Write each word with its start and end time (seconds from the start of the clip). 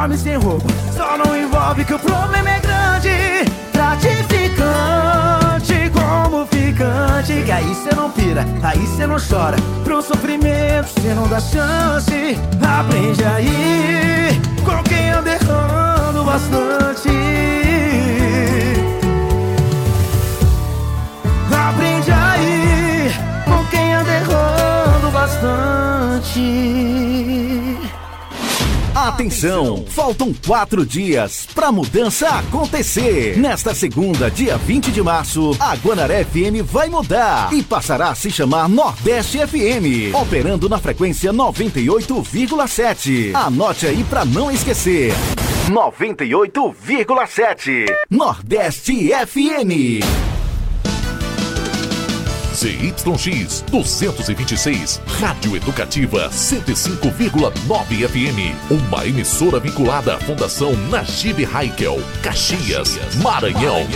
dorme 0.00 0.16
sem 0.16 0.36
roupa. 0.36 0.66
Só 0.96 1.18
não 1.18 1.36
envolve 1.36 1.84
que 1.84 1.92
o 1.92 1.98
problema 1.98 2.48
é 2.48 2.60
grande. 2.60 3.10
Gratificante 3.72 5.90
como 5.92 6.46
ficante. 6.46 7.42
Que 7.44 7.52
aí 7.52 7.74
cê 7.74 7.94
não 7.94 8.10
pira, 8.10 8.46
aí 8.62 8.86
cê 8.96 9.06
não 9.06 9.18
chora. 9.18 9.58
Pro 9.84 10.00
sofrimento 10.00 10.88
cê 11.00 11.12
não 11.14 11.28
dá 11.28 11.38
chance. 11.38 12.38
Aprende 12.62 13.22
aí 13.24 14.40
com 14.64 14.82
quem 14.84 15.10
anda 15.10 15.32
errando 15.32 16.24
bastante. 16.24 17.10
Aprende 21.52 22.10
aí 22.10 23.12
com 23.44 23.62
quem 23.66 23.92
anda 23.94 24.10
errando 24.10 25.10
bastante. 25.12 26.40
Atenção! 28.94 29.84
Faltam 29.88 30.34
quatro 30.46 30.84
dias 30.84 31.46
para 31.54 31.70
mudança 31.70 32.28
acontecer. 32.28 33.38
Nesta 33.38 33.72
segunda, 33.72 34.28
dia 34.30 34.56
20 34.58 34.90
de 34.90 35.00
março, 35.00 35.56
a 35.60 35.76
Guanaré 35.76 36.24
FM 36.24 36.64
vai 36.64 36.88
mudar 36.88 37.52
e 37.52 37.62
passará 37.62 38.08
a 38.08 38.14
se 38.16 38.30
chamar 38.32 38.68
Nordeste 38.68 39.38
FM, 39.38 40.12
operando 40.14 40.68
na 40.68 40.78
frequência 40.78 41.32
98,7. 41.32 43.32
Anote 43.32 43.86
aí 43.86 44.02
para 44.04 44.24
não 44.24 44.50
esquecer. 44.50 45.12
98,7 45.70 47.86
Nordeste 48.10 49.10
FM. 49.26 50.02
ZYX 52.60 53.62
226, 53.70 55.00
Rádio 55.18 55.56
Educativa 55.56 56.28
105,9 56.28 58.06
FM. 58.06 58.54
Uma 58.70 59.06
emissora 59.06 59.58
vinculada 59.58 60.16
à 60.16 60.20
Fundação 60.20 60.74
Najib 60.90 61.46
Haikel, 61.46 61.96
Caxias, 62.22 62.98
Maranhão. 63.22 63.86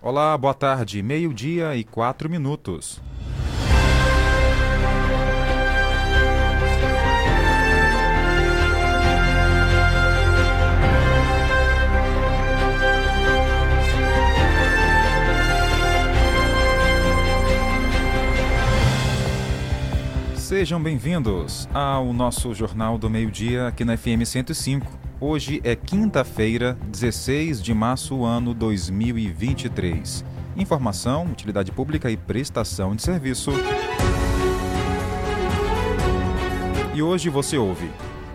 Olá, 0.00 0.38
boa 0.38 0.54
tarde. 0.54 1.02
Meio-dia 1.02 1.76
e 1.76 1.84
quatro 1.84 2.30
minutos. 2.30 2.98
Sejam 20.52 20.82
bem-vindos 20.82 21.66
ao 21.72 22.12
nosso 22.12 22.52
Jornal 22.52 22.98
do 22.98 23.08
Meio-Dia 23.08 23.68
aqui 23.68 23.86
na 23.86 23.96
FM 23.96 24.22
105. 24.22 24.86
Hoje 25.18 25.62
é 25.64 25.74
quinta-feira, 25.74 26.76
16 26.90 27.62
de 27.62 27.72
março, 27.72 28.22
ano 28.22 28.52
2023. 28.52 30.22
Informação, 30.54 31.24
utilidade 31.24 31.72
pública 31.72 32.10
e 32.10 32.18
prestação 32.18 32.94
de 32.94 33.00
serviço. 33.00 33.50
E 36.94 37.02
hoje 37.02 37.30
você 37.30 37.56
ouve. 37.56 37.88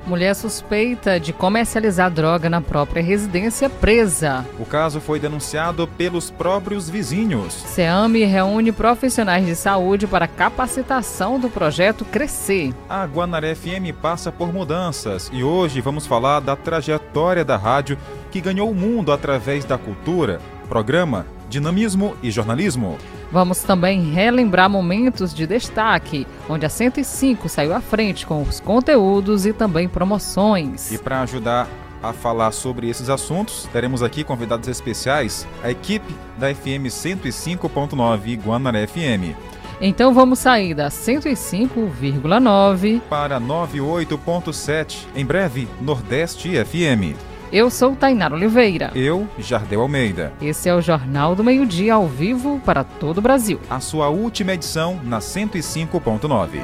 Mulher 0.08 0.34
suspeita 0.36 1.20
de 1.20 1.34
comercializar 1.34 2.10
droga 2.10 2.50
na 2.50 2.62
própria 2.62 3.04
residência 3.04 3.70
presa. 3.70 4.46
O 4.58 4.66
caso 4.66 5.02
foi 5.02 5.20
denunciado 5.20 5.86
pelos 5.86 6.32
próprios 6.32 6.90
vizinhos. 6.90 7.54
SEAME 7.54 8.24
reúne 8.24 8.72
profissionais 8.72 9.46
de 9.46 9.54
saúde 9.54 10.08
para 10.08 10.26
capacitação 10.26 11.38
do 11.38 11.50
projeto 11.50 12.06
Crescer. 12.06 12.74
A 12.88 13.06
Guanaré 13.06 13.54
FM 13.54 13.92
passa 14.02 14.32
por 14.32 14.54
mudanças 14.54 15.30
e 15.34 15.44
hoje 15.44 15.82
vamos 15.82 16.08
falar 16.08 16.40
da 16.40 16.56
trajetória 16.56 17.44
da 17.44 17.58
rádio 17.58 17.98
que 18.32 18.40
ganhou 18.40 18.72
o 18.72 18.76
mundo 18.76 19.12
através 19.12 19.66
da 19.66 19.78
cultura, 19.78 20.40
programa, 20.70 21.26
dinamismo 21.50 22.16
e 22.22 22.32
jornalismo. 22.32 22.98
Vamos 23.32 23.64
também 23.64 24.12
relembrar 24.12 24.70
momentos 24.70 25.34
de 25.34 25.46
destaque, 25.46 26.26
onde 26.50 26.66
a 26.66 26.70
105 26.70 27.50
saiu 27.50 27.74
à 27.74 27.82
frente 27.82 28.26
com 28.26 28.42
os 28.42 28.60
conteúdos 28.60 29.46
e 29.46 29.54
também 29.54 29.88
promoções. 29.88 30.92
E 30.92 30.98
para 30.98 31.22
ajudar 31.22 31.68
a 32.02 32.14
falar 32.14 32.52
sobre 32.52 32.90
esses 32.90 33.10
assuntos, 33.10 33.68
teremos 33.74 34.02
aqui 34.04 34.24
convidados 34.24 34.68
especiais, 34.68 35.48
a 35.64 35.72
equipe 35.72 36.14
da 36.38 36.54
FM 36.54 36.88
105.9 36.88 38.40
Guanaré 38.42 38.86
FM. 38.88 39.36
Então 39.80 40.12
vamos 40.14 40.40
sair 40.40 40.74
da 40.74 40.90
105,9 40.90 43.00
para 43.02 43.40
98.7, 43.40 45.06
em 45.16 45.24
breve 45.26 45.68
Nordeste 45.80 46.50
FM. 46.64 47.16
Eu 47.52 47.70
sou 47.70 47.96
Tainara 47.96 48.36
Oliveira. 48.36 48.92
Eu, 48.94 49.26
Jardel 49.40 49.80
Almeida. 49.80 50.34
Esse 50.42 50.68
é 50.68 50.76
o 50.76 50.82
Jornal 50.82 51.34
do 51.34 51.46
Meio-Dia 51.46 51.94
ao 51.94 52.06
vivo 52.06 52.60
para 52.66 52.84
todo 52.84 53.20
o 53.20 53.22
Brasil. 53.22 53.62
A 53.70 53.80
sua 53.80 54.10
última 54.10 54.54
edição 54.54 55.00
na 55.02 55.20
105.9. 55.20 56.60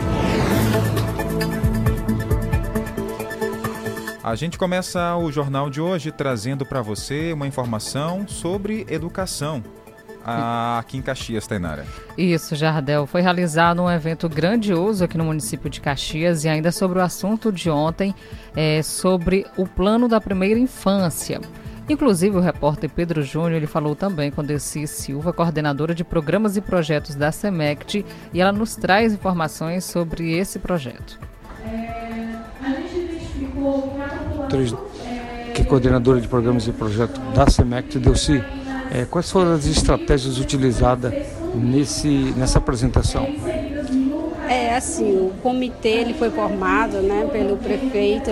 A 4.22 4.36
gente 4.36 4.58
começa 4.58 5.16
o 5.16 5.32
jornal 5.32 5.70
de 5.70 5.80
hoje 5.80 6.12
trazendo 6.12 6.66
para 6.66 6.82
você 6.82 7.32
uma 7.32 7.48
informação 7.48 8.28
sobre 8.28 8.86
educação 8.90 9.64
aqui 10.24 10.98
em 10.98 11.02
Caxias, 11.02 11.46
Tainara. 11.46 11.86
Isso, 12.18 12.56
Jardel. 12.56 13.06
Foi 13.06 13.22
realizado 13.22 13.82
um 13.82 13.90
evento 13.90 14.30
grandioso 14.30 15.04
aqui 15.04 15.18
no 15.18 15.26
município 15.26 15.70
de 15.70 15.82
Caxias 15.82 16.44
e 16.44 16.50
ainda 16.50 16.72
sobre 16.72 17.00
o 17.00 17.02
assunto 17.02 17.52
de 17.52 17.70
ontem, 17.70 18.14
é, 18.56 18.82
sobre 18.82 19.46
o 19.58 19.68
plano 19.68 20.08
da 20.08 20.22
primeira 20.22 20.60
infância. 20.60 21.42
Inclusive, 21.90 22.38
o 22.38 22.40
repórter 22.40 22.90
Pedro 22.90 23.22
Júnior 23.22 23.54
ele 23.54 23.68
falou 23.68 23.94
também 23.96 24.32
com 24.32 24.42
Deci 24.42 24.88
Silva, 24.88 25.34
coordenadora 25.34 25.94
de 25.94 26.04
programas 26.04 26.56
e 26.56 26.62
projetos 26.62 27.14
da 27.14 27.32
SEMECT, 27.32 28.06
e 28.34 28.40
ela 28.40 28.54
nos 28.54 28.76
traz 28.76 29.14
informações 29.14 29.84
sobre 29.84 30.38
esse 30.38 30.60
projeto. 30.60 31.20
É, 31.66 32.36
a 32.64 32.70
gente 32.70 32.96
identificou 32.98 33.98
que 35.54 35.62
é 35.62 35.66
coordenadora 35.66 36.22
de 36.22 36.28
programas 36.28 36.68
e 36.68 36.72
projetos 36.72 37.20
da 37.34 37.50
SEMECT, 37.50 38.00
Delci, 38.00 38.44
é, 38.94 39.06
quais 39.06 39.30
foram 39.32 39.54
as 39.54 39.66
estratégias 39.66 40.38
utilizadas 40.38 41.12
nesse, 41.56 42.08
nessa 42.38 42.60
apresentação? 42.60 43.28
É 44.54 44.76
assim, 44.76 45.18
o 45.18 45.34
comitê 45.42 45.90
ele 45.90 46.14
foi 46.14 46.30
formado 46.30 46.98
né, 46.98 47.28
pelo 47.32 47.58
prefeito 47.58 48.30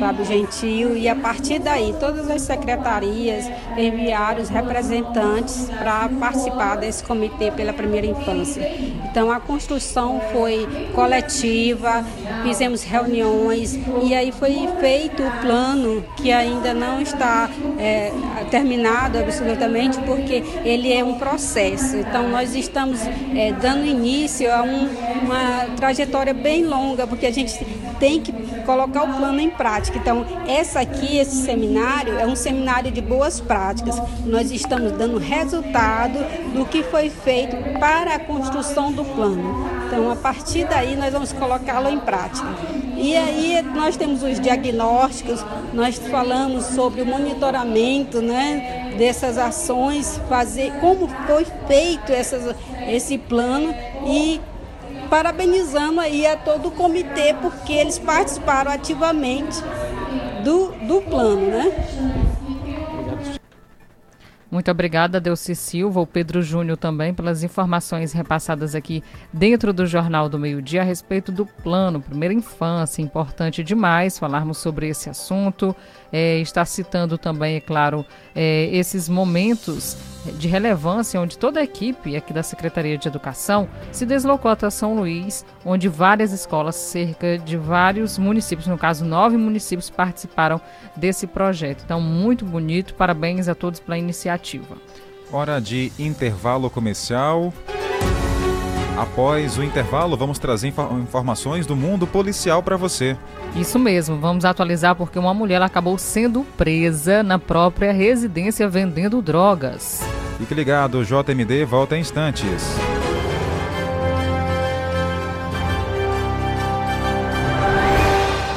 Fábio 0.00 0.24
Gentil 0.24 0.96
e 0.96 1.08
a 1.08 1.14
partir 1.14 1.60
daí 1.60 1.94
todas 2.00 2.28
as 2.28 2.42
secretarias 2.42 3.48
enviaram 3.76 4.42
os 4.42 4.48
representantes 4.48 5.70
para 5.78 6.08
participar 6.08 6.76
desse 6.76 7.04
comitê 7.04 7.52
pela 7.52 7.72
primeira 7.72 8.06
infância. 8.06 8.68
Então 9.10 9.30
a 9.30 9.38
construção 9.38 10.20
foi 10.32 10.66
coletiva, 10.94 12.04
fizemos 12.42 12.82
reuniões 12.82 13.78
e 14.02 14.14
aí 14.14 14.32
foi 14.32 14.68
feito 14.80 15.22
o 15.22 15.30
plano 15.40 16.04
que 16.16 16.32
ainda 16.32 16.74
não 16.74 17.00
está 17.00 17.48
é, 17.78 18.12
terminado 18.50 19.18
absolutamente 19.18 19.98
porque 20.00 20.42
ele 20.64 20.92
é 20.92 21.04
um 21.04 21.14
processo. 21.14 21.96
Então 21.96 22.28
nós 22.28 22.54
estamos 22.54 23.00
é, 23.34 23.52
dando 23.52 23.84
início 23.84 24.52
a 24.52 24.62
um, 24.62 24.88
uma 25.24 25.59
trajetória 25.76 26.34
bem 26.34 26.64
longa, 26.64 27.06
porque 27.06 27.26
a 27.26 27.32
gente 27.32 27.64
tem 27.98 28.20
que 28.20 28.32
colocar 28.64 29.02
o 29.02 29.14
plano 29.16 29.40
em 29.40 29.50
prática. 29.50 29.98
Então, 29.98 30.24
essa 30.48 30.80
aqui, 30.80 31.18
esse 31.18 31.44
seminário, 31.44 32.18
é 32.18 32.26
um 32.26 32.36
seminário 32.36 32.90
de 32.90 33.00
boas 33.00 33.40
práticas. 33.40 34.00
Nós 34.24 34.50
estamos 34.50 34.92
dando 34.92 35.18
resultado 35.18 36.18
do 36.54 36.64
que 36.64 36.82
foi 36.82 37.10
feito 37.10 37.56
para 37.78 38.14
a 38.14 38.18
construção 38.18 38.92
do 38.92 39.04
plano. 39.04 39.68
Então, 39.86 40.10
a 40.10 40.16
partir 40.16 40.66
daí, 40.66 40.96
nós 40.96 41.12
vamos 41.12 41.32
colocá-lo 41.32 41.88
em 41.88 41.98
prática. 41.98 42.46
E 42.96 43.16
aí, 43.16 43.62
nós 43.74 43.96
temos 43.96 44.22
os 44.22 44.38
diagnósticos, 44.38 45.44
nós 45.72 45.98
falamos 45.98 46.64
sobre 46.66 47.02
o 47.02 47.06
monitoramento 47.06 48.20
né, 48.20 48.94
dessas 48.96 49.36
ações, 49.36 50.20
fazer 50.28 50.72
como 50.80 51.08
foi 51.26 51.46
feito 51.66 52.12
essas, 52.12 52.54
esse 52.86 53.18
plano 53.18 53.74
e 54.06 54.40
parabenizando 55.10 56.00
aí 56.00 56.24
a 56.26 56.36
todo 56.36 56.68
o 56.68 56.70
comitê, 56.70 57.34
porque 57.34 57.72
eles 57.72 57.98
participaram 57.98 58.70
ativamente 58.70 59.58
do, 60.44 60.68
do 60.86 61.02
plano, 61.02 61.48
né? 61.48 63.38
Muito 64.50 64.68
obrigada, 64.68 65.20
Delci 65.20 65.54
Silva, 65.54 66.00
o 66.00 66.06
Pedro 66.06 66.42
Júnior 66.42 66.76
também, 66.76 67.14
pelas 67.14 67.44
informações 67.44 68.12
repassadas 68.12 68.74
aqui 68.74 69.00
dentro 69.32 69.72
do 69.72 69.86
Jornal 69.86 70.28
do 70.28 70.40
Meio 70.40 70.60
Dia 70.60 70.80
a 70.80 70.84
respeito 70.84 71.30
do 71.30 71.46
plano 71.46 72.00
Primeira 72.00 72.34
Infância. 72.34 73.00
Importante 73.00 73.62
demais 73.62 74.18
falarmos 74.18 74.58
sobre 74.58 74.88
esse 74.88 75.08
assunto. 75.08 75.74
É, 76.12 76.38
está 76.38 76.64
citando 76.64 77.16
também, 77.16 77.56
é 77.56 77.60
claro, 77.60 78.04
é, 78.34 78.68
esses 78.72 79.08
momentos 79.08 79.96
de 80.38 80.48
relevância 80.48 81.20
onde 81.20 81.38
toda 81.38 81.60
a 81.60 81.62
equipe 81.62 82.16
aqui 82.16 82.32
da 82.32 82.42
Secretaria 82.42 82.98
de 82.98 83.08
Educação 83.08 83.68
se 83.90 84.04
deslocou 84.04 84.50
até 84.50 84.68
São 84.68 84.94
Luís, 84.94 85.44
onde 85.64 85.88
várias 85.88 86.32
escolas, 86.32 86.76
cerca 86.76 87.38
de 87.38 87.56
vários 87.56 88.18
municípios, 88.18 88.66
no 88.66 88.76
caso 88.76 89.04
nove 89.04 89.36
municípios, 89.36 89.88
participaram 89.88 90.60
desse 90.96 91.26
projeto. 91.26 91.82
Então, 91.84 92.00
muito 92.00 92.44
bonito, 92.44 92.94
parabéns 92.94 93.48
a 93.48 93.54
todos 93.54 93.80
pela 93.80 93.96
iniciativa. 93.96 94.76
Hora 95.32 95.60
de 95.60 95.92
intervalo 95.98 96.68
comercial. 96.68 97.52
Após 99.00 99.56
o 99.56 99.64
intervalo, 99.64 100.14
vamos 100.14 100.38
trazer 100.38 100.74
informações 101.02 101.64
do 101.64 101.74
mundo 101.74 102.06
policial 102.06 102.62
para 102.62 102.76
você. 102.76 103.16
Isso 103.56 103.78
mesmo, 103.78 104.18
vamos 104.18 104.44
atualizar 104.44 104.94
porque 104.94 105.18
uma 105.18 105.32
mulher 105.32 105.62
acabou 105.62 105.96
sendo 105.96 106.44
presa 106.54 107.22
na 107.22 107.38
própria 107.38 107.92
residência 107.92 108.68
vendendo 108.68 109.22
drogas. 109.22 110.02
Fique 110.36 110.52
ligado, 110.52 111.02
JMD 111.02 111.64
volta 111.64 111.96
em 111.96 112.00
instantes. 112.00 112.76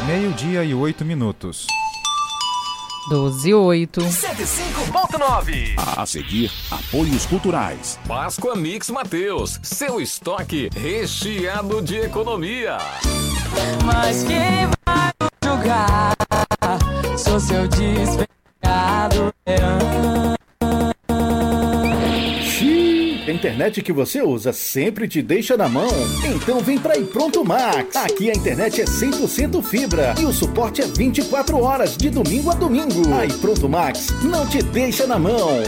Meio-dia 0.06 0.66
e 0.66 0.74
oito 0.74 1.06
minutos. 1.06 1.68
12 3.10 3.50
e 3.50 3.54
8. 3.54 4.02
105.9. 4.02 5.76
A 5.98 6.06
seguir, 6.06 6.52
apoios 6.72 7.26
culturais. 7.26 8.00
Páscoa 8.08 8.56
Mix 8.56 8.90
Mateus. 8.90 9.60
Seu 9.62 10.00
estoque 10.00 10.70
recheado 10.76 11.82
de 11.82 11.98
economia. 11.98 12.78
Mas 13.86 14.24
quem 14.24 14.68
vai 14.86 15.12
julgar? 15.44 16.16
Sou 17.18 17.40
seu 17.40 17.68
desfegado 17.68 19.34
A 23.26 23.32
internet 23.32 23.82
que 23.82 23.94
você 23.94 24.22
usa 24.22 24.52
sempre 24.52 25.08
te 25.08 25.22
deixa 25.22 25.56
na 25.56 25.70
mão. 25.70 25.88
Então 26.26 26.60
vem 26.60 26.78
pra 26.78 26.94
Pronto 27.06 27.44
Max. 27.46 27.96
Aqui 27.96 28.30
a 28.30 28.34
internet 28.34 28.82
é 28.82 28.86
100% 28.86 29.64
fibra 29.64 30.14
e 30.20 30.26
o 30.26 30.34
suporte 30.34 30.82
é 30.82 30.86
24 30.86 31.58
horas 31.58 31.96
de 31.96 32.10
domingo 32.10 32.52
a 32.52 32.54
domingo. 32.54 33.14
Aí 33.14 33.32
Pronto 33.32 33.70
Max 33.70 34.10
não 34.24 34.46
te 34.46 34.62
deixa 34.62 35.08
na 35.08 35.18
mão. 35.18 35.64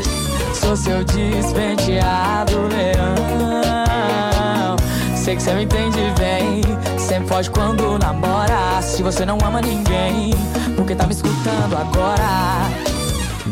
Sou 0.53 0.75
seu 0.75 1.01
despenteado 1.05 2.67
leão. 2.67 3.15
Sei 5.15 5.37
que 5.37 5.41
você 5.41 5.53
me 5.53 5.63
entende 5.63 6.01
bem. 6.19 6.61
Sempre 6.99 7.29
foge 7.29 7.49
quando 7.49 7.97
namora. 7.97 8.81
Se 8.81 9.01
você 9.01 9.25
não 9.25 9.37
ama 9.45 9.61
ninguém, 9.61 10.31
porque 10.75 10.93
tá 10.93 11.07
me 11.07 11.13
escutando 11.13 11.77
agora. 11.77 12.94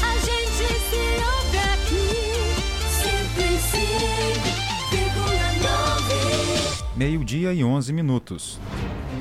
A 0.00 0.12
gente 0.20 0.68
se 0.88 1.02
ouve 1.34 1.58
aqui, 1.74 2.22
105,9. 6.86 6.96
Meio-dia 6.96 7.52
e 7.52 7.64
11 7.64 7.92
minutos. 7.92 8.60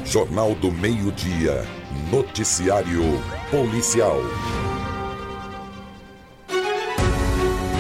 Jornal 0.06 0.54
do 0.54 0.72
Meio-Dia. 0.72 1.66
Noticiário 2.12 3.02
Policial. 3.50 4.22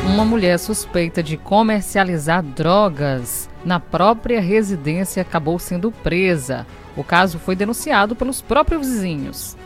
Uma 0.07 0.23
mulher 0.23 0.57
suspeita 0.57 1.21
de 1.21 1.35
comercializar 1.35 2.41
drogas 2.41 3.49
na 3.65 3.77
própria 3.77 4.39
residência 4.39 5.21
acabou 5.21 5.59
sendo 5.59 5.91
presa. 5.91 6.65
O 6.95 7.03
caso 7.03 7.37
foi 7.37 7.55
denunciado 7.57 8.15
pelos 8.15 8.41
próprios 8.41 8.87
vizinhos. 8.87 9.57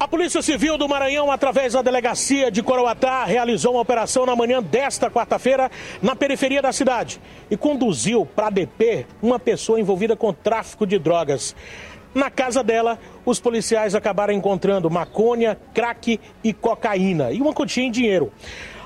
A 0.00 0.08
Polícia 0.08 0.40
Civil 0.40 0.78
do 0.78 0.88
Maranhão, 0.88 1.30
através 1.30 1.74
da 1.74 1.82
delegacia 1.82 2.50
de 2.50 2.62
Coroatá, 2.62 3.24
realizou 3.24 3.74
uma 3.74 3.82
operação 3.82 4.24
na 4.24 4.34
manhã 4.34 4.62
desta 4.62 5.10
quarta-feira 5.10 5.70
na 6.00 6.16
periferia 6.16 6.62
da 6.62 6.72
cidade 6.72 7.20
e 7.50 7.56
conduziu 7.56 8.24
para 8.24 8.46
a 8.46 8.50
DP 8.50 9.06
uma 9.22 9.38
pessoa 9.38 9.78
envolvida 9.78 10.16
com 10.16 10.32
tráfico 10.32 10.86
de 10.86 10.98
drogas. 10.98 11.54
Na 12.14 12.30
casa 12.30 12.62
dela, 12.62 12.98
os 13.24 13.38
policiais 13.38 13.94
acabaram 13.94 14.32
encontrando 14.32 14.88
maconha, 14.88 15.58
crack 15.74 16.18
e 16.42 16.52
cocaína 16.52 17.32
e 17.32 17.40
uma 17.42 17.52
quantia 17.52 17.84
em 17.84 17.90
dinheiro. 17.90 18.32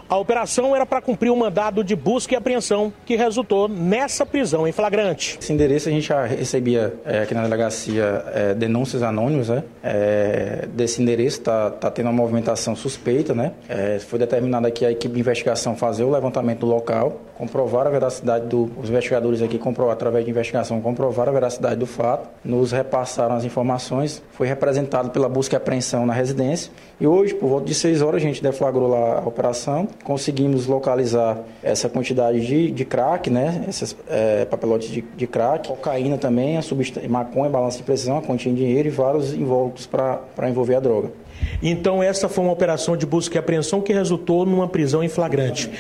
A 0.08 0.16
operação 0.16 0.74
era 0.74 0.86
para 0.86 1.02
cumprir 1.02 1.30
um 1.30 1.36
mandado 1.36 1.84
de 1.84 1.94
busca 1.94 2.32
e 2.32 2.36
apreensão 2.36 2.90
que 3.04 3.14
resultou 3.14 3.68
nessa 3.68 4.24
prisão 4.24 4.66
em 4.66 4.72
flagrante. 4.72 5.38
Esse 5.38 5.52
endereço 5.52 5.90
a 5.90 5.92
gente 5.92 6.08
já 6.08 6.24
recebia 6.24 6.94
é, 7.04 7.20
aqui 7.20 7.34
na 7.34 7.42
delegacia 7.42 8.24
é, 8.32 8.54
denúncias 8.54 9.02
anônimas, 9.02 9.50
né? 9.50 9.62
É, 9.82 10.66
desse 10.72 11.02
endereço 11.02 11.40
está 11.40 11.70
tá 11.70 11.90
tendo 11.90 12.06
uma 12.06 12.12
movimentação 12.14 12.74
suspeita, 12.74 13.34
né? 13.34 13.52
É, 13.68 13.98
foi 13.98 14.18
determinada 14.18 14.66
aqui 14.66 14.86
a 14.86 14.90
equipe 14.90 15.12
de 15.12 15.20
investigação 15.20 15.76
fazer 15.76 16.04
o 16.04 16.10
levantamento 16.10 16.60
do 16.60 16.66
local, 16.66 17.20
comprovar 17.38 17.86
a 17.86 17.90
veracidade 17.90 18.46
do, 18.46 18.68
os 18.76 18.90
investigadores 18.90 19.40
aqui 19.40 19.58
comprovar 19.58 19.92
através 19.92 20.24
de 20.24 20.30
investigação 20.30 20.80
comprovar 20.80 21.28
a 21.28 21.32
veracidade 21.32 21.76
do 21.76 21.86
fato, 21.86 22.28
nos 22.44 22.72
repassaram 22.72 23.36
as 23.36 23.44
informações, 23.44 24.22
foi 24.32 24.48
representado 24.48 25.10
pela 25.10 25.28
busca 25.28 25.54
e 25.54 25.56
apreensão 25.56 26.04
na 26.04 26.12
residência 26.12 26.72
e 27.00 27.06
hoje 27.06 27.34
por 27.34 27.48
volta 27.48 27.66
de 27.66 27.74
6 27.74 28.02
horas 28.02 28.16
a 28.16 28.26
gente 28.26 28.42
deflagrou 28.42 28.88
lá 28.88 29.20
a 29.20 29.28
operação, 29.28 29.86
conseguimos 30.02 30.66
localizar 30.66 31.38
essa 31.62 31.88
quantidade 31.88 32.44
de, 32.44 32.70
de 32.72 32.84
crack, 32.84 33.30
né? 33.30 33.64
Esses 33.68 33.96
é, 34.08 34.44
papelotes 34.44 34.88
de, 34.90 35.02
de 35.02 35.26
crack, 35.26 35.68
cocaína 35.68 36.18
também, 36.18 36.58
a 36.58 36.62
maconha, 37.08 37.48
balança 37.48 37.78
de 37.78 37.84
precisão, 37.84 38.18
a 38.18 38.22
quantia 38.22 38.50
em 38.50 38.54
dinheiro 38.54 38.88
e 38.88 38.90
vários 38.90 39.32
invólucros 39.32 39.86
para 39.86 40.48
envolver 40.48 40.74
a 40.74 40.80
droga. 40.80 41.10
Então, 41.62 42.02
essa 42.02 42.28
foi 42.28 42.44
uma 42.44 42.52
operação 42.52 42.96
de 42.96 43.06
busca 43.06 43.36
e 43.36 43.38
apreensão 43.38 43.80
que 43.80 43.92
resultou 43.92 44.44
numa 44.44 44.66
prisão 44.66 45.02
em 45.02 45.08
flagrante. 45.08 45.70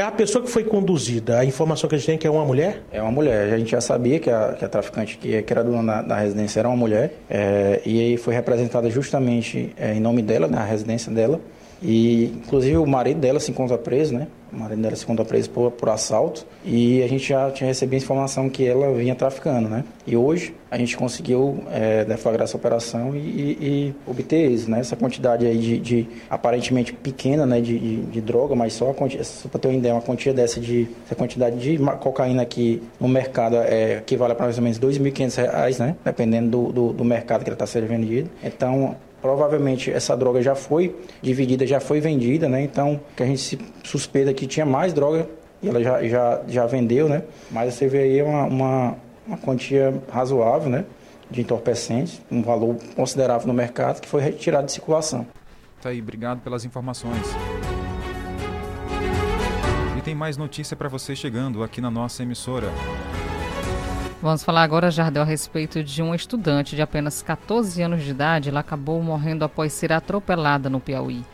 É 0.00 0.02
a 0.02 0.10
pessoa 0.10 0.42
que 0.42 0.50
foi 0.50 0.64
conduzida, 0.64 1.38
a 1.38 1.44
informação 1.44 1.86
que 1.86 1.94
a 1.94 1.98
gente 1.98 2.06
tem 2.06 2.14
é 2.14 2.18
que 2.18 2.26
é 2.26 2.30
uma 2.30 2.42
mulher? 2.42 2.84
É 2.90 3.02
uma 3.02 3.12
mulher. 3.12 3.52
A 3.52 3.58
gente 3.58 3.72
já 3.72 3.82
sabia 3.82 4.18
que 4.18 4.30
a, 4.30 4.54
que 4.54 4.64
a 4.64 4.68
traficante 4.68 5.18
que, 5.18 5.42
que 5.42 5.52
era 5.52 5.62
dona 5.62 6.00
da, 6.00 6.16
residência 6.16 6.58
era 6.58 6.68
uma 6.70 6.76
mulher. 6.76 7.12
é, 7.28 7.82
e 7.84 8.00
aí 8.00 8.16
foi 8.16 8.32
representada 8.32 8.88
justamente 8.88 9.74
é, 9.76 9.92
em 9.92 10.00
nome 10.00 10.22
dela, 10.22 10.48
na 10.48 10.64
residência 10.64 11.12
dela. 11.12 11.38
E 11.82 12.32
inclusive 12.34 12.78
o 12.78 12.86
marido 12.86 13.20
dela 13.20 13.38
se 13.38 13.50
encontra 13.50 13.76
preso, 13.76 14.14
né? 14.14 14.26
O 14.52 14.56
marido 14.56 14.82
dela 14.82 14.96
se 14.96 15.04
encontra 15.04 15.24
preso 15.24 15.50
por, 15.50 15.70
por 15.70 15.88
assalto. 15.88 16.46
E 16.64 17.02
a 17.02 17.08
gente 17.08 17.28
já 17.28 17.50
tinha 17.50 17.68
recebido 17.68 18.02
informação 18.02 18.48
que 18.50 18.66
ela 18.66 18.92
vinha 18.92 19.14
traficando, 19.14 19.68
né? 19.68 19.84
E 20.06 20.16
hoje 20.16 20.54
a 20.70 20.76
gente 20.78 20.96
conseguiu 20.96 21.62
é, 21.72 22.04
deflagrar 22.04 22.44
essa 22.44 22.56
operação 22.56 23.14
e, 23.16 23.18
e- 23.18 23.58
e 23.60 23.94
obter 24.06 24.50
isso, 24.50 24.70
né? 24.70 24.80
Essa 24.80 24.96
quantidade 24.96 25.46
aí 25.46 25.56
de, 25.58 25.78
de 25.78 26.06
aparentemente 26.28 26.92
pequena, 26.92 27.44
né? 27.46 27.60
De, 27.60 27.78
de, 27.78 27.96
de 28.02 28.20
droga, 28.20 28.54
mas 28.54 28.72
só, 28.72 28.94
só 29.22 29.48
para 29.48 29.60
ter 29.60 29.68
uma 29.68 29.74
ideia, 29.76 29.94
uma 29.94 30.02
quantia 30.02 30.32
dessa 30.32 30.60
de 30.60 30.88
essa 31.06 31.14
quantidade 31.14 31.56
de 31.58 31.78
cocaína 32.00 32.44
que 32.44 32.82
no 33.00 33.08
mercado 33.08 33.56
é, 33.56 33.98
equivale 33.98 34.32
a 34.32 34.36
mais 34.38 34.56
ou 34.58 34.62
menos 34.64 34.78
2.500 34.78 35.36
reais, 35.36 35.78
né? 35.78 35.96
Dependendo 36.04 36.50
do, 36.50 36.72
do, 36.72 36.92
do 36.92 37.04
mercado 37.04 37.42
que 37.42 37.48
ela 37.50 37.54
está 37.54 37.66
sendo 37.66 37.86
vendida. 37.86 38.28
Então, 38.42 38.96
provavelmente 39.20 39.90
essa 39.90 40.16
droga 40.16 40.42
já 40.42 40.54
foi 40.54 40.94
dividida, 41.22 41.66
já 41.66 41.80
foi 41.80 42.00
vendida, 42.00 42.48
né? 42.48 42.62
Então, 42.62 43.00
que 43.16 43.22
a 43.22 43.26
gente 43.26 43.40
se 43.40 43.58
suspeita 43.84 44.32
que 44.32 44.46
tinha 44.46 44.66
mais 44.66 44.92
droga 44.92 45.28
e 45.62 45.68
ela 45.68 45.82
já, 45.82 46.02
já, 46.06 46.42
já 46.48 46.66
vendeu, 46.66 47.08
né? 47.08 47.22
Mas 47.50 47.74
você 47.74 47.86
vê 47.86 47.98
aí 47.98 48.22
uma, 48.22 48.44
uma, 48.44 48.96
uma 49.26 49.38
quantia 49.38 49.94
razoável, 50.10 50.70
né? 50.70 50.84
De 51.30 51.40
entorpecentes, 51.40 52.20
um 52.30 52.42
valor 52.42 52.76
considerável 52.96 53.46
no 53.46 53.54
mercado 53.54 54.00
que 54.00 54.08
foi 54.08 54.20
retirado 54.20 54.66
de 54.66 54.72
circulação. 54.72 55.26
Tá 55.80 55.90
aí, 55.90 56.00
obrigado 56.00 56.40
pelas 56.40 56.64
informações. 56.64 57.26
E 59.96 60.02
tem 60.02 60.14
mais 60.14 60.36
notícia 60.36 60.76
para 60.76 60.88
você 60.88 61.14
chegando 61.14 61.62
aqui 61.62 61.80
na 61.80 61.90
nossa 61.90 62.22
emissora. 62.22 62.68
Vamos 64.22 64.44
falar 64.44 64.64
agora, 64.64 64.90
Jardel, 64.90 65.22
a 65.22 65.24
respeito 65.24 65.82
de 65.82 66.02
uma 66.02 66.14
estudante 66.14 66.76
de 66.76 66.82
apenas 66.82 67.22
14 67.22 67.80
anos 67.80 68.02
de 68.02 68.10
idade. 68.10 68.50
Ela 68.50 68.60
acabou 68.60 69.02
morrendo 69.02 69.46
após 69.46 69.72
ser 69.72 69.94
atropelada 69.94 70.68
no 70.68 70.78
Piauí. 70.78 71.24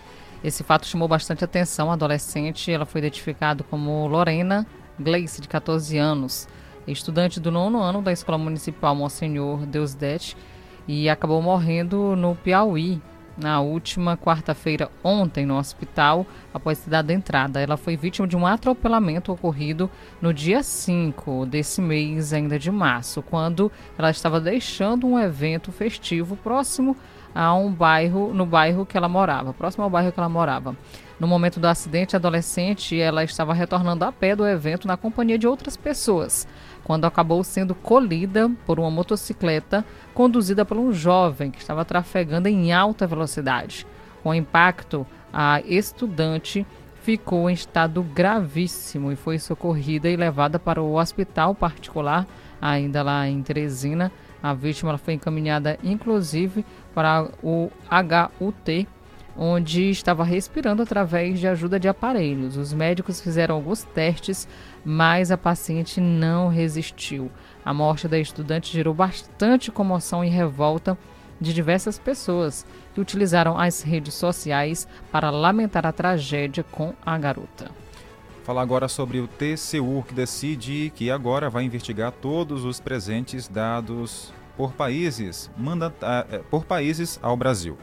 Esse 0.45 0.62
fato 0.62 0.87
chamou 0.87 1.09
bastante 1.09 1.45
atenção. 1.45 1.90
A 1.90 1.95
adolescente 1.95 2.71
ela 2.71 2.87
foi 2.87 3.00
identificada 3.00 3.64
como 3.64 4.07
Lorena 4.07 4.64
Gleice, 5.00 5.40
de 5.40 5.49
14 5.49 5.99
anos, 5.99 6.47
estudante 6.87 7.40
do 7.40 7.50
nono 7.50 7.83
ano 7.83 8.00
da 8.00 8.12
Escola 8.12 8.38
Municipal 8.38 8.95
Monsenhor 8.95 9.66
Deusdete, 9.66 10.37
e 10.87 11.09
acabou 11.09 11.43
morrendo 11.43 12.14
no 12.14 12.37
Piauí 12.37 13.02
na 13.37 13.61
última 13.61 14.16
quarta-feira, 14.16 14.90
ontem, 15.05 15.45
no 15.45 15.57
hospital, 15.57 16.26
após 16.52 16.78
ter 16.78 16.90
dado 16.90 17.11
entrada. 17.11 17.61
Ela 17.61 17.76
foi 17.76 17.97
vítima 17.97 18.26
de 18.26 18.37
um 18.37 18.47
atropelamento 18.47 19.33
ocorrido 19.33 19.90
no 20.21 20.33
dia 20.33 20.62
5 20.62 21.47
desse 21.47 21.81
mês, 21.81 22.33
ainda 22.33 22.59
de 22.59 22.71
março, 22.71 23.23
quando 23.23 23.71
ela 23.99 24.11
estava 24.11 24.40
deixando 24.40 25.07
um 25.07 25.19
evento 25.19 25.71
festivo 25.71 26.37
próximo 26.37 26.97
a 27.35 27.52
um 27.55 27.71
bairro, 27.71 28.33
no 28.33 28.47
bairro 28.47 28.87
que 28.87 28.97
ela 28.97 29.11
morava, 29.11 29.52
próximo 29.52 29.85
ao 29.85 29.90
bairro 29.90 30.11
que 30.11 30.19
ela 30.19 30.28
morava. 30.28 30.75
No 31.21 31.26
momento 31.26 31.61
do 31.61 31.66
acidente, 31.66 32.16
a 32.16 32.19
adolescente 32.19 32.99
ela 32.99 33.23
estava 33.23 33.52
retornando 33.52 34.05
a 34.07 34.12
pé 34.12 34.35
do 34.35 34.47
evento 34.47 34.88
na 34.88 34.97
companhia 34.97 35.38
de 35.38 35.47
outras 35.47 35.76
pessoas, 35.76 36.49
quando 36.87 37.05
acabou 37.05 37.43
sendo 37.43 37.75
colhida 37.75 38.49
por 38.64 38.78
uma 38.78 38.88
motocicleta 38.88 39.85
conduzida 40.14 40.64
por 40.64 40.76
um 40.76 40.93
jovem 40.93 41.50
que 41.50 41.59
estava 41.59 41.85
trafegando 41.85 42.47
em 42.47 42.73
alta 42.73 43.09
velocidade. 43.09 43.85
Com 44.23 44.28
o 44.28 44.35
impacto, 44.35 45.05
a 45.33 45.61
estudante 45.62 46.64
ficou 47.02 47.50
em 47.50 47.55
estado 47.55 48.05
gravíssimo 48.05 49.11
e 49.11 49.16
foi 49.16 49.37
socorrida 49.40 50.09
e 50.09 50.14
levada 50.14 50.61
para 50.61 50.81
o 50.81 50.95
hospital 50.95 51.57
particular, 51.57 52.25
ainda 52.62 53.02
lá 53.02 53.26
em 53.26 53.43
Teresina. 53.43 54.12
A 54.40 54.55
vítima 54.55 54.97
foi 54.97 55.14
encaminhada, 55.14 55.76
inclusive, 55.83 56.64
para 56.95 57.28
o 57.43 57.69
HUT, 58.40 58.87
onde 59.37 59.90
estava 59.90 60.23
respirando 60.23 60.83
através 60.83 61.40
de 61.40 61.49
ajuda 61.49 61.81
de 61.81 61.88
aparelhos. 61.88 62.57
Os 62.57 62.73
médicos 62.73 63.21
fizeram 63.21 63.57
alguns 63.57 63.83
testes, 63.83 64.47
mas 64.88 65.33
a 65.33 65.37
paciente 65.37 66.00
não 66.00 66.47
resistiu. 66.47 67.28
A 67.64 67.75
morte 67.75 68.07
da 68.07 68.21
estudante 68.21 68.73
gerou 68.73 68.95
bastante 68.95 69.73
comoção 69.73 70.25
e 70.25 70.28
revolta 70.28 70.97
de 71.40 71.52
diversas 71.52 71.99
pessoas 71.99 72.64
que 72.95 73.00
utilizaram 73.00 73.59
as 73.59 73.83
redes 73.83 74.14
sociais 74.14 74.87
para 75.11 75.28
lamentar 75.28 75.85
a 75.85 75.93
tragédia 75.93 76.62
com 76.62 76.95
a 77.05 77.19
garota. 77.19 77.69
Falar 78.45 78.62
agora 78.62 78.87
sobre 78.87 79.19
o 79.19 79.26
TCU, 79.26 80.05
que 80.07 80.14
decide 80.14 80.93
que 80.95 81.11
agora 81.11 81.50
vai 81.50 81.64
investigar 81.64 82.12
todos 82.12 82.64
os 82.64 82.78
presentes 82.78 83.49
dados 83.49 84.33
por 84.57 84.73
países, 84.73 85.51
manda, 85.57 85.93
eh, 86.03 86.41
por 86.51 86.65
países 86.65 87.19
ao 87.23 87.37
Brasil. 87.37 87.77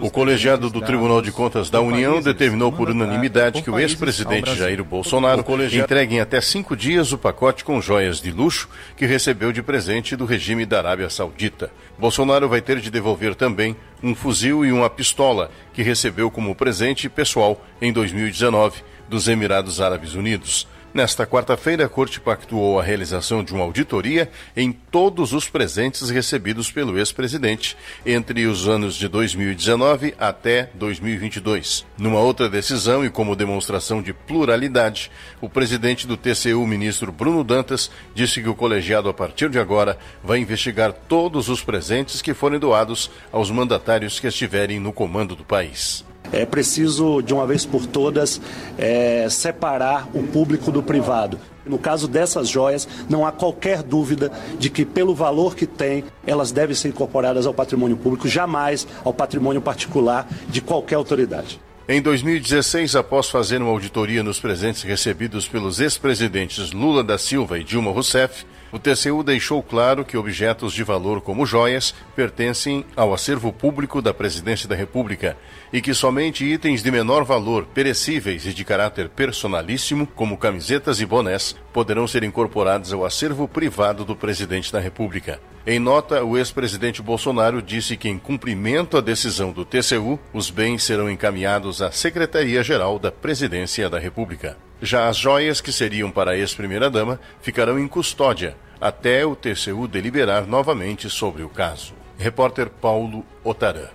O 0.00 0.10
colegiado 0.10 0.70
do 0.70 0.80
Tribunal 0.80 1.20
de 1.20 1.30
Contas 1.30 1.68
da 1.68 1.80
União 1.80 2.22
determinou 2.22 2.72
por 2.72 2.88
unanimidade 2.88 3.62
que 3.62 3.70
o 3.70 3.78
ex-presidente. 3.78 4.54
Jair 4.54 4.82
Bolsonaro 4.82 5.44
entregue 5.72 6.14
em 6.14 6.20
até 6.20 6.40
cinco 6.40 6.74
dias 6.74 7.12
o 7.12 7.18
pacote 7.18 7.64
com 7.64 7.80
joias 7.80 8.20
de 8.20 8.30
luxo 8.30 8.68
que 8.96 9.04
recebeu 9.04 9.52
de 9.52 9.62
presente 9.62 10.16
do 10.16 10.24
regime 10.24 10.64
da 10.64 10.78
Arábia 10.78 11.10
Saudita. 11.10 11.70
Bolsonaro 11.98 12.48
vai 12.48 12.62
ter 12.62 12.80
de 12.80 12.90
devolver 12.90 13.34
também 13.34 13.76
um 14.02 14.14
fuzil 14.14 14.64
e 14.64 14.72
uma 14.72 14.88
pistola 14.88 15.50
que 15.74 15.82
recebeu 15.82 16.30
como 16.30 16.54
presente 16.54 17.08
pessoal 17.08 17.62
em 17.80 17.92
2019 17.92 18.82
dos 19.08 19.28
Emirados 19.28 19.80
Árabes 19.80 20.14
Unidos. 20.14 20.66
Nesta 20.96 21.26
quarta-feira, 21.26 21.84
a 21.84 21.88
Corte 21.90 22.18
pactuou 22.18 22.80
a 22.80 22.82
realização 22.82 23.44
de 23.44 23.52
uma 23.52 23.64
auditoria 23.64 24.30
em 24.56 24.72
todos 24.72 25.34
os 25.34 25.46
presentes 25.46 26.08
recebidos 26.08 26.72
pelo 26.72 26.98
ex-presidente 26.98 27.76
entre 28.06 28.46
os 28.46 28.66
anos 28.66 28.94
de 28.94 29.06
2019 29.06 30.14
até 30.18 30.70
2022. 30.72 31.84
Numa 31.98 32.20
outra 32.20 32.48
decisão 32.48 33.04
e 33.04 33.10
como 33.10 33.36
demonstração 33.36 34.00
de 34.00 34.14
pluralidade, 34.14 35.10
o 35.38 35.50
presidente 35.50 36.06
do 36.06 36.16
TCU, 36.16 36.66
ministro 36.66 37.12
Bruno 37.12 37.44
Dantas, 37.44 37.90
disse 38.14 38.40
que 38.40 38.48
o 38.48 38.54
colegiado, 38.54 39.10
a 39.10 39.12
partir 39.12 39.50
de 39.50 39.58
agora, 39.58 39.98
vai 40.24 40.38
investigar 40.38 40.94
todos 40.94 41.50
os 41.50 41.62
presentes 41.62 42.22
que 42.22 42.32
forem 42.32 42.58
doados 42.58 43.10
aos 43.30 43.50
mandatários 43.50 44.18
que 44.18 44.28
estiverem 44.28 44.80
no 44.80 44.94
comando 44.94 45.36
do 45.36 45.44
país. 45.44 46.05
É 46.32 46.44
preciso, 46.44 47.22
de 47.22 47.32
uma 47.32 47.46
vez 47.46 47.64
por 47.64 47.86
todas, 47.86 48.40
é, 48.78 49.26
separar 49.30 50.08
o 50.14 50.22
público 50.22 50.70
do 50.70 50.82
privado. 50.82 51.38
No 51.64 51.78
caso 51.78 52.06
dessas 52.06 52.48
joias, 52.48 52.86
não 53.08 53.26
há 53.26 53.32
qualquer 53.32 53.82
dúvida 53.82 54.30
de 54.58 54.70
que, 54.70 54.84
pelo 54.84 55.14
valor 55.14 55.56
que 55.56 55.66
têm, 55.66 56.04
elas 56.26 56.52
devem 56.52 56.76
ser 56.76 56.88
incorporadas 56.88 57.46
ao 57.46 57.52
patrimônio 57.52 57.96
público, 57.96 58.28
jamais 58.28 58.86
ao 59.04 59.12
patrimônio 59.12 59.60
particular 59.60 60.28
de 60.48 60.60
qualquer 60.60 60.94
autoridade. 60.94 61.60
Em 61.88 62.02
2016, 62.02 62.96
após 62.96 63.28
fazer 63.28 63.62
uma 63.62 63.70
auditoria 63.70 64.22
nos 64.22 64.40
presentes 64.40 64.82
recebidos 64.82 65.46
pelos 65.46 65.80
ex-presidentes 65.80 66.72
Lula 66.72 67.02
da 67.04 67.16
Silva 67.16 67.58
e 67.58 67.64
Dilma 67.64 67.92
Rousseff, 67.92 68.44
o 68.72 68.78
TCU 68.78 69.22
deixou 69.22 69.62
claro 69.62 70.04
que 70.04 70.16
objetos 70.16 70.72
de 70.72 70.82
valor 70.82 71.20
como 71.20 71.46
joias 71.46 71.94
pertencem 72.14 72.84
ao 72.96 73.14
acervo 73.14 73.52
público 73.52 74.02
da 74.02 74.12
Presidência 74.12 74.68
da 74.68 74.74
República 74.74 75.36
e 75.72 75.80
que 75.80 75.94
somente 75.94 76.44
itens 76.44 76.82
de 76.82 76.90
menor 76.90 77.24
valor, 77.24 77.66
perecíveis 77.66 78.46
e 78.46 78.52
de 78.52 78.64
caráter 78.64 79.08
personalíssimo, 79.08 80.06
como 80.06 80.38
camisetas 80.38 81.00
e 81.00 81.06
bonés, 81.06 81.56
poderão 81.72 82.06
ser 82.06 82.22
incorporados 82.22 82.92
ao 82.92 83.04
acervo 83.04 83.46
privado 83.46 84.04
do 84.04 84.16
Presidente 84.16 84.72
da 84.72 84.80
República. 84.80 85.40
Em 85.66 85.78
nota, 85.78 86.24
o 86.24 86.38
ex-presidente 86.38 87.02
Bolsonaro 87.02 87.60
disse 87.60 87.96
que, 87.96 88.08
em 88.08 88.18
cumprimento 88.18 88.96
à 88.96 89.00
decisão 89.00 89.50
do 89.50 89.64
TCU, 89.64 90.18
os 90.32 90.48
bens 90.48 90.84
serão 90.84 91.10
encaminhados 91.10 91.82
à 91.82 91.90
Secretaria-Geral 91.90 92.98
da 93.00 93.10
Presidência 93.10 93.90
da 93.90 93.98
República. 93.98 94.56
Já 94.80 95.08
as 95.08 95.16
joias 95.16 95.60
que 95.60 95.72
seriam 95.72 96.10
para 96.10 96.32
a 96.32 96.36
ex-primeira-dama 96.36 97.18
ficarão 97.40 97.78
em 97.78 97.88
custódia 97.88 98.56
até 98.80 99.24
o 99.24 99.34
TCU 99.34 99.88
deliberar 99.88 100.46
novamente 100.46 101.08
sobre 101.08 101.42
o 101.42 101.48
caso. 101.48 101.94
Repórter 102.18 102.68
Paulo 102.68 103.24
Otarã. 103.42 103.86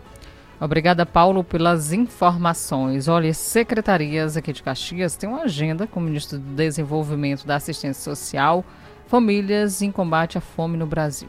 Obrigada, 0.60 1.06
Paulo, 1.06 1.44
pelas 1.44 1.92
informações. 1.92 3.08
Olha, 3.08 3.34
secretarias 3.34 4.38
aqui 4.38 4.54
de 4.54 4.62
Caxias 4.62 5.16
têm 5.16 5.28
uma 5.28 5.44
agenda 5.44 5.88
com 5.88 6.00
o 6.00 6.04
ministro 6.04 6.38
do 6.38 6.56
Desenvolvimento 6.56 7.48
da 7.48 7.56
Assistência 7.56 8.04
Social, 8.04 8.64
Famílias 9.08 9.82
em 9.82 9.92
Combate 9.92 10.38
à 10.38 10.42
Fome 10.42 10.78
no 10.78 10.86
Brasil. 10.86 11.28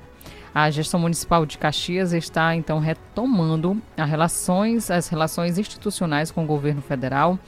A 0.55 0.71
gestão 0.71 1.01
municipal 1.01 1.47
de 1.47 1.57
Caxias 1.57 2.13
está 2.13 2.55
então 2.55 2.79
retomando 2.79 3.81
as 3.97 4.09
relações, 4.09 4.91
as 4.91 5.09
relações 5.09 5.59
institucionais 5.59 6.31
com 6.31 6.45
o 6.45 6.47
governo 6.47 6.83
federal. 6.83 7.39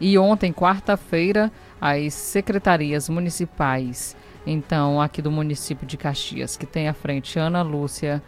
E 0.00 0.16
ontem, 0.16 0.52
quarta-feira, 0.52 1.52
as 1.80 2.14
secretarias 2.14 3.08
municipais, 3.08 4.16
então 4.46 5.00
aqui 5.00 5.20
do 5.20 5.30
município 5.30 5.86
de 5.86 5.96
Caxias, 5.96 6.56
que 6.56 6.66
tem 6.66 6.88
à 6.88 6.94
frente 6.94 7.38
Ana 7.38 7.62
Lúcia 7.62 8.22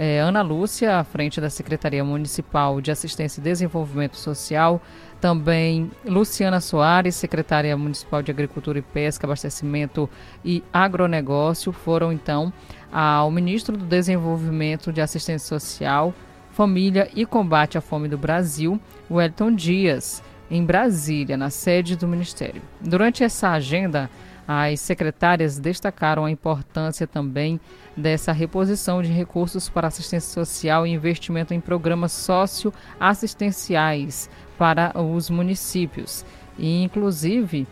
é, 0.00 0.20
Ana 0.20 0.42
Lúcia, 0.42 1.00
à 1.00 1.02
frente 1.02 1.40
da 1.40 1.50
Secretaria 1.50 2.04
Municipal 2.04 2.80
de 2.80 2.92
Assistência 2.92 3.40
e 3.40 3.42
Desenvolvimento 3.42 4.16
Social, 4.16 4.80
também 5.20 5.90
Luciana 6.04 6.60
Soares, 6.60 7.16
secretária 7.16 7.76
municipal 7.76 8.22
de 8.22 8.30
Agricultura 8.30 8.78
e 8.78 8.82
Pesca, 8.82 9.26
Abastecimento 9.26 10.08
e 10.44 10.62
Agronegócio, 10.72 11.72
foram 11.72 12.12
então 12.12 12.52
ao 12.92 13.28
ministro 13.28 13.76
do 13.76 13.84
Desenvolvimento 13.84 14.92
de 14.92 15.00
Assistência 15.00 15.58
Social, 15.58 16.14
Família 16.52 17.10
e 17.16 17.26
Combate 17.26 17.76
à 17.76 17.80
Fome 17.80 18.06
do 18.06 18.16
Brasil, 18.16 18.80
Wellington 19.10 19.52
Dias, 19.52 20.22
em 20.50 20.64
Brasília, 20.64 21.36
na 21.36 21.50
sede 21.50 21.94
do 21.96 22.08
Ministério. 22.08 22.62
Durante 22.80 23.22
essa 23.22 23.50
agenda, 23.50 24.08
as 24.46 24.80
secretárias 24.80 25.58
destacaram 25.58 26.24
a 26.24 26.30
importância 26.30 27.06
também 27.06 27.60
dessa 27.94 28.32
reposição 28.32 29.02
de 29.02 29.12
recursos 29.12 29.68
para 29.68 29.88
assistência 29.88 30.32
social 30.32 30.86
e 30.86 30.90
investimento 30.90 31.52
em 31.52 31.60
programas 31.60 32.12
socioassistenciais 32.12 34.30
para 34.56 34.98
os 34.98 35.28
municípios. 35.28 36.24
E, 36.58 36.82
inclusive, 36.82 37.66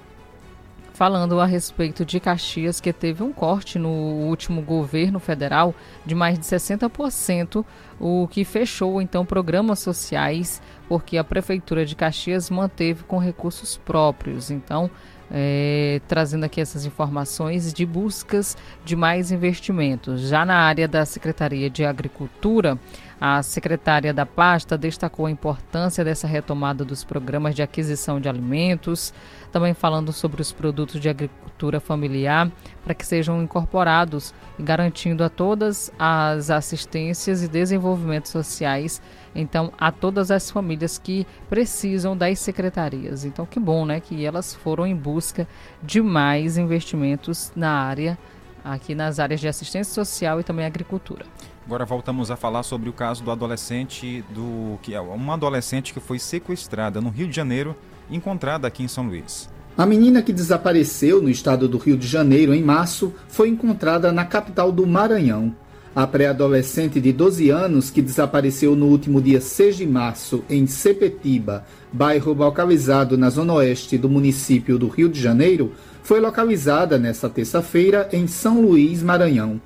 falando 0.96 1.38
a 1.40 1.44
respeito 1.44 2.06
de 2.06 2.18
Caxias, 2.18 2.80
que 2.80 2.90
teve 2.90 3.22
um 3.22 3.30
corte 3.30 3.78
no 3.78 3.90
último 3.90 4.62
governo 4.62 5.20
federal 5.20 5.74
de 6.06 6.14
mais 6.14 6.38
de 6.38 6.46
60%, 6.46 7.62
o 8.00 8.26
que 8.28 8.44
fechou 8.44 9.02
então 9.02 9.24
programas 9.24 9.78
sociais, 9.78 10.62
porque 10.88 11.18
a 11.18 11.24
Prefeitura 11.24 11.84
de 11.84 11.96
Caxias 11.96 12.50
manteve 12.50 13.04
com 13.04 13.18
recursos 13.18 13.76
próprios. 13.76 14.50
Então, 14.50 14.90
é, 15.30 16.00
trazendo 16.06 16.44
aqui 16.44 16.60
essas 16.60 16.84
informações 16.84 17.72
de 17.72 17.84
buscas 17.84 18.56
de 18.84 18.94
mais 18.94 19.32
investimentos. 19.32 20.22
Já 20.22 20.44
na 20.44 20.56
área 20.56 20.86
da 20.86 21.04
Secretaria 21.04 21.68
de 21.68 21.84
Agricultura, 21.84 22.78
a 23.20 23.42
secretária 23.42 24.12
da 24.12 24.26
pasta 24.26 24.76
destacou 24.76 25.26
a 25.26 25.30
importância 25.30 26.04
dessa 26.04 26.26
retomada 26.26 26.84
dos 26.84 27.02
programas 27.02 27.54
de 27.54 27.62
aquisição 27.62 28.20
de 28.20 28.28
alimentos, 28.28 29.12
também 29.50 29.72
falando 29.72 30.12
sobre 30.12 30.42
os 30.42 30.52
produtos 30.52 31.00
de 31.00 31.08
agricultura 31.08 31.80
familiar, 31.80 32.50
para 32.84 32.94
que 32.94 33.06
sejam 33.06 33.42
incorporados 33.42 34.34
garantindo 34.58 35.24
a 35.24 35.30
todas 35.30 35.90
as 35.98 36.50
assistências 36.50 37.42
e 37.42 37.48
desenvolvimentos 37.48 38.30
sociais, 38.30 39.00
então 39.36 39.72
a 39.78 39.92
todas 39.92 40.30
as 40.30 40.50
famílias 40.50 40.98
que 40.98 41.26
precisam 41.48 42.16
das 42.16 42.38
secretarias. 42.38 43.24
Então 43.24 43.46
que 43.46 43.60
bom, 43.60 43.84
né, 43.84 44.00
que 44.00 44.24
elas 44.24 44.54
foram 44.54 44.86
em 44.86 44.96
busca 44.96 45.46
de 45.82 46.00
mais 46.00 46.56
investimentos 46.56 47.52
na 47.54 47.70
área 47.70 48.18
aqui 48.64 48.94
nas 48.94 49.20
áreas 49.20 49.40
de 49.40 49.46
assistência 49.46 49.94
social 49.94 50.40
e 50.40 50.42
também 50.42 50.66
agricultura. 50.66 51.24
Agora 51.64 51.84
voltamos 51.84 52.30
a 52.30 52.36
falar 52.36 52.62
sobre 52.62 52.88
o 52.88 52.92
caso 52.92 53.22
do 53.22 53.30
adolescente 53.30 54.24
do 54.30 54.78
que 54.82 54.94
é 54.94 55.00
uma 55.00 55.34
adolescente 55.34 55.92
que 55.92 56.00
foi 56.00 56.18
sequestrada 56.18 57.00
no 57.00 57.10
Rio 57.10 57.28
de 57.28 57.34
Janeiro 57.34 57.76
e 58.08 58.16
encontrada 58.16 58.66
aqui 58.66 58.82
em 58.82 58.88
São 58.88 59.06
Luís. 59.06 59.48
A 59.76 59.84
menina 59.84 60.22
que 60.22 60.32
desapareceu 60.32 61.20
no 61.20 61.28
estado 61.28 61.68
do 61.68 61.76
Rio 61.76 61.98
de 61.98 62.06
Janeiro 62.06 62.54
em 62.54 62.62
março 62.62 63.12
foi 63.28 63.48
encontrada 63.48 64.10
na 64.10 64.24
capital 64.24 64.72
do 64.72 64.86
Maranhão. 64.86 65.54
A 65.96 66.06
pré-adolescente 66.06 67.00
de 67.00 67.10
12 67.10 67.48
anos, 67.48 67.88
que 67.88 68.02
desapareceu 68.02 68.76
no 68.76 68.84
último 68.84 69.18
dia 69.18 69.40
6 69.40 69.78
de 69.78 69.86
março 69.86 70.44
em 70.50 70.66
Sepetiba, 70.66 71.64
bairro 71.90 72.34
localizado 72.34 73.16
na 73.16 73.30
zona 73.30 73.54
oeste 73.54 73.96
do 73.96 74.06
município 74.06 74.78
do 74.78 74.88
Rio 74.88 75.08
de 75.08 75.18
Janeiro, 75.18 75.72
foi 76.02 76.20
localizada 76.20 76.98
nesta 76.98 77.30
terça-feira 77.30 78.10
em 78.12 78.26
São 78.26 78.60
Luís, 78.60 79.02
Maranhão. 79.02 79.58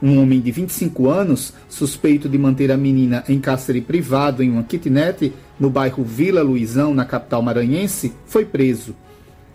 Um 0.00 0.22
homem 0.22 0.40
de 0.40 0.52
25 0.52 1.08
anos, 1.08 1.52
suspeito 1.68 2.28
de 2.28 2.38
manter 2.38 2.70
a 2.70 2.76
menina 2.76 3.24
em 3.28 3.40
cárcere 3.40 3.80
privado 3.80 4.40
em 4.40 4.52
uma 4.52 4.62
kitnet 4.62 5.32
no 5.58 5.68
bairro 5.68 6.04
Vila 6.04 6.42
Luizão, 6.42 6.94
na 6.94 7.04
capital 7.04 7.42
maranhense, 7.42 8.12
foi 8.24 8.44
preso. 8.44 8.94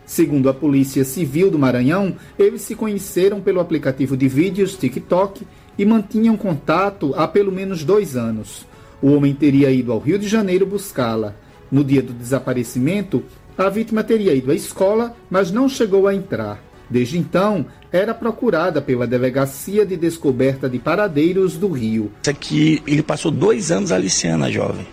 Segundo 0.05 0.49
a 0.49 0.53
Polícia 0.53 1.03
Civil 1.03 1.51
do 1.51 1.59
Maranhão, 1.59 2.15
eles 2.39 2.61
se 2.61 2.75
conheceram 2.75 3.41
pelo 3.41 3.59
aplicativo 3.59 4.15
de 4.15 4.27
vídeos 4.27 4.75
TikTok 4.75 5.45
e 5.77 5.85
mantinham 5.85 6.35
contato 6.35 7.13
há 7.15 7.27
pelo 7.27 7.51
menos 7.51 7.83
dois 7.83 8.15
anos. 8.15 8.65
O 9.01 9.11
homem 9.11 9.33
teria 9.33 9.69
ido 9.69 9.91
ao 9.91 9.99
Rio 9.99 10.17
de 10.17 10.27
Janeiro 10.27 10.65
buscá-la. 10.65 11.35
No 11.71 11.83
dia 11.83 12.01
do 12.01 12.13
desaparecimento, 12.13 13.23
a 13.57 13.69
vítima 13.69 14.03
teria 14.03 14.33
ido 14.33 14.51
à 14.51 14.55
escola, 14.55 15.15
mas 15.29 15.51
não 15.51 15.67
chegou 15.67 16.07
a 16.07 16.15
entrar. 16.15 16.63
Desde 16.89 17.17
então, 17.17 17.65
era 17.91 18.13
procurada 18.13 18.81
pela 18.81 19.05
Delegacia 19.05 19.85
de 19.85 19.97
Descoberta 19.97 20.69
de 20.69 20.79
Paradeiros 20.79 21.57
do 21.57 21.67
Rio. 21.67 22.11
Isso 22.21 22.29
aqui, 22.29 22.81
ele 22.87 23.03
passou 23.03 23.29
dois 23.29 23.71
anos 23.71 23.91
aliciando 23.91 24.45
a 24.45 24.51
jovem, 24.51 24.87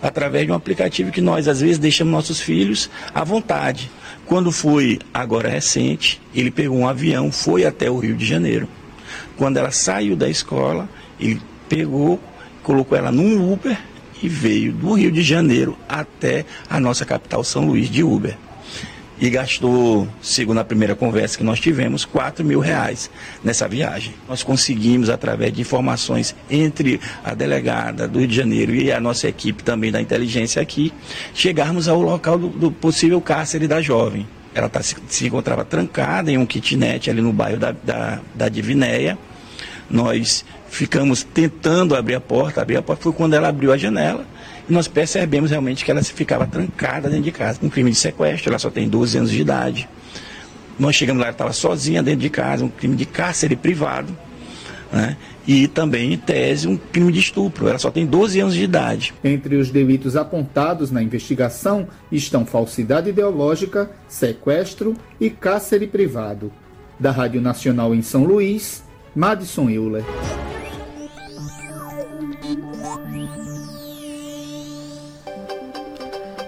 através 0.00 0.46
de 0.46 0.52
um 0.52 0.54
aplicativo 0.54 1.10
que 1.10 1.20
nós, 1.20 1.46
às 1.46 1.60
vezes, 1.60 1.78
deixamos 1.78 2.12
nossos 2.12 2.40
filhos 2.40 2.88
à 3.14 3.22
vontade. 3.22 3.90
Quando 4.24 4.50
foi, 4.50 4.98
agora 5.12 5.48
recente, 5.48 6.20
ele 6.34 6.50
pegou 6.50 6.78
um 6.78 6.88
avião, 6.88 7.30
foi 7.30 7.64
até 7.64 7.90
o 7.90 7.98
Rio 7.98 8.16
de 8.16 8.24
Janeiro. 8.24 8.66
Quando 9.36 9.56
ela 9.58 9.70
saiu 9.70 10.16
da 10.16 10.28
escola, 10.28 10.88
ele 11.20 11.40
pegou, 11.68 12.20
colocou 12.62 12.96
ela 12.96 13.12
num 13.12 13.52
Uber 13.52 13.78
e 14.22 14.28
veio 14.28 14.72
do 14.72 14.94
Rio 14.94 15.12
de 15.12 15.22
Janeiro 15.22 15.76
até 15.88 16.44
a 16.68 16.80
nossa 16.80 17.04
capital 17.04 17.44
São 17.44 17.66
Luís 17.66 17.90
de 17.90 18.02
Uber 18.02 18.36
e 19.18 19.30
gastou, 19.30 20.06
segundo 20.20 20.58
a 20.58 20.64
primeira 20.64 20.94
conversa 20.94 21.38
que 21.38 21.44
nós 21.44 21.58
tivemos, 21.58 22.04
4 22.04 22.44
mil 22.44 22.60
reais 22.60 23.10
nessa 23.42 23.66
viagem. 23.66 24.14
Nós 24.28 24.42
conseguimos, 24.42 25.08
através 25.08 25.52
de 25.52 25.62
informações 25.62 26.34
entre 26.50 27.00
a 27.24 27.34
delegada 27.34 28.06
do 28.06 28.18
Rio 28.18 28.28
de 28.28 28.36
Janeiro 28.36 28.74
e 28.74 28.92
a 28.92 29.00
nossa 29.00 29.28
equipe 29.28 29.64
também 29.64 29.90
da 29.90 30.00
inteligência 30.00 30.60
aqui, 30.60 30.92
chegarmos 31.34 31.88
ao 31.88 32.00
local 32.00 32.38
do, 32.38 32.48
do 32.48 32.70
possível 32.70 33.20
cárcere 33.20 33.66
da 33.66 33.80
jovem. 33.80 34.26
Ela 34.56 34.70
tá, 34.70 34.82
se, 34.82 34.96
se, 35.06 35.26
encontrava 35.26 35.66
trancada 35.66 36.32
em 36.32 36.38
um 36.38 36.46
kitnet 36.46 37.10
ali 37.10 37.20
no 37.20 37.30
bairro 37.30 37.58
da, 37.58 37.72
da, 37.72 38.20
da 38.34 38.48
Divinéia. 38.48 39.18
Nós 39.90 40.46
ficamos 40.70 41.22
tentando 41.22 41.94
abrir 41.94 42.14
a 42.14 42.20
porta, 42.22 42.62
abrir 42.62 42.78
a 42.78 42.82
porta 42.82 43.02
foi 43.02 43.12
quando 43.12 43.34
ela 43.34 43.48
abriu 43.48 43.70
a 43.70 43.76
janela 43.76 44.26
e 44.66 44.72
nós 44.72 44.88
percebemos 44.88 45.50
realmente 45.50 45.84
que 45.84 45.90
ela 45.90 46.02
se 46.02 46.10
ficava 46.10 46.46
trancada 46.46 47.10
dentro 47.10 47.24
de 47.24 47.32
casa. 47.32 47.58
Um 47.62 47.68
crime 47.68 47.90
de 47.90 47.98
sequestro, 47.98 48.50
ela 48.50 48.58
só 48.58 48.70
tem 48.70 48.88
12 48.88 49.18
anos 49.18 49.30
de 49.30 49.42
idade. 49.42 49.86
Nós 50.78 50.96
chegamos 50.96 51.20
lá, 51.20 51.26
ela 51.26 51.34
estava 51.34 51.52
sozinha 51.52 52.02
dentro 52.02 52.20
de 52.20 52.30
casa, 52.30 52.64
um 52.64 52.70
crime 52.70 52.96
de 52.96 53.04
cárcere 53.04 53.56
privado. 53.56 54.16
Né? 54.90 55.18
E 55.46 55.68
também, 55.68 56.12
em 56.12 56.18
tese, 56.18 56.66
um 56.66 56.76
crime 56.76 57.12
de 57.12 57.20
estupro. 57.20 57.68
Ela 57.68 57.78
só 57.78 57.90
tem 57.90 58.04
12 58.04 58.40
anos 58.40 58.54
de 58.54 58.62
idade. 58.62 59.14
Entre 59.22 59.56
os 59.56 59.70
delitos 59.70 60.16
apontados 60.16 60.90
na 60.90 61.02
investigação 61.02 61.86
estão 62.10 62.44
falsidade 62.44 63.10
ideológica, 63.10 63.90
sequestro 64.08 64.94
e 65.20 65.30
cárcere 65.30 65.86
privado. 65.86 66.50
Da 66.98 67.10
Rádio 67.10 67.40
Nacional 67.40 67.94
em 67.94 68.02
São 68.02 68.24
Luís, 68.24 68.82
Madison 69.14 69.70
Euler. 69.70 70.04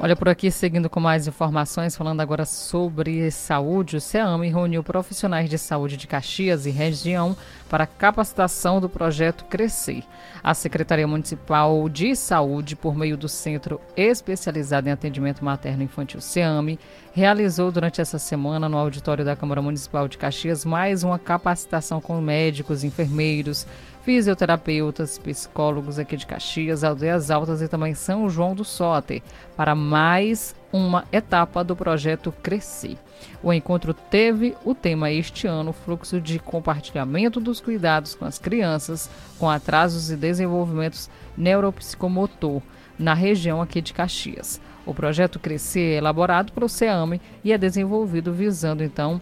Olha 0.00 0.14
por 0.14 0.28
aqui, 0.28 0.48
seguindo 0.48 0.88
com 0.88 1.00
mais 1.00 1.26
informações, 1.26 1.96
falando 1.96 2.20
agora 2.20 2.44
sobre 2.44 3.28
saúde, 3.32 3.96
o 3.96 4.00
CEAM 4.00 4.48
reuniu 4.48 4.80
profissionais 4.84 5.50
de 5.50 5.58
saúde 5.58 5.96
de 5.96 6.06
Caxias 6.06 6.66
e 6.66 6.70
região 6.70 7.36
para 7.68 7.84
capacitação 7.84 8.80
do 8.80 8.88
projeto 8.88 9.44
Crescer. 9.46 10.04
A 10.40 10.54
Secretaria 10.54 11.06
Municipal 11.06 11.88
de 11.88 12.14
Saúde, 12.14 12.76
por 12.76 12.96
meio 12.96 13.16
do 13.16 13.28
Centro 13.28 13.80
Especializado 13.96 14.88
em 14.88 14.92
Atendimento 14.92 15.44
Materno 15.44 15.82
Infantil 15.82 16.20
CEAME, 16.20 16.78
realizou 17.12 17.72
durante 17.72 18.00
essa 18.00 18.20
semana 18.20 18.68
no 18.68 18.78
auditório 18.78 19.24
da 19.24 19.34
Câmara 19.34 19.60
Municipal 19.60 20.06
de 20.06 20.16
Caxias 20.16 20.64
mais 20.64 21.02
uma 21.02 21.18
capacitação 21.18 22.00
com 22.00 22.20
médicos, 22.20 22.84
enfermeiros, 22.84 23.66
fisioterapeutas, 24.02 25.18
psicólogos 25.18 25.98
aqui 25.98 26.16
de 26.16 26.26
Caxias, 26.26 26.84
Aldeias 26.84 27.30
Altas 27.30 27.60
e 27.60 27.68
também 27.68 27.94
São 27.94 28.28
João 28.28 28.54
do 28.54 28.64
Soter, 28.64 29.22
para 29.56 29.74
mais 29.74 30.54
uma 30.72 31.04
etapa 31.12 31.62
do 31.62 31.76
projeto 31.76 32.32
Crescer. 32.42 32.96
O 33.42 33.52
encontro 33.52 33.92
teve 33.92 34.56
o 34.64 34.74
tema 34.74 35.10
este 35.10 35.46
ano, 35.46 35.72
fluxo 35.72 36.20
de 36.20 36.38
compartilhamento 36.38 37.40
dos 37.40 37.60
cuidados 37.60 38.14
com 38.14 38.24
as 38.24 38.38
crianças 38.38 39.10
com 39.38 39.48
atrasos 39.48 40.10
e 40.10 40.16
desenvolvimentos 40.16 41.10
neuropsicomotor 41.36 42.62
na 42.98 43.14
região 43.14 43.62
aqui 43.62 43.80
de 43.80 43.92
Caxias. 43.92 44.60
O 44.84 44.94
projeto 44.94 45.38
Crescer 45.38 45.94
é 45.94 45.98
elaborado 45.98 46.52
pelo 46.52 46.68
CEAME 46.68 47.20
e 47.44 47.52
é 47.52 47.58
desenvolvido 47.58 48.32
visando 48.32 48.82
então 48.82 49.20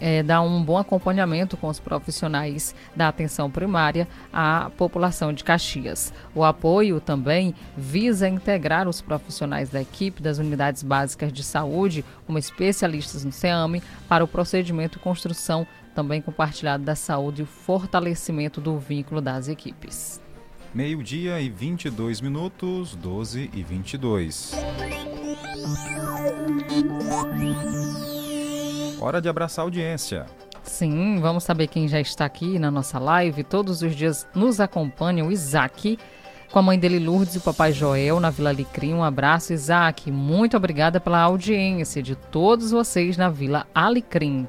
é, 0.00 0.22
dar 0.22 0.42
um 0.42 0.62
bom 0.62 0.78
acompanhamento 0.78 1.56
com 1.56 1.68
os 1.68 1.80
profissionais 1.80 2.74
da 2.94 3.08
atenção 3.08 3.50
primária 3.50 4.08
à 4.32 4.70
população 4.76 5.32
de 5.32 5.44
Caxias. 5.44 6.12
O 6.34 6.44
apoio 6.44 7.00
também 7.00 7.54
visa 7.76 8.28
integrar 8.28 8.88
os 8.88 9.00
profissionais 9.00 9.70
da 9.70 9.80
equipe 9.80 10.22
das 10.22 10.38
unidades 10.38 10.82
básicas 10.82 11.32
de 11.32 11.42
saúde, 11.42 12.04
como 12.26 12.38
especialistas 12.38 13.24
no 13.24 13.32
CEAME, 13.32 13.82
para 14.08 14.24
o 14.24 14.28
procedimento 14.28 14.98
e 14.98 15.00
construção 15.00 15.66
também 15.94 16.20
compartilhado 16.20 16.84
da 16.84 16.94
saúde 16.94 17.40
e 17.40 17.44
o 17.44 17.46
fortalecimento 17.46 18.60
do 18.60 18.78
vínculo 18.78 19.20
das 19.20 19.48
equipes. 19.48 20.20
Meio-dia 20.74 21.40
e 21.40 21.48
22 21.48 22.20
minutos, 22.20 22.94
12 22.96 23.50
e 23.54 23.62
22. 23.62 24.52
Hora 29.00 29.20
de 29.20 29.28
abraçar 29.28 29.62
a 29.62 29.66
audiência. 29.66 30.26
Sim, 30.62 31.18
vamos 31.20 31.44
saber 31.44 31.68
quem 31.68 31.86
já 31.86 32.00
está 32.00 32.24
aqui 32.24 32.58
na 32.58 32.70
nossa 32.70 32.98
live. 32.98 33.44
Todos 33.44 33.82
os 33.82 33.94
dias 33.94 34.26
nos 34.34 34.58
acompanha 34.58 35.24
o 35.24 35.30
Isaac, 35.30 35.98
com 36.50 36.58
a 36.58 36.62
mãe 36.62 36.78
dele 36.78 36.98
Lourdes 36.98 37.34
e 37.34 37.38
o 37.38 37.42
papai 37.42 37.72
Joel 37.72 38.18
na 38.18 38.30
Vila 38.30 38.50
Alecrim. 38.50 38.94
Um 38.94 39.04
abraço, 39.04 39.52
Isaac. 39.52 40.10
Muito 40.10 40.56
obrigada 40.56 40.98
pela 40.98 41.20
audiência 41.20 42.02
de 42.02 42.16
todos 42.16 42.70
vocês 42.70 43.16
na 43.16 43.28
Vila 43.28 43.66
Alecrim. 43.74 44.48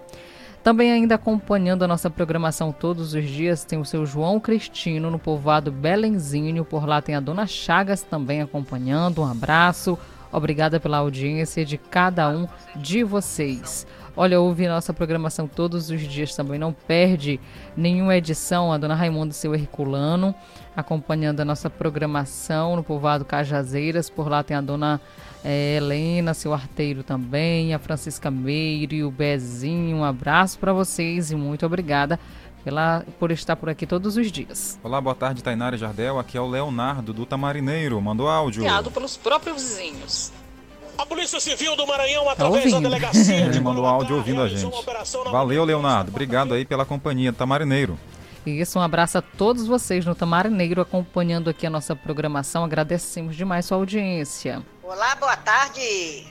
Também 0.64 0.92
ainda 0.92 1.16
acompanhando 1.16 1.84
a 1.84 1.88
nossa 1.88 2.10
programação 2.10 2.72
todos 2.72 3.14
os 3.14 3.26
dias 3.26 3.64
tem 3.64 3.80
o 3.80 3.86
seu 3.86 4.06
João 4.06 4.40
Cristino 4.40 5.10
no 5.10 5.20
povoado 5.20 5.72
Belenzinho. 5.72 6.66
Por 6.66 6.86
lá 6.86 7.02
tem 7.02 7.16
a 7.16 7.20
dona 7.20 7.46
Chagas 7.48 8.02
também 8.02 8.42
acompanhando. 8.42 9.22
Um 9.22 9.26
abraço. 9.26 9.98
Obrigada 10.32 10.80
pela 10.80 10.98
audiência 10.98 11.64
de 11.64 11.78
cada 11.78 12.28
um 12.30 12.48
de 12.76 13.04
vocês. 13.04 13.88
Olha, 14.20 14.42
ouve 14.42 14.68
nossa 14.68 14.92
programação 14.92 15.48
todos 15.48 15.92
os 15.92 16.02
dias 16.02 16.36
também. 16.36 16.58
Não 16.58 16.74
perde 16.74 17.40
nenhuma 17.76 18.18
edição. 18.18 18.74
A 18.74 18.78
dona 18.80 18.96
Raimunda 18.96 19.32
seu 19.32 19.54
Herculano 19.54 20.34
acompanhando 20.76 21.40
a 21.40 21.46
nossa 21.46 21.70
programação 21.70 22.76
no 22.76 22.84
povoado 22.84 23.24
Cajazeiras. 23.24 24.10
Por 24.10 24.28
lá 24.28 24.42
tem 24.42 24.58
a 24.58 24.62
dona 24.62 25.00
eh, 25.44 25.76
Helena, 25.78 26.34
seu 26.34 26.52
arteiro 26.52 27.04
também, 27.04 27.76
a 27.76 27.80
Francisca 27.80 28.32
Meire 28.32 28.98
e 28.98 29.04
o 29.04 29.12
Bezinho. 29.12 29.98
Um 29.98 30.04
abraço 30.04 30.58
para 30.58 30.74
vocês 30.74 31.30
e 31.30 31.36
muito 31.36 31.64
obrigada 31.64 32.20
pela, 32.64 33.06
por 33.20 33.32
estar 33.32 33.56
por 33.56 33.70
aqui 33.70 33.86
todos 33.86 34.18
os 34.18 34.32
dias. 34.32 34.80
Olá, 34.84 35.00
boa 35.00 35.16
tarde, 35.16 35.44
Tainara 35.44 35.78
Jardel. 35.78 36.18
Aqui 36.18 36.40
é 36.40 36.42
o 36.42 36.48
Leonardo 36.48 37.14
do 37.14 37.24
Tamarineiro. 37.24 38.02
Mandou 38.02 38.28
áudio. 38.28 38.64
Criado 38.64 38.90
pelos 38.90 39.16
próprios 39.16 39.62
vizinhos. 39.62 40.34
A 40.98 41.06
Polícia 41.06 41.40
Civil 41.40 41.76
do 41.76 41.86
Maranhão, 41.86 42.26
Tá 42.26 42.32
através 42.32 42.64
da 42.72 42.78
ouvindo. 42.78 42.90
delegacia 42.90 43.36
Ele 43.46 43.50
de 43.52 43.60
mandou 43.60 43.86
áudio 43.86 44.16
ouvindo 44.18 44.42
a 44.42 44.48
gente. 44.48 44.66
Valeu, 45.32 45.64
Leonardo. 45.64 46.10
Obrigado 46.10 46.54
aí 46.54 46.66
pela 46.66 46.86
companhia. 46.86 47.32
Tamarineiro. 47.32 47.98
Isso, 48.46 48.80
um 48.80 48.82
abraço 48.82 49.18
a 49.18 49.22
todos 49.22 49.68
vocês 49.68 50.06
no 50.06 50.16
Tamarineiro 50.16 50.82
acompanhando 50.82 51.50
aqui 51.50 51.68
a 51.68 51.70
nossa 51.70 51.96
programação. 51.96 52.64
Agradecemos 52.64 53.36
demais 53.36 53.66
sua 53.66 53.78
audiência. 53.78 54.64
Olá, 54.82 55.16
boa 55.16 55.36
tarde. 55.36 56.26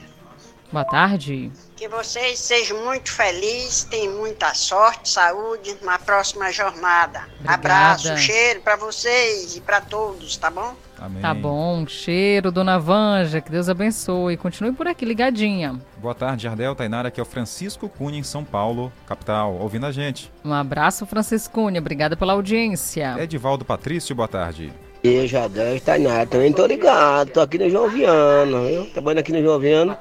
Boa 0.71 0.83
tarde. 0.83 1.51
Que 1.75 1.87
vocês 1.87 2.39
sejam 2.39 2.83
muito 2.83 3.11
felizes, 3.11 3.85
tenham 3.85 4.17
muita 4.17 4.53
sorte, 4.53 5.09
saúde 5.09 5.77
na 5.81 5.97
próxima 5.97 6.51
jornada. 6.51 7.21
Obrigada. 7.35 7.53
Abraço, 7.53 8.17
cheiro 8.17 8.61
para 8.61 8.75
vocês 8.75 9.55
e 9.55 9.61
para 9.61 9.79
todos, 9.79 10.35
tá 10.35 10.49
bom? 10.49 10.75
Amém. 10.99 11.21
Tá 11.21 11.33
bom, 11.33 11.85
cheiro, 11.87 12.51
dona 12.51 12.79
Vanja, 12.79 13.39
que 13.39 13.51
Deus 13.51 13.69
abençoe. 13.69 14.35
Continue 14.35 14.71
por 14.71 14.87
aqui 14.87 15.05
ligadinha. 15.05 15.79
Boa 15.97 16.15
tarde, 16.15 16.43
Jardel, 16.43 16.75
Tainara. 16.75 17.09
Aqui 17.09 17.19
é 17.19 17.23
o 17.23 17.25
Francisco 17.25 17.87
Cunha, 17.87 18.19
em 18.19 18.23
São 18.23 18.43
Paulo, 18.43 18.91
capital, 19.05 19.53
ouvindo 19.53 19.85
a 19.85 19.91
gente. 19.91 20.31
Um 20.43 20.53
abraço, 20.53 21.05
Franciscunha. 21.05 21.79
Obrigada 21.79 22.17
pela 22.17 22.33
audiência. 22.33 23.15
Edivaldo 23.19 23.63
Patrício, 23.63 24.15
boa 24.15 24.27
tarde. 24.27 24.73
E 25.03 25.27
Jardel 25.27 25.79
Tainara, 25.79 26.25
também 26.25 26.51
tô 26.51 26.65
ligado, 26.65 27.29
tô 27.29 27.39
aqui 27.39 27.57
no 27.57 27.69
João 27.69 27.89
Viana, 27.89 28.61
viu? 28.67 28.85
Trabalhando 28.87 29.19
aqui 29.19 29.31
no 29.31 29.41
João 29.41 29.59
Viana, 29.59 29.97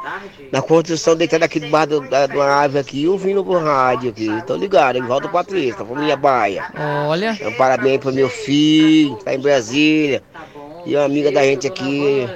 na 0.50 0.62
construção, 0.62 1.14
deitado 1.14 1.44
aqui 1.44 1.60
debaixo 1.60 2.00
da, 2.00 2.26
uma 2.26 2.44
árvore 2.44 2.80
aqui, 2.80 3.06
ouvindo 3.06 3.46
o 3.46 3.58
rádio 3.58 4.10
aqui, 4.10 4.28
tô 4.46 4.56
ligado, 4.56 4.96
Edivaldo 4.96 5.28
Patrício, 5.28 5.78
da 5.78 5.84
família 5.84 6.16
Baia. 6.16 6.72
Olha. 7.06 7.38
Um 7.42 7.52
parabéns 7.52 8.00
pro 8.00 8.12
meu 8.12 8.28
filho, 8.28 9.16
tá 9.16 9.34
em 9.34 9.38
Brasília, 9.38 10.22
e 10.86 10.96
uma 10.96 11.04
amiga 11.04 11.30
da 11.30 11.42
gente 11.42 11.66
aqui, 11.66 12.26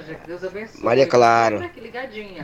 Maria 0.83 1.07
Clara. 1.07 1.70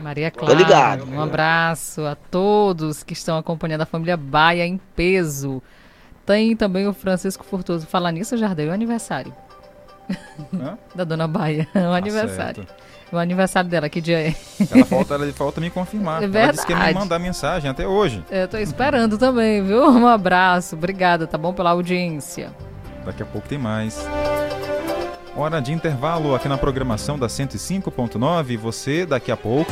Maria 0.01 0.31
Tô 0.31 0.39
Clara. 0.39 0.55
ligado. 0.55 1.05
Um 1.09 1.21
abraço 1.21 2.01
a 2.05 2.15
todos 2.15 3.03
que 3.03 3.13
estão 3.13 3.37
acompanhando 3.37 3.81
a 3.81 3.85
família 3.85 4.17
Baia 4.17 4.65
em 4.65 4.79
peso. 4.95 5.61
Tem 6.25 6.55
também 6.55 6.87
o 6.87 6.93
Francisco 6.93 7.45
Furtoso. 7.45 7.85
Falar 7.85 8.11
nisso, 8.11 8.35
Jardel, 8.35 8.67
é 8.67 8.69
o 8.71 8.73
aniversário. 8.73 9.33
da 10.95 11.03
dona 11.03 11.27
Baia. 11.27 11.67
É 11.73 11.79
o 11.87 11.93
aniversário. 11.93 12.65
certo. 12.65 12.87
O 13.11 13.17
aniversário 13.17 13.69
dela, 13.69 13.87
que 13.87 14.01
dia 14.01 14.19
é? 14.19 14.35
Ela 14.69 14.83
falta, 14.85 15.13
ela 15.13 15.31
falta 15.31 15.61
me 15.61 15.69
confirmar. 15.69 16.21
É 16.23 16.25
Ela 16.25 16.51
disse 16.51 16.65
que 16.65 16.73
ia 16.73 16.79
me 16.79 16.93
mandar 16.93 17.17
mensagem 17.19 17.69
até 17.71 17.87
hoje. 17.87 18.21
Eu 18.29 18.47
tô 18.49 18.57
esperando 18.57 19.17
também, 19.17 19.63
viu? 19.63 19.87
Um 19.89 20.07
abraço. 20.07 20.75
Obrigada, 20.75 21.25
tá 21.25 21.37
bom? 21.37 21.53
Pela 21.53 21.69
audiência. 21.71 22.51
Daqui 23.05 23.23
a 23.23 23.25
pouco 23.25 23.47
tem 23.47 23.57
mais. 23.57 24.05
Hora 25.37 25.61
de 25.61 25.71
intervalo 25.71 26.35
aqui 26.35 26.49
na 26.49 26.57
programação 26.57 27.17
da 27.17 27.27
105.9. 27.27 28.49
E 28.49 28.57
Você, 28.57 29.05
daqui 29.05 29.31
a 29.31 29.37
pouco, 29.37 29.71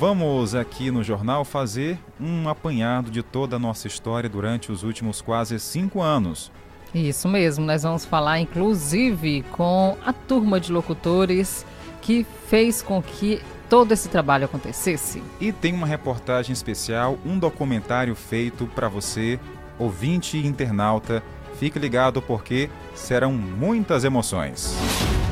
vamos 0.00 0.54
aqui 0.54 0.90
no 0.90 1.04
jornal 1.04 1.44
fazer 1.44 1.96
um 2.20 2.48
apanhado 2.48 3.08
de 3.10 3.22
toda 3.22 3.54
a 3.54 3.58
nossa 3.58 3.86
história 3.86 4.28
durante 4.28 4.72
os 4.72 4.82
últimos 4.82 5.20
quase 5.20 5.60
cinco 5.60 6.02
anos. 6.02 6.50
Isso 6.94 7.28
mesmo, 7.28 7.64
nós 7.64 7.82
vamos 7.82 8.04
falar 8.04 8.40
inclusive 8.40 9.42
com 9.52 9.96
a 10.04 10.12
turma 10.12 10.60
de 10.60 10.70
locutores 10.70 11.64
que 12.02 12.26
fez 12.48 12.82
com 12.82 13.00
que 13.00 13.40
todo 13.68 13.92
esse 13.92 14.08
trabalho 14.08 14.44
acontecesse. 14.44 15.22
E 15.40 15.50
tem 15.52 15.72
uma 15.72 15.86
reportagem 15.86 16.52
especial, 16.52 17.18
um 17.24 17.38
documentário 17.38 18.14
feito 18.14 18.66
para 18.66 18.88
você, 18.88 19.40
ouvinte 19.78 20.36
e 20.36 20.46
internauta. 20.46 21.22
Fique 21.58 21.78
ligado 21.78 22.20
porque 22.20 22.68
serão 22.94 23.32
muitas 23.32 24.04
emoções. 24.04 24.76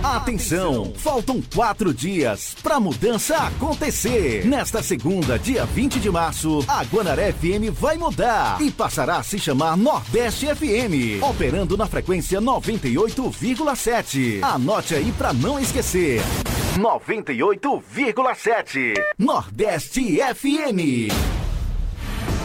Atenção! 0.03 0.95
Faltam 0.97 1.43
quatro 1.55 1.93
dias 1.93 2.57
para 2.63 2.77
a 2.77 2.81
mudança 2.81 3.37
acontecer. 3.37 4.47
Nesta 4.47 4.83
segunda, 4.83 5.39
dia 5.39 5.67
20 5.67 6.01
de 6.01 6.11
março, 6.11 6.65
a 6.67 6.83
Guanaré 6.85 7.31
FM 7.33 7.69
vai 7.71 7.99
mudar 7.99 8.59
e 8.63 8.71
passará 8.71 9.19
a 9.19 9.23
se 9.23 9.39
chamar 9.39 9.77
Nordeste 9.77 10.47
FM, 10.47 11.23
operando 11.23 11.77
na 11.77 11.87
frequência 11.87 12.41
98,7. 12.41 14.43
Anote 14.43 14.95
aí 14.95 15.13
para 15.13 15.35
não 15.35 15.61
esquecer. 15.61 16.23
98,7 16.79 18.95
Nordeste 19.19 20.19
FM. 20.35 21.13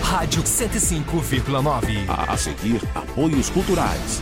Rádio 0.03 0.43
105,9. 0.43 2.09
A 2.09 2.35
seguir, 2.35 2.81
apoios 2.93 3.49
culturais. 3.49 4.21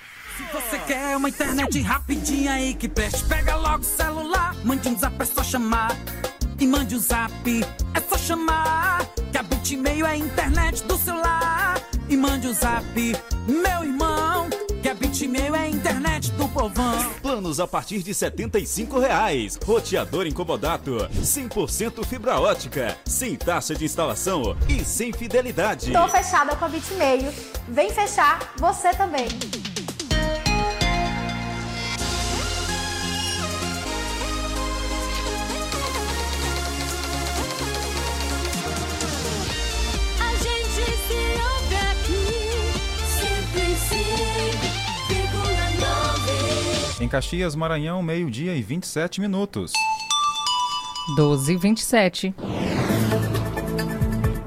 Se 0.41 0.47
você 0.51 0.80
quer 0.80 1.15
uma 1.15 1.30
internet 1.30 1.80
rapidinha 1.82 2.54
aí 2.54 2.73
que 2.73 2.89
preste, 2.89 3.23
pega 3.25 3.56
logo 3.56 3.82
o 3.82 3.84
celular, 3.84 4.56
mande 4.63 4.89
um 4.89 4.97
zap, 4.97 5.15
é 5.21 5.25
só 5.25 5.43
chamar. 5.43 5.95
E 6.60 6.65
mande 6.65 6.95
um 6.95 6.99
zap, 6.99 7.32
é 7.93 8.01
só 8.10 8.17
chamar. 8.17 9.06
Que 9.32 9.38
a 9.38 9.43
Bitmail 9.43 10.06
é 10.06 10.10
a 10.10 10.17
internet 10.17 10.84
do 10.86 10.97
celular. 10.97 11.80
E 12.10 12.17
mande 12.17 12.47
um 12.47 12.54
zap, 12.54 12.84
meu 13.47 13.84
irmão. 13.84 14.49
Que 14.82 14.89
a 14.89 14.95
Bitmail 14.95 15.56
é 15.56 15.60
a 15.60 15.69
internet 15.69 16.32
do 16.32 16.47
povão. 16.49 17.12
Planos 17.21 17.60
a 17.60 17.67
partir 17.67 18.01
de 18.01 18.12
75 18.12 18.99
reais. 18.99 19.60
Roteador 19.63 20.25
incomodato. 20.25 21.08
100% 21.21 22.04
fibra 22.04 22.39
ótica. 22.39 22.97
Sem 23.06 23.36
taxa 23.36 23.75
de 23.75 23.86
instalação 23.86 24.58
e 24.67 24.84
sem 24.84 25.13
fidelidade. 25.13 25.91
Tô 25.91 26.08
fechada 26.08 26.56
com 26.56 26.65
a 26.65 26.67
Bitmail. 26.67 27.32
Vem 27.67 27.91
fechar 27.91 28.54
você 28.58 28.89
também. 28.91 29.27
Em 47.02 47.08
Caxias, 47.08 47.56
Maranhão, 47.56 48.04
meio-dia 48.04 48.56
e 48.56 48.62
27 48.62 49.22
minutos. 49.22 49.74
12 51.16 51.52
e 51.52 51.58
27. 51.58 52.36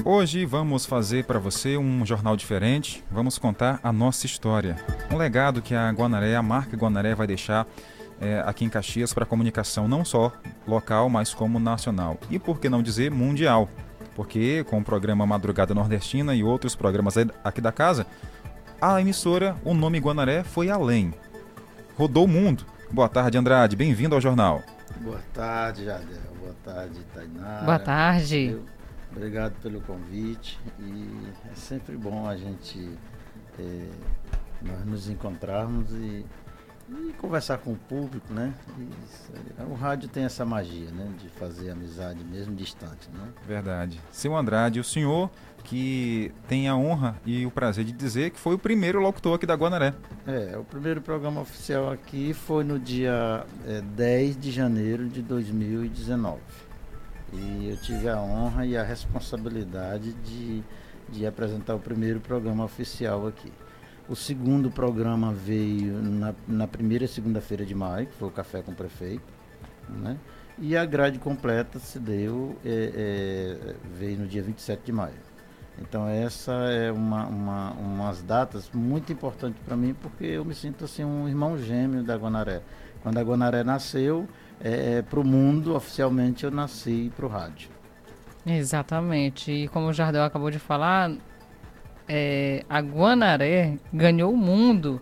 Hoje 0.05 0.45
vamos 0.45 0.87
fazer 0.87 1.25
para 1.25 1.41
você 1.41 1.77
um 1.77 2.07
jornal 2.07 2.37
diferente. 2.37 3.03
Vamos 3.11 3.39
contar 3.39 3.81
a 3.83 3.93
nossa 3.93 4.25
história. 4.25 4.77
Um 5.13 5.17
legado 5.17 5.61
que 5.61 5.75
a 5.75 5.91
Guanaré, 5.91 6.37
a 6.37 6.43
marca 6.45 6.77
Guanaré, 6.77 7.13
vai 7.17 7.27
deixar 7.27 7.67
é, 8.21 8.41
aqui 8.47 8.65
em 8.65 8.69
Caxias 8.69 9.13
para 9.13 9.25
a 9.25 9.27
comunicação 9.27 9.89
não 9.89 10.05
só 10.05 10.31
local, 10.65 11.11
mas 11.11 11.35
como 11.35 11.59
nacional. 11.59 12.17
E 12.31 12.39
por 12.39 12.61
que 12.61 12.69
não 12.69 12.85
dizer 12.85 13.11
mundial? 13.11 13.69
Porque 14.15 14.63
com 14.71 14.79
o 14.79 14.85
programa 14.85 15.27
Madrugada 15.27 15.75
Nordestina 15.75 16.37
e 16.37 16.45
outros 16.45 16.77
programas 16.77 17.17
aqui 17.43 17.61
da 17.61 17.73
casa, 17.73 18.07
a 18.81 19.01
emissora, 19.01 19.57
o 19.65 19.75
nome 19.75 19.99
Guanaré 19.99 20.45
foi 20.45 20.71
além. 20.71 21.13
Rodou 21.97 22.25
o 22.25 22.29
mundo. 22.29 22.65
Boa 22.91 23.09
tarde, 23.09 23.39
Andrade. 23.39 23.77
Bem-vindo 23.77 24.15
ao 24.15 24.21
jornal. 24.21 24.63
Boa 25.01 25.21
tarde, 25.33 25.85
Jadel. 25.85 26.21
Boa 26.41 26.55
tarde, 26.65 27.01
Tainara. 27.15 27.65
Boa 27.65 27.79
tarde. 27.79 28.47
Eu- 28.53 28.65
obrigado 29.13 29.53
pelo 29.63 29.81
convite 29.81 30.59
e 30.81 31.09
é 31.51 31.55
sempre 31.55 31.97
bom 31.97 32.29
a 32.29 32.37
gente 32.37 32.99
eh, 33.61 33.89
nós 34.61 34.85
nos 34.85 35.09
encontrarmos 35.09 35.89
e, 35.93 36.27
e 36.91 37.13
conversar 37.13 37.59
com 37.59 37.73
o 37.73 37.77
público, 37.77 38.33
né? 38.35 38.53
Isso 39.07 39.33
aí. 39.33 39.67
o 39.71 39.75
rádio 39.75 40.09
tem 40.09 40.25
essa 40.25 40.45
magia, 40.45 40.91
né? 40.91 41.09
De 41.23 41.29
fazer 41.29 41.71
amizade 41.71 42.25
mesmo 42.25 42.57
distante, 42.57 43.09
né? 43.13 43.29
Verdade. 43.47 44.01
Seu 44.11 44.37
Andrade, 44.37 44.81
o 44.81 44.85
senhor 44.85 45.31
que 45.65 46.31
tem 46.47 46.69
a 46.69 46.77
honra 46.77 47.17
e 47.25 47.45
o 47.47 47.51
prazer 47.51 47.85
de 47.85 47.93
dizer 47.93 48.31
que 48.31 48.39
foi 48.39 48.55
o 48.55 48.59
primeiro 48.59 49.01
locutor 49.01 49.35
aqui 49.35 49.47
da 49.47 49.55
Guanaré. 49.55 49.95
É, 50.27 50.57
o 50.57 50.65
primeiro 50.65 51.01
programa 51.01 51.41
oficial 51.41 51.91
aqui 51.91 52.35
foi 52.35 52.63
no 52.63 52.79
dia 52.79 53.45
eh, 53.67 53.81
10 53.97 54.39
de 54.39 54.53
janeiro 54.53 55.09
de 55.09 55.23
2019. 55.23 56.39
E 57.33 57.71
eu 57.71 57.77
tive 57.79 58.09
a 58.09 58.21
honra 58.21 58.67
e 58.67 58.77
a 58.77 58.85
responsabilidade 58.85 60.13
de, 60.13 60.63
de 61.09 61.27
apresentar 61.27 61.75
o 61.75 61.81
primeiro 61.81 62.21
programa 62.21 62.65
oficial 62.65 63.27
aqui. 63.27 63.51
O 64.07 64.15
segundo 64.15 64.71
programa 64.71 65.33
veio 65.33 65.95
na, 65.95 66.35
na 66.47 66.69
primeira 66.69 67.09
segunda-feira 67.09 67.65
de 67.65 67.75
maio, 67.75 68.07
que 68.07 68.15
foi 68.15 68.29
o 68.29 68.31
Café 68.31 68.61
com 68.61 68.73
o 68.73 68.75
Prefeito. 68.75 69.25
Né? 69.89 70.19
E 70.59 70.77
a 70.77 70.85
grade 70.85 71.19
completa 71.19 71.79
se 71.79 71.99
deu, 71.99 72.57
eh, 72.65 72.93
eh, 72.95 73.75
veio 73.99 74.19
no 74.19 74.27
dia 74.27 74.43
27 74.43 74.83
de 74.85 74.93
maio. 74.93 75.34
Então 75.81 76.09
essa 76.09 76.53
é 76.53 76.93
uma, 76.93 77.27
uma 77.27 77.71
umas 77.73 78.23
datas 78.23 78.71
muito 78.73 79.13
importantes 79.13 79.61
para 79.65 79.77
mim 79.77 79.95
porque 80.01 80.25
eu 80.25 80.45
me 80.45 80.55
sinto 80.55 80.85
assim 80.85 81.05
um 81.05 81.29
irmão 81.29 81.59
gêmeo 81.59 82.03
da 82.03 82.17
Guanaré. 82.17 82.63
Quando 83.03 83.19
a 83.19 83.23
Guanaré 83.23 83.65
nasceu, 83.65 84.29
é, 84.61 85.03
para 85.03 85.21
o 85.21 85.25
mundo 85.25 85.75
oficialmente 85.75 86.45
eu 86.45 86.51
nasci 86.51 87.13
para 87.17 87.27
o 87.27 87.29
rádio. 87.29 87.69
Exatamente. 88.47 89.51
E 89.51 89.69
como 89.69 89.89
o 89.89 89.93
Jardel 89.93 90.23
acabou 90.25 90.51
de 90.51 90.59
falar, 90.59 91.13
é, 92.09 92.65
a 92.69 92.81
Guanaré 92.81 93.79
ganhou 93.93 94.33
o 94.33 94.37
mundo. 94.37 95.01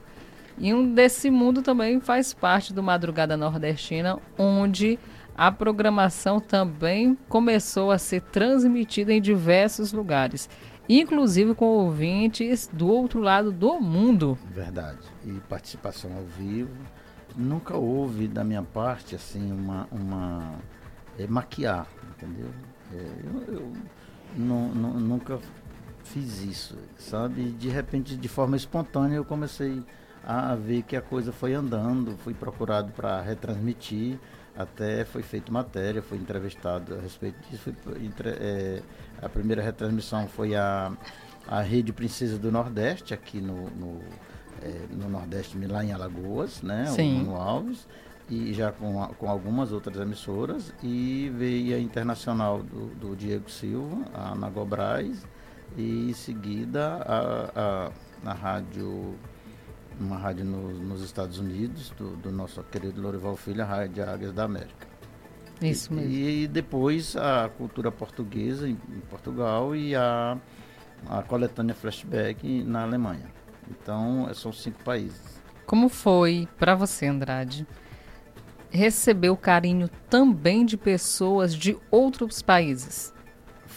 E 0.58 0.72
um 0.72 0.94
desse 0.94 1.30
mundo 1.30 1.62
também 1.62 2.00
faz 2.00 2.32
parte 2.32 2.72
do 2.72 2.82
Madrugada 2.82 3.36
Nordestina, 3.36 4.18
onde 4.38 4.98
a 5.36 5.50
programação 5.50 6.40
também 6.40 7.16
começou 7.28 7.90
a 7.90 7.98
ser 7.98 8.20
transmitida 8.22 9.12
em 9.12 9.20
diversos 9.20 9.92
lugares, 9.92 10.48
inclusive 10.88 11.54
com 11.54 11.66
ouvintes 11.66 12.68
do 12.72 12.88
outro 12.88 13.20
lado 13.20 13.50
do 13.50 13.80
mundo. 13.80 14.38
Verdade. 14.50 14.98
E 15.24 15.32
participação 15.48 16.10
ao 16.16 16.24
vivo. 16.24 16.70
Nunca 17.36 17.76
houve 17.76 18.28
da 18.28 18.44
minha 18.44 18.62
parte 18.62 19.14
assim 19.14 19.50
uma, 19.52 19.88
uma 19.90 20.54
é, 21.18 21.26
maquiar, 21.26 21.86
entendeu? 22.10 22.48
É, 22.92 22.96
eu 23.48 23.54
eu 23.54 23.72
nu- 24.36 24.74
nu- 24.74 25.00
nunca 25.00 25.38
fiz 26.04 26.42
isso, 26.42 26.76
sabe? 26.98 27.44
De 27.52 27.68
repente, 27.70 28.16
de 28.16 28.28
forma 28.28 28.54
espontânea, 28.56 29.16
eu 29.16 29.24
comecei 29.24 29.82
a 30.24 30.54
ver 30.54 30.82
que 30.82 30.94
a 30.94 31.00
coisa 31.00 31.32
foi 31.32 31.54
andando, 31.54 32.16
fui 32.18 32.34
procurado 32.34 32.92
para 32.92 33.20
retransmitir, 33.22 34.18
até 34.56 35.04
foi 35.04 35.22
feita 35.22 35.50
matéria, 35.50 36.02
fui 36.02 36.18
entrevistado 36.18 36.94
a 36.94 37.00
respeito 37.00 37.36
disso. 37.48 37.72
Fui, 37.82 38.04
entre- 38.04 38.30
é, 38.30 38.82
a 39.20 39.28
primeira 39.28 39.62
retransmissão 39.62 40.26
foi 40.28 40.54
a, 40.54 40.92
a 41.48 41.60
Rede 41.62 41.92
Princesa 41.92 42.38
do 42.38 42.52
Nordeste, 42.52 43.14
aqui 43.14 43.40
no, 43.40 43.70
no, 43.70 44.00
é, 44.62 44.86
no 44.90 45.08
Nordeste, 45.08 45.56
lá 45.66 45.84
em 45.84 45.92
Alagoas, 45.92 46.60
né? 46.62 46.86
Sim. 46.86 47.26
O 47.28 47.34
Alves, 47.36 47.86
e 48.28 48.52
já 48.52 48.70
com, 48.72 49.06
com 49.18 49.28
algumas 49.28 49.72
outras 49.72 49.96
emissoras, 49.96 50.72
e 50.82 51.30
veio 51.36 51.74
a 51.76 51.78
internacional 51.80 52.62
do, 52.62 52.86
do 52.94 53.16
Diego 53.16 53.50
Silva, 53.50 53.96
a 54.14 54.34
Nagobras, 54.34 55.26
e 55.76 56.10
em 56.10 56.12
seguida 56.12 56.96
a, 57.06 57.90
a, 58.26 58.30
a 58.30 58.34
rádio, 58.34 59.14
uma 60.02 60.16
rádio 60.18 60.44
no- 60.44 60.72
nos 60.72 61.02
Estados 61.02 61.38
Unidos, 61.38 61.90
do, 61.98 62.16
do 62.16 62.30
nosso 62.32 62.62
querido 62.64 63.00
Lorival 63.00 63.36
Filho, 63.36 63.62
a 63.62 63.66
Rádio 63.66 64.08
Águias 64.08 64.32
da 64.32 64.44
América. 64.44 64.86
Isso 65.60 65.92
E- 65.92 65.96
mesmo. 65.96 66.10
E, 66.12 66.48
depois 66.48 67.14
a 67.16 67.48
cultura 67.48 67.90
portuguesa 67.92 68.68
em, 68.68 68.72
em 68.72 69.00
Portugal 69.08 69.74
e 69.76 69.94
a, 69.94 70.36
a 71.08 71.22
coletânea 71.22 71.74
Flashback 71.74 72.62
na 72.64 72.82
Alemanha. 72.82 73.26
Então, 73.70 74.26
eh, 74.28 74.34
são 74.34 74.52
cinco 74.52 74.82
países. 74.82 75.40
Como 75.64 75.88
foi 75.88 76.48
para 76.58 76.74
você, 76.74 77.06
Andrade, 77.06 77.66
receber 78.70 79.30
o 79.30 79.36
carinho 79.36 79.88
também 80.10 80.66
de 80.66 80.76
pessoas 80.76 81.54
de 81.54 81.76
outros 81.90 82.42
países? 82.42 83.11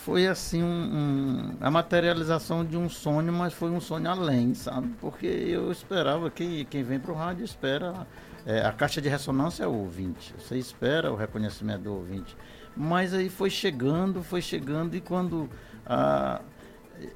Foi 0.06 0.28
assim 0.28 0.62
um, 0.62 0.68
um- 0.68 1.58
a 1.60 1.72
materialização 1.72 2.64
de 2.64 2.78
um 2.78 2.88
sonho, 2.88 3.34
mas 3.34 3.54
foi 3.54 3.72
um 3.72 3.82
sonho 3.82 4.08
além, 4.08 4.54
sabe? 4.54 4.88
Porque 5.02 5.26
eu 5.26 5.72
esperava 5.72 6.30
que 6.30 6.64
quem 6.66 6.84
vem 6.84 7.00
para 7.00 7.12
o 7.12 7.16
rádio 7.16 7.44
espera 7.44 8.06
é, 8.46 8.62
a 8.64 8.72
caixa 8.72 9.02
de 9.02 9.10
ressonância 9.10 9.64
é 9.64 9.68
o 9.68 9.74
ouvinte. 9.74 10.32
Você 10.38 10.60
espera 10.60 11.12
o 11.12 11.16
reconhecimento 11.16 11.82
do 11.86 11.94
ouvinte. 11.96 12.38
Mas 12.78 13.16
aí 13.16 13.30
foi 13.30 13.50
chegando, 13.50 14.22
foi 14.22 14.44
chegando 14.44 14.96
e 14.96 15.02
quando 15.02 15.50
ah, 15.88 16.40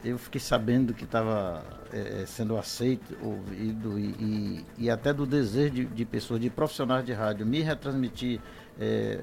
eu 0.04 0.18
fiquei 0.18 0.42
sabendo 0.42 0.92
que 0.92 1.04
estava 1.04 1.64
sendo 2.26 2.58
aceito, 2.58 3.16
ouvido 3.22 4.00
e, 4.00 4.16
e, 4.20 4.66
e 4.86 4.90
até 4.90 5.14
do 5.14 5.28
desejo 5.28 5.74
de, 5.76 5.86
de 5.86 6.06
pessoas, 6.06 6.40
de 6.40 6.50
profissionais 6.50 7.06
de 7.06 7.14
rádio 7.14 7.46
me 7.46 7.62
retransmitir 7.62 8.40
é, 8.80 9.20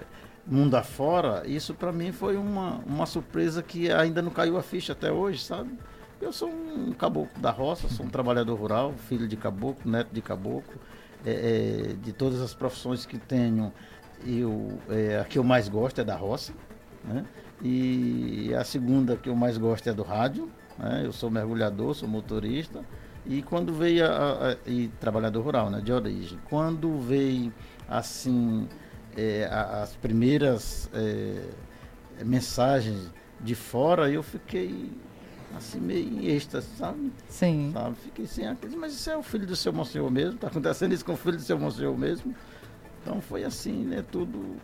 mundo 0.47 0.75
afora, 0.77 1.43
isso 1.47 1.75
para 1.75 1.93
mim 1.93 2.13
foi 2.13 2.37
uma, 2.37 2.81
uma 2.87 3.07
surpresa 3.07 3.63
que 3.63 3.91
ainda 3.91 4.23
não 4.23 4.31
caiu 4.31 4.57
a 4.57 4.63
ficha 4.63 4.93
até 4.93 5.11
hoje, 5.11 5.43
sabe? 5.43 5.71
Eu 6.21 6.33
sou 6.33 6.49
um 6.49 6.93
caboclo 6.93 7.41
da 7.41 7.51
roça, 7.51 7.89
sou 7.89 8.07
um 8.07 8.09
trabalhador 8.09 8.55
rural, 8.59 8.95
filho 9.09 9.27
de 9.29 9.37
caboclo, 9.37 9.91
neto 9.91 10.09
de 10.13 10.23
caboclo, 10.23 10.75
é, 11.25 11.31
é, 11.31 11.93
de 11.95 12.13
todas 12.13 12.41
as 12.41 12.55
profissões 12.55 13.05
que 13.05 13.19
tenho, 13.19 13.73
eu, 14.25 14.79
é, 14.89 15.19
a 15.21 15.25
que 15.25 15.39
eu 15.39 15.45
mais 15.45 15.69
gosto 15.69 16.01
é 16.01 16.05
da 16.05 16.17
roça, 16.17 16.53
né? 17.05 17.25
E 17.63 18.53
a 18.55 18.65
segunda 18.65 19.17
que 19.17 19.29
eu 19.29 19.35
mais 19.37 19.59
gosto 19.59 19.89
é 19.89 19.93
do 19.93 20.03
rádio, 20.03 20.51
né? 20.79 21.03
Eu 21.05 21.13
sou 21.13 21.31
mergulhador, 21.31 21.95
sou 21.95 22.09
motorista, 22.09 22.83
e 23.27 23.43
quando 23.43 23.73
veio, 23.75 24.07
a, 24.07 24.53
a- 24.53 24.57
e 24.67 24.89
trabalhador 25.01 25.43
rural, 25.43 25.69
né, 25.69 25.81
de 25.81 25.93
origem, 25.93 26.39
quando 26.49 26.99
veio, 27.01 27.53
assim, 27.89 28.69
é, 29.17 29.45
as 29.51 29.95
primeiras 29.97 30.91
é, 30.95 31.43
mensagens 32.25 33.11
de 33.41 33.55
fora, 33.55 34.11
eu 34.11 34.23
fiquei 34.23 34.91
assim 35.57 35.81
meio 35.81 36.07
em 36.09 36.27
êxtase, 36.27 36.69
sabe? 36.77 37.13
Sim. 37.29 37.71
Sabe? 37.73 37.97
Fiquei 37.97 38.25
assim, 38.25 38.45
ah, 38.47 38.57
mas 38.77 38.93
isso 38.95 39.11
é 39.11 39.17
o 39.17 39.23
filho 39.23 39.47
do 39.47 39.57
seu 39.57 39.73
Monsenhor 39.73 40.11
mesmo, 40.11 40.39
tá 40.39 40.49
acontecendo 40.49 40.93
isso 40.93 41.05
com 41.05 41.13
o 41.13 41.17
filho 41.17 41.37
do 41.37 41.43
seu 41.43 41.59
Monsenhor 41.59 41.97
mesmo. 41.97 42.35
Então 43.03 43.21
foi 43.21 43.45
assim, 43.45 43.85
né? 43.85 44.05
Tudo 44.11 44.57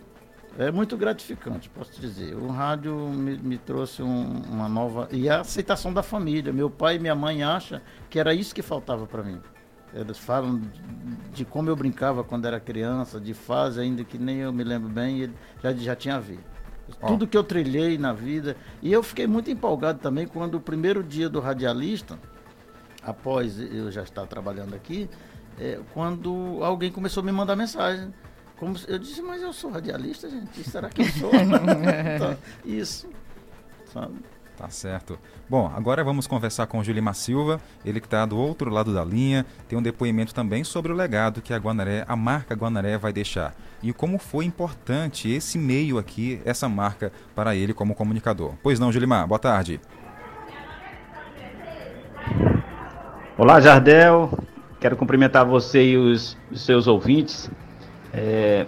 é 0.58 0.70
muito 0.70 0.96
gratificante, 0.96 1.68
posso 1.70 1.98
dizer. 2.00 2.34
O 2.34 2.48
rádio 2.48 2.94
me, 2.94 3.36
me 3.38 3.56
trouxe 3.56 4.02
um- 4.02 4.42
uma 4.50 4.68
nova. 4.68 5.08
E 5.12 5.28
a 5.28 5.40
aceitação 5.40 5.92
da 5.92 6.02
família. 6.02 6.52
Meu 6.52 6.68
pai 6.68 6.96
e 6.96 6.98
minha 6.98 7.14
mãe 7.14 7.42
acham 7.42 7.80
que 8.10 8.18
era 8.18 8.34
isso 8.34 8.54
que 8.54 8.60
faltava 8.60 9.06
para 9.06 9.22
mim. 9.22 9.40
Eles 9.94 10.18
falam 10.18 10.62
de, 11.32 11.44
como 11.44 11.68
eu 11.68 11.76
brincava 11.76 12.24
quando 12.24 12.46
era 12.46 12.58
criança, 12.58 13.20
de 13.20 13.34
fase 13.34 13.80
ainda 13.80 14.02
que 14.04 14.18
nem 14.18 14.38
eu 14.38 14.52
me 14.52 14.64
lembro 14.64 14.88
bem, 14.88 15.20
ele 15.20 15.34
já, 15.62 15.72
já 15.74 15.96
tinha 15.96 16.18
visto. 16.18 16.52
Tudo 17.06 17.26
que 17.26 17.36
eu 17.36 17.44
trilhei 17.44 17.98
na 17.98 18.12
vida. 18.12 18.56
E 18.80 18.92
eu 18.92 19.02
fiquei 19.02 19.26
muito 19.26 19.50
empolgado 19.50 19.98
também 19.98 20.26
quando 20.26 20.56
o 20.56 20.60
primeiro 20.60 21.02
dia 21.02 21.28
do 21.28 21.40
radialista, 21.40 22.18
após 23.02 23.58
eu 23.58 23.90
já 23.90 24.02
estar 24.02 24.26
trabalhando 24.26 24.74
aqui, 24.74 25.08
é, 25.58 25.80
quando 25.92 26.58
alguém 26.62 26.90
começou 26.90 27.22
a 27.22 27.26
me 27.26 27.32
mandar 27.32 27.56
mensagem. 27.56 28.12
Como 28.56 28.76
eu 28.86 28.98
disse, 28.98 29.20
mas 29.20 29.42
eu 29.42 29.52
sou 29.52 29.70
radialista, 29.70 30.28
gente. 30.28 30.62
Será 30.62 30.88
que 30.88 31.02
eu 31.02 31.08
sou? 31.08 31.30
Então, 32.16 32.36
isso. 32.64 33.08
Sabe? 33.92 34.14
Tá 34.62 34.70
certo. 34.70 35.18
Bom, 35.50 35.72
agora 35.74 36.04
vamos 36.04 36.28
conversar 36.28 36.68
com 36.68 36.78
o 36.78 36.84
Julimar 36.84 37.16
Silva, 37.16 37.60
ele 37.84 37.98
que 37.98 38.06
está 38.06 38.24
do 38.24 38.38
outro 38.38 38.70
lado 38.70 38.94
da 38.94 39.04
linha, 39.04 39.44
tem 39.66 39.76
um 39.76 39.82
depoimento 39.82 40.32
também 40.32 40.62
sobre 40.62 40.92
o 40.92 40.94
legado 40.94 41.42
que 41.42 41.52
a 41.52 41.56
Guanaré, 41.56 42.04
a 42.06 42.14
marca 42.14 42.54
Guanaré 42.54 42.96
vai 42.96 43.12
deixar. 43.12 43.56
E 43.82 43.92
como 43.92 44.18
foi 44.18 44.44
importante 44.44 45.28
esse 45.28 45.58
meio 45.58 45.98
aqui, 45.98 46.40
essa 46.44 46.68
marca, 46.68 47.10
para 47.34 47.56
ele 47.56 47.74
como 47.74 47.92
comunicador. 47.92 48.52
Pois 48.62 48.78
não, 48.78 48.92
Julimar, 48.92 49.26
boa 49.26 49.40
tarde. 49.40 49.80
Olá, 53.36 53.60
Jardel. 53.60 54.38
Quero 54.78 54.96
cumprimentar 54.96 55.44
você 55.44 55.86
e 55.86 55.96
os, 55.96 56.38
os 56.52 56.64
seus 56.64 56.86
ouvintes. 56.86 57.50
É, 58.14 58.64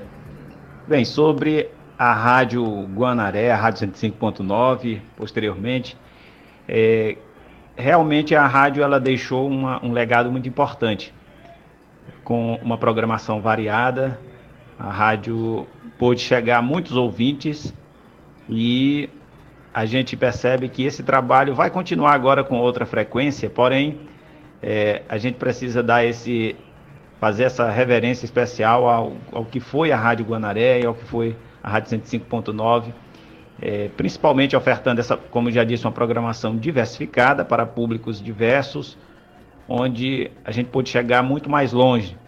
bem, 0.88 1.04
sobre 1.04 1.70
a 1.98 2.12
Rádio 2.12 2.64
Guanaré, 2.94 3.50
a 3.50 3.56
Rádio 3.56 3.88
105.9, 3.88 5.00
posteriormente, 5.16 5.96
é, 6.68 7.16
realmente 7.76 8.34
a 8.34 8.46
rádio 8.46 8.82
ela 8.82 8.98
deixou 8.98 9.48
uma, 9.48 9.84
um 9.84 9.92
legado 9.92 10.30
muito 10.30 10.48
importante, 10.48 11.12
com 12.22 12.54
uma 12.62 12.76
programação 12.76 13.40
variada. 13.40 14.18
A 14.78 14.90
rádio 14.90 15.66
pôde 15.98 16.20
chegar 16.20 16.58
a 16.58 16.62
muitos 16.62 16.96
ouvintes 16.96 17.72
e 18.48 19.08
a 19.72 19.84
gente 19.86 20.16
percebe 20.16 20.68
que 20.68 20.84
esse 20.84 21.02
trabalho 21.02 21.54
vai 21.54 21.70
continuar 21.70 22.12
agora 22.12 22.42
com 22.42 22.58
outra 22.58 22.86
frequência, 22.86 23.48
porém 23.48 24.00
é, 24.62 25.02
a 25.08 25.16
gente 25.18 25.36
precisa 25.36 25.82
dar 25.82 26.04
esse 26.04 26.56
fazer 27.20 27.44
essa 27.44 27.70
reverência 27.70 28.24
especial 28.24 28.86
ao, 28.86 29.12
ao 29.32 29.44
que 29.44 29.60
foi 29.60 29.92
a 29.92 29.96
Rádio 29.96 30.26
Guanaré 30.26 30.80
e 30.80 30.86
ao 30.86 30.94
que 30.94 31.04
foi 31.04 31.36
a 31.64 31.70
Rádio 31.70 31.98
105.9, 31.98 32.92
é, 33.60 33.88
principalmente 33.96 34.54
ofertando 34.54 35.00
essa, 35.00 35.16
como 35.16 35.50
já 35.50 35.64
disse, 35.64 35.86
uma 35.86 35.92
programação 35.92 36.54
diversificada 36.54 37.42
para 37.42 37.64
públicos 37.64 38.20
diversos, 38.20 38.98
onde 39.66 40.30
a 40.44 40.52
gente 40.52 40.68
pôde 40.68 40.90
chegar 40.90 41.22
muito 41.22 41.48
mais 41.48 41.72
longe 41.72 42.18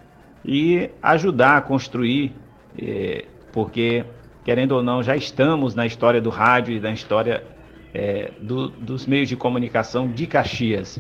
e 0.42 0.88
ajudar 1.03 1.59
a 1.59 1.61
construir, 1.61 2.33
é, 2.81 3.27
porque 3.53 4.07
querendo 4.42 4.72
ou 4.72 4.83
não 4.83 5.03
já 5.03 5.14
estamos 5.14 5.75
na 5.75 5.85
história 5.85 6.20
do 6.20 6.31
rádio 6.31 6.75
e 6.75 6.81
na 6.81 6.92
história 6.92 7.44
é, 7.92 8.31
do, 8.40 8.68
dos 8.68 9.07
meios 9.07 9.29
de 9.29 9.37
comunicação 9.37 10.09
de 10.09 10.27
Caxias. 10.27 10.99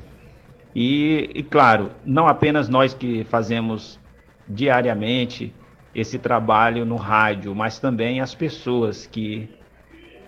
E, 0.74 1.30
e, 1.34 1.42
claro, 1.42 1.90
não 2.04 2.28
apenas 2.28 2.68
nós 2.68 2.92
que 2.92 3.24
fazemos 3.24 3.98
diariamente 4.46 5.54
esse 5.96 6.18
trabalho 6.18 6.84
no 6.84 6.96
rádio, 6.96 7.54
mas 7.54 7.78
também 7.78 8.20
as 8.20 8.34
pessoas 8.34 9.06
que 9.06 9.48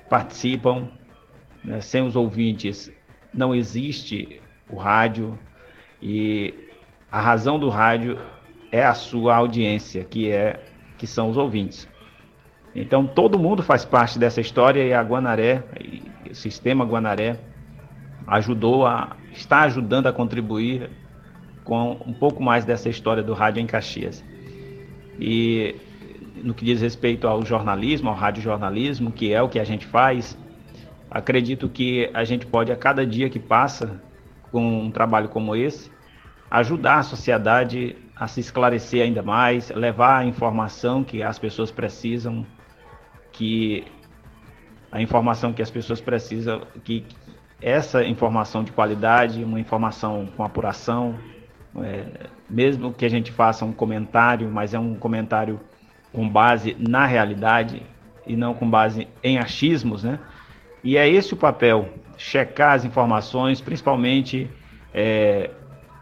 participam. 0.09 0.88
Né? 1.62 1.83
Sem 1.83 2.00
os 2.07 2.16
ouvintes 2.16 2.90
não 3.35 3.54
existe 3.54 4.40
o 4.70 4.76
rádio 4.76 5.38
e 6.00 6.54
a 7.12 7.20
razão 7.20 7.59
do 7.59 7.68
rádio 7.68 8.18
é 8.72 8.83
a 8.83 8.94
sua 8.94 9.37
audiência, 9.37 10.04
que 10.04 10.31
é 10.33 10.59
que 10.96 11.07
são 11.07 11.28
os 11.28 11.37
ouvintes. 11.37 11.87
Então 12.74 13.07
todo 13.07 13.38
mundo 13.38 13.62
faz 13.62 13.85
parte 13.85 14.18
dessa 14.18 14.40
história 14.40 14.83
e 14.83 14.94
a 14.94 15.02
Guanaré, 15.02 15.62
o 16.31 16.35
sistema 16.35 16.83
Guanaré 16.83 17.38
ajudou 18.26 18.87
a 18.87 19.18
está 19.33 19.61
ajudando 19.62 20.07
a 20.07 20.12
contribuir 20.14 20.88
com 21.62 22.00
um 22.07 22.14
pouco 22.14 22.42
mais 22.42 22.64
dessa 22.64 22.88
história 22.88 23.22
do 23.22 23.35
rádio 23.35 23.61
em 23.61 23.66
Caxias. 23.66 24.24
E 25.18 25.74
no 26.42 26.54
que 26.54 26.64
diz 26.64 26.81
respeito 26.81 27.26
ao 27.26 27.44
jornalismo, 27.44 28.09
ao 28.09 28.14
radiojornalismo, 28.14 29.11
que 29.11 29.33
é 29.33 29.42
o 29.42 29.48
que 29.48 29.59
a 29.59 29.64
gente 29.64 29.87
faz, 29.87 30.38
acredito 31.11 31.68
que 31.68 32.11
a 32.14 32.24
gente 32.24 32.46
pode, 32.46 32.70
a 32.70 32.76
cada 32.76 33.04
dia 33.07 33.28
que 33.28 33.38
passa, 33.38 34.00
com 34.50 34.83
um 34.83 34.90
trabalho 34.90 35.28
como 35.28 35.54
esse, 35.54 35.90
ajudar 36.50 36.98
a 36.98 37.02
sociedade 37.02 37.96
a 38.16 38.26
se 38.26 38.40
esclarecer 38.40 39.02
ainda 39.02 39.22
mais, 39.22 39.70
levar 39.70 40.18
a 40.18 40.24
informação 40.24 41.04
que 41.04 41.22
as 41.22 41.38
pessoas 41.38 41.70
precisam, 41.70 42.44
que 43.33 43.85
a 44.90 45.00
informação 45.00 45.52
que 45.52 45.62
as 45.62 45.70
pessoas 45.70 46.00
precisam, 46.00 46.62
que 46.83 47.04
essa 47.61 48.04
informação 48.04 48.64
de 48.64 48.72
qualidade, 48.72 49.44
uma 49.44 49.61
informação 49.61 50.26
com 50.37 50.42
apuração, 50.42 51.16
é, 51.85 52.05
mesmo 52.49 52.93
que 52.93 53.05
a 53.05 53.09
gente 53.09 53.31
faça 53.33 53.64
um 53.64 53.73
comentário, 53.73 54.51
mas 54.51 54.75
é 54.75 54.79
um 54.79 54.95
comentário 54.95 55.61
com 56.12 56.29
base 56.29 56.77
na 56.79 57.07
realidade 57.07 57.83
e 58.27 58.37
não 58.37 58.55
com 58.55 58.69
base 58.69 59.09
em 59.23 59.38
achismos, 59.38 60.05
né? 60.05 60.19
E 60.83 60.97
é 60.97 61.09
esse 61.09 61.35
o 61.35 61.37
papel, 61.37 61.88
checar 62.17 62.75
as 62.75 62.85
informações, 62.85 63.61
principalmente 63.61 64.51
é, 64.95 65.51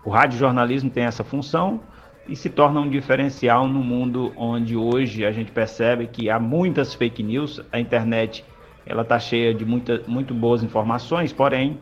o 0.04 0.10
radiojornalismo 0.10 0.90
tem 0.90 1.04
essa 1.04 1.24
função 1.24 1.80
e 2.28 2.34
se 2.34 2.50
torna 2.50 2.80
um 2.80 2.88
diferencial 2.88 3.68
no 3.68 3.80
mundo 3.80 4.32
onde 4.36 4.76
hoje 4.76 5.24
a 5.24 5.32
gente 5.32 5.52
percebe 5.52 6.06
que 6.06 6.28
há 6.28 6.38
muitas 6.38 6.94
fake 6.94 7.22
news, 7.22 7.62
a 7.72 7.78
internet 7.78 8.44
ela 8.84 9.02
está 9.02 9.18
cheia 9.18 9.52
de 9.52 9.64
muita, 9.64 10.02
muito 10.06 10.32
boas 10.32 10.62
informações, 10.62 11.32
porém 11.32 11.78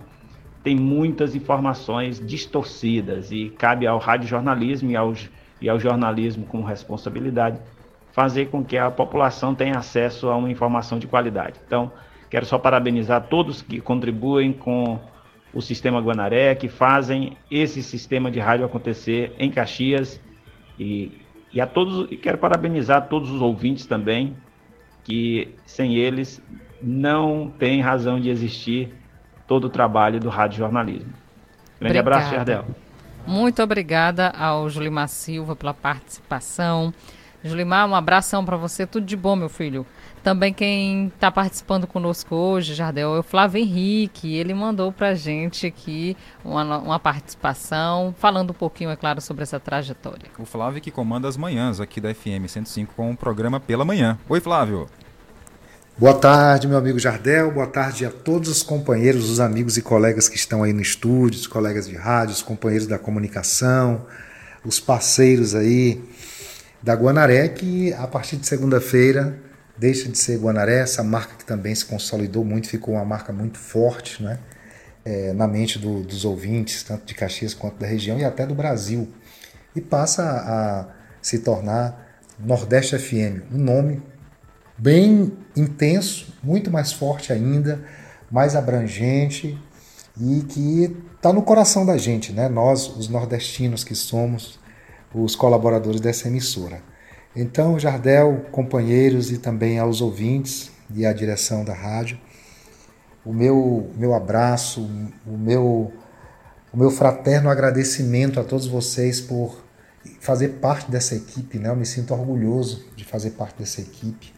tem 0.64 0.74
muitas 0.74 1.34
informações 1.36 2.18
distorcidas 2.18 3.30
e 3.30 3.50
cabe 3.50 3.86
ao 3.86 3.98
radiojornalismo 3.98 4.90
e 4.90 4.96
ao, 4.96 5.12
e 5.60 5.68
ao 5.68 5.78
jornalismo 5.78 6.46
com 6.46 6.62
responsabilidade 6.62 7.60
fazer 8.12 8.46
com 8.46 8.64
que 8.64 8.78
a 8.78 8.90
população 8.90 9.54
tenha 9.54 9.76
acesso 9.76 10.28
a 10.28 10.36
uma 10.36 10.50
informação 10.50 10.98
de 10.98 11.06
qualidade. 11.06 11.60
Então, 11.66 11.92
quero 12.30 12.46
só 12.46 12.56
parabenizar 12.56 13.26
todos 13.28 13.60
que 13.60 13.80
contribuem 13.80 14.52
com 14.52 14.98
o 15.52 15.60
sistema 15.60 16.00
Guanaré, 16.00 16.54
que 16.54 16.68
fazem 16.68 17.36
esse 17.50 17.82
sistema 17.82 18.30
de 18.30 18.38
rádio 18.38 18.64
acontecer 18.64 19.34
em 19.36 19.50
Caxias 19.50 20.20
e, 20.78 21.12
e 21.52 21.60
a 21.60 21.66
todos 21.66 22.10
e 22.10 22.16
quero 22.16 22.38
parabenizar 22.38 23.08
todos 23.08 23.30
os 23.30 23.42
ouvintes 23.42 23.84
também, 23.84 24.36
que 25.02 25.52
sem 25.66 25.96
eles 25.96 26.42
não 26.80 27.50
tem 27.50 27.80
razão 27.80 28.20
de 28.20 28.30
existir 28.30 28.94
todo 29.46 29.64
o 29.64 29.68
trabalho 29.68 30.20
do 30.20 30.28
rádio 30.28 30.58
jornalismo. 30.58 31.12
Grande 31.80 31.98
Obrigada. 31.98 32.00
abraço, 32.00 32.34
Jardel. 32.34 32.64
Muito 33.26 33.62
obrigada 33.62 34.28
ao 34.30 34.68
Julimar 34.68 35.08
Silva 35.08 35.56
pela 35.56 35.72
participação. 35.72 36.92
Julimar, 37.42 37.86
um 37.86 37.94
abração 37.94 38.42
para 38.42 38.56
você, 38.56 38.86
tudo 38.86 39.04
de 39.04 39.16
bom, 39.16 39.36
meu 39.36 39.50
filho. 39.50 39.86
Também 40.22 40.54
quem 40.54 41.08
está 41.08 41.30
participando 41.30 41.86
conosco 41.86 42.34
hoje, 42.34 42.72
Jardel, 42.72 43.14
é 43.14 43.18
o 43.18 43.22
Flávio 43.22 43.60
Henrique. 43.60 44.34
Ele 44.34 44.54
mandou 44.54 44.90
para 44.90 45.08
a 45.08 45.14
gente 45.14 45.66
aqui 45.66 46.16
uma, 46.42 46.78
uma 46.78 46.98
participação, 46.98 48.14
falando 48.18 48.52
um 48.52 48.54
pouquinho, 48.54 48.88
é 48.88 48.96
claro, 48.96 49.20
sobre 49.20 49.42
essa 49.42 49.60
trajetória. 49.60 50.30
O 50.38 50.46
Flávio 50.46 50.80
que 50.80 50.90
comanda 50.90 51.28
as 51.28 51.36
manhãs 51.36 51.80
aqui 51.80 52.00
da 52.00 52.14
FM 52.14 52.48
105 52.48 52.94
com 52.94 53.10
o 53.10 53.16
programa 53.16 53.60
Pela 53.60 53.84
Manhã. 53.84 54.18
Oi, 54.26 54.40
Flávio. 54.40 54.86
Boa 55.96 56.14
tarde, 56.14 56.66
meu 56.66 56.76
amigo 56.76 56.98
Jardel. 56.98 57.52
Boa 57.52 57.68
tarde 57.68 58.04
a 58.04 58.10
todos 58.10 58.48
os 58.48 58.64
companheiros, 58.64 59.30
os 59.30 59.38
amigos 59.38 59.76
e 59.76 59.82
colegas 59.82 60.28
que 60.28 60.34
estão 60.34 60.64
aí 60.64 60.72
no 60.72 60.82
estúdio, 60.82 61.38
os 61.38 61.46
colegas 61.46 61.86
de 61.86 61.94
rádio, 61.94 62.34
os 62.34 62.42
companheiros 62.42 62.88
da 62.88 62.98
comunicação, 62.98 64.04
os 64.64 64.80
parceiros 64.80 65.54
aí 65.54 66.02
da 66.82 66.94
Guanaré, 66.94 67.46
que 67.46 67.92
a 67.92 68.08
partir 68.08 68.36
de 68.38 68.44
segunda-feira 68.44 69.38
deixa 69.78 70.08
de 70.08 70.18
ser 70.18 70.36
Guanaré, 70.40 70.80
essa 70.80 71.04
marca 71.04 71.36
que 71.36 71.44
também 71.44 71.72
se 71.72 71.84
consolidou 71.84 72.44
muito, 72.44 72.68
ficou 72.68 72.94
uma 72.94 73.04
marca 73.04 73.32
muito 73.32 73.56
forte 73.56 74.20
né? 74.20 74.40
É, 75.04 75.32
na 75.32 75.46
mente 75.46 75.78
do, 75.78 76.02
dos 76.02 76.24
ouvintes, 76.24 76.82
tanto 76.82 77.06
de 77.06 77.14
Caxias 77.14 77.54
quanto 77.54 77.78
da 77.78 77.86
região 77.86 78.18
e 78.18 78.24
até 78.24 78.44
do 78.44 78.54
Brasil. 78.54 79.14
E 79.76 79.80
passa 79.80 80.24
a 80.24 80.88
se 81.22 81.38
tornar 81.38 82.18
Nordeste 82.36 82.98
FM, 82.98 83.44
um 83.52 83.58
nome 83.58 84.02
bem 84.76 85.32
intenso, 85.56 86.34
muito 86.42 86.70
mais 86.70 86.92
forte 86.92 87.32
ainda, 87.32 87.84
mais 88.30 88.56
abrangente 88.56 89.58
e 90.20 90.42
que 90.42 90.96
está 91.16 91.32
no 91.32 91.42
coração 91.42 91.86
da 91.86 91.96
gente, 91.96 92.32
né? 92.32 92.48
Nós, 92.48 92.88
os 92.96 93.08
nordestinos 93.08 93.84
que 93.84 93.94
somos 93.94 94.58
os 95.14 95.36
colaboradores 95.36 96.00
dessa 96.00 96.28
emissora. 96.28 96.82
Então, 97.36 97.78
Jardel, 97.78 98.46
companheiros 98.50 99.30
e 99.30 99.38
também 99.38 99.78
aos 99.78 100.00
ouvintes 100.00 100.70
e 100.94 101.06
à 101.06 101.12
direção 101.12 101.64
da 101.64 101.74
rádio, 101.74 102.18
o 103.24 103.32
meu, 103.32 103.90
meu 103.96 104.14
abraço, 104.14 104.82
o 105.26 105.38
meu, 105.38 105.92
o 106.72 106.76
meu 106.76 106.90
fraterno 106.90 107.48
agradecimento 107.48 108.38
a 108.38 108.44
todos 108.44 108.66
vocês 108.66 109.20
por 109.20 109.64
fazer 110.20 110.48
parte 110.60 110.90
dessa 110.90 111.14
equipe. 111.14 111.58
Né? 111.58 111.68
Eu 111.68 111.76
me 111.76 111.86
sinto 111.86 112.12
orgulhoso 112.12 112.84
de 112.94 113.04
fazer 113.04 113.30
parte 113.30 113.58
dessa 113.58 113.80
equipe. 113.80 114.34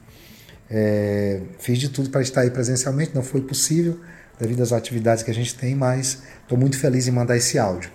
É, 0.71 1.41
fiz 1.59 1.79
de 1.79 1.89
tudo 1.89 2.11
para 2.11 2.23
estar 2.23 2.41
aí 2.41 2.51
presencialmente, 2.51 3.15
não 3.15 3.23
foi 3.23 3.41
possível 3.41 4.01
devido 4.39 4.63
às 4.63 4.73
atividades 4.73 5.23
que 5.23 5.31
a 5.31 5.35
gente 5.35 5.55
tem, 5.55 5.75
mas 5.75 6.23
estou 6.43 6.59
muito 6.59 6.79
feliz 6.79 7.07
em 7.07 7.11
mandar 7.11 7.37
esse 7.37 7.59
áudio. 7.59 7.91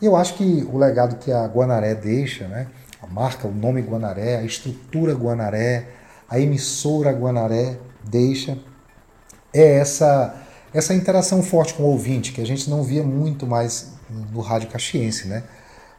E 0.00 0.06
eu 0.06 0.16
acho 0.16 0.34
que 0.34 0.66
o 0.70 0.78
legado 0.78 1.16
que 1.16 1.32
a 1.32 1.46
Guanaré 1.46 1.94
deixa, 1.94 2.46
né, 2.48 2.66
a 3.00 3.06
marca, 3.06 3.48
o 3.48 3.52
nome 3.52 3.80
Guanaré, 3.80 4.36
a 4.36 4.42
estrutura 4.42 5.14
Guanaré, 5.14 5.88
a 6.28 6.38
emissora 6.38 7.10
Guanaré 7.12 7.78
deixa, 8.04 8.58
é 9.52 9.78
essa 9.78 10.38
essa 10.74 10.94
interação 10.94 11.42
forte 11.42 11.74
com 11.74 11.82
o 11.82 11.86
ouvinte, 11.86 12.32
que 12.32 12.40
a 12.40 12.46
gente 12.46 12.70
não 12.70 12.82
via 12.82 13.02
muito 13.02 13.46
mais 13.46 13.92
no 14.32 14.40
rádio 14.40 14.70
caxiense, 14.70 15.28
né? 15.28 15.42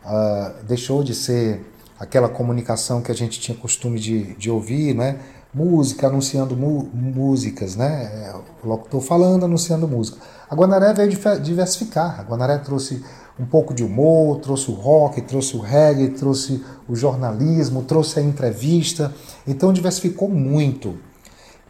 Ah, 0.04 0.56
deixou 0.64 1.04
de 1.04 1.14
ser 1.14 1.62
aquela 2.00 2.28
comunicação 2.28 3.02
que 3.02 3.12
a 3.12 3.16
gente 3.16 3.40
tinha 3.40 3.56
costume 3.56 4.00
de, 4.00 4.34
de 4.34 4.50
ouvir, 4.50 4.96
né? 4.96 5.20
Música, 5.54 6.08
anunciando 6.08 6.56
músicas, 6.56 7.76
né? 7.76 8.06
É, 8.06 8.36
O 8.64 8.68
locutor 8.68 9.02
falando, 9.02 9.46
anunciando 9.46 9.88
música. 9.88 10.18
A 10.50 10.56
Guanaré 10.56 10.94
veio 10.94 11.12
diversificar. 11.42 12.20
A 12.20 12.24
Guanaré 12.24 12.58
trouxe 12.58 13.04
um 13.40 13.46
pouco 13.46 13.74
de 13.74 13.84
humor, 13.84 14.40
trouxe 14.40 14.72
o 14.72 14.74
rock, 14.74 15.22
trouxe 15.22 15.56
o 15.56 15.60
reggae, 15.60 16.10
trouxe 16.10 16.64
o 16.88 16.96
jornalismo, 16.96 17.84
trouxe 17.84 18.20
a 18.20 18.24
entrevista. 18.24 19.14
Então 19.48 19.72
diversificou 19.72 20.30
muito. 20.30 20.98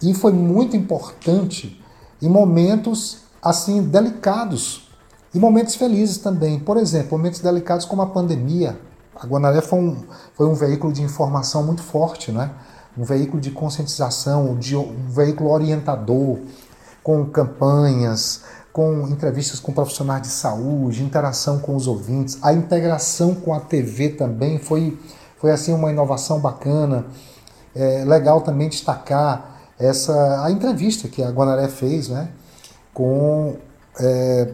E 0.02 0.14
foi 0.14 0.32
muito 0.32 0.76
importante 0.78 1.82
em 2.22 2.30
momentos 2.30 3.20
assim 3.42 3.84
delicados 3.84 4.90
e 5.34 5.40
momentos 5.40 5.76
felizes 5.76 6.18
também. 6.18 6.60
Por 6.60 6.78
exemplo, 6.78 7.18
momentos 7.18 7.40
delicados 7.42 7.86
como 7.86 8.02
a 8.02 8.08
pandemia. 8.08 8.80
A 9.16 9.26
Guanaré 9.26 9.62
foi 9.62 9.80
um, 9.80 9.98
foi 10.34 10.48
um 10.48 10.54
veículo 10.54 10.92
de 10.92 11.02
informação 11.02 11.64
muito 11.64 11.82
forte, 11.82 12.32
né? 12.32 12.52
Um 12.98 13.04
veículo 13.04 13.42
de 13.42 13.52
conscientização, 13.52 14.56
de, 14.58 14.76
um 14.76 15.08
veículo 15.10 15.50
orientador, 15.50 16.40
com 17.04 17.26
campanhas, 17.26 18.44
com 18.72 19.08
entrevistas 19.08 19.60
com 19.60 19.72
profissionais 19.72 20.24
de 20.24 20.30
saúde, 20.30 21.04
interação 21.04 21.60
com 21.60 21.76
os 21.76 21.88
ouvintes. 21.88 22.40
A 22.42 22.54
integração 22.54 23.36
com 23.36 23.54
a 23.54 23.60
TV 23.60 24.10
também 24.10 24.58
foi, 24.58 24.98
foi 25.38 25.52
assim 25.52 25.74
uma 25.74 25.92
inovação 25.92 26.40
bacana. 26.40 27.06
É 27.76 28.04
legal 28.06 28.42
também 28.42 28.70
destacar 28.70 29.54
essa 29.78 30.44
a 30.44 30.52
entrevista 30.52 31.08
que 31.08 31.22
a 31.22 31.30
Guanaré 31.30 31.68
fez, 31.68 32.10
né, 32.10 32.30
com 32.94 33.58
é, 34.00 34.54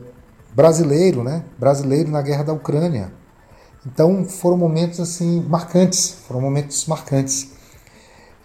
brasileiro, 0.53 1.23
né, 1.23 1.43
brasileiro 1.57 2.09
na 2.09 2.21
guerra 2.21 2.43
da 2.43 2.53
Ucrânia. 2.53 3.11
Então 3.85 4.25
foram 4.25 4.57
momentos 4.57 4.99
assim 4.99 5.41
marcantes, 5.47 6.17
foram 6.27 6.41
momentos 6.41 6.85
marcantes. 6.87 7.58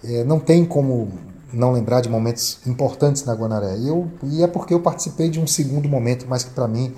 É, 0.05 0.25
não 0.25 0.39
tem 0.39 0.65
como 0.65 1.09
não 1.53 1.73
lembrar 1.73 2.01
de 2.01 2.09
momentos 2.09 2.59
importantes 2.67 3.25
na 3.25 3.33
Guanaré. 3.33 3.77
E, 3.79 3.89
eu, 3.89 4.11
e 4.25 4.43
é 4.43 4.47
porque 4.47 4.75
eu 4.75 4.81
participei 4.81 5.31
de 5.31 5.41
um 5.41 5.47
segundo 5.47 5.89
momento, 5.89 6.27
mas 6.29 6.45
que 6.45 6.51
para 6.51 6.69
mim 6.69 6.95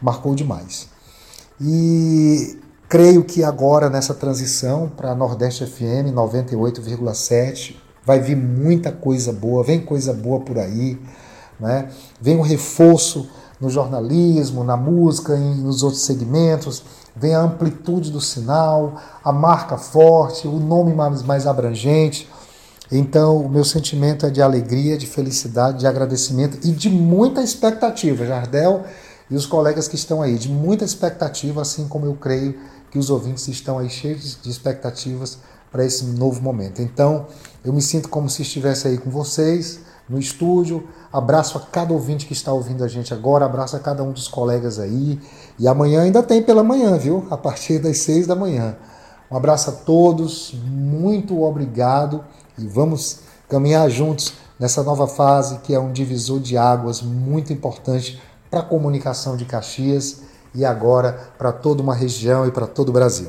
marcou 0.00 0.34
demais. 0.34 0.88
E 1.60 2.58
creio 2.88 3.24
que 3.24 3.42
agora 3.42 3.90
nessa 3.90 4.14
transição 4.14 4.88
para 4.88 5.14
Nordeste 5.14 5.66
FM 5.66 6.14
98,7 6.14 7.76
vai 8.04 8.20
vir 8.20 8.36
muita 8.36 8.90
coisa 8.90 9.32
boa, 9.32 9.62
vem 9.62 9.80
coisa 9.80 10.12
boa 10.12 10.40
por 10.40 10.58
aí, 10.58 10.98
né? 11.60 11.90
Vem 12.20 12.36
um 12.36 12.42
reforço 12.42 13.28
no 13.60 13.68
jornalismo, 13.68 14.62
na 14.62 14.76
música, 14.76 15.36
e 15.36 15.40
nos 15.40 15.82
outros 15.82 16.02
segmentos, 16.02 16.84
vem 17.14 17.34
a 17.34 17.40
amplitude 17.40 18.12
do 18.12 18.20
sinal, 18.20 18.94
a 19.22 19.32
marca 19.32 19.76
forte, 19.76 20.46
o 20.46 20.58
nome 20.58 20.94
mais, 20.94 21.22
mais 21.22 21.46
abrangente. 21.46 22.28
Então, 22.90 23.36
o 23.36 23.48
meu 23.48 23.64
sentimento 23.64 24.24
é 24.24 24.30
de 24.30 24.40
alegria, 24.40 24.96
de 24.96 25.06
felicidade, 25.06 25.80
de 25.80 25.86
agradecimento 25.86 26.58
e 26.66 26.72
de 26.72 26.88
muita 26.88 27.42
expectativa, 27.42 28.24
Jardel 28.24 28.84
e 29.30 29.36
os 29.36 29.46
colegas 29.46 29.86
que 29.86 29.94
estão 29.94 30.22
aí, 30.22 30.38
de 30.38 30.48
muita 30.48 30.84
expectativa, 30.84 31.60
assim 31.60 31.86
como 31.86 32.06
eu 32.06 32.14
creio 32.14 32.58
que 32.90 32.98
os 32.98 33.10
ouvintes 33.10 33.46
estão 33.48 33.78
aí 33.78 33.90
cheios 33.90 34.38
de 34.40 34.50
expectativas 34.50 35.38
para 35.70 35.84
esse 35.84 36.04
novo 36.04 36.40
momento. 36.40 36.80
Então, 36.80 37.26
eu 37.62 37.72
me 37.72 37.82
sinto 37.82 38.08
como 38.08 38.28
se 38.30 38.42
estivesse 38.42 38.88
aí 38.88 38.96
com 38.96 39.10
vocês, 39.10 39.80
no 40.08 40.18
estúdio. 40.18 40.88
Abraço 41.12 41.58
a 41.58 41.60
cada 41.60 41.92
ouvinte 41.92 42.24
que 42.24 42.32
está 42.32 42.50
ouvindo 42.50 42.82
a 42.82 42.88
gente 42.88 43.12
agora, 43.12 43.44
abraço 43.44 43.76
a 43.76 43.78
cada 43.78 44.02
um 44.02 44.12
dos 44.12 44.26
colegas 44.26 44.78
aí. 44.78 45.20
E 45.58 45.68
amanhã 45.68 46.02
ainda 46.02 46.22
tem 46.22 46.42
pela 46.42 46.62
manhã, 46.62 46.96
viu? 46.96 47.26
A 47.30 47.36
partir 47.36 47.78
das 47.78 47.98
seis 47.98 48.26
da 48.26 48.34
manhã. 48.34 48.76
Um 49.30 49.36
abraço 49.36 49.68
a 49.68 49.72
todos, 49.74 50.54
muito 50.64 51.42
obrigado 51.42 52.24
e 52.58 52.66
vamos 52.66 53.20
caminhar 53.48 53.88
juntos 53.88 54.34
nessa 54.58 54.82
nova 54.82 55.06
fase 55.06 55.58
que 55.60 55.72
é 55.74 55.78
um 55.78 55.92
divisor 55.92 56.40
de 56.40 56.56
águas 56.56 57.00
muito 57.00 57.52
importante 57.52 58.20
para 58.50 58.60
a 58.60 58.62
comunicação 58.62 59.36
de 59.36 59.44
Caxias 59.44 60.22
e 60.54 60.64
agora 60.64 61.12
para 61.38 61.52
toda 61.52 61.82
uma 61.82 61.94
região 61.94 62.46
e 62.46 62.50
para 62.50 62.66
todo 62.66 62.88
o 62.88 62.92
Brasil. 62.92 63.26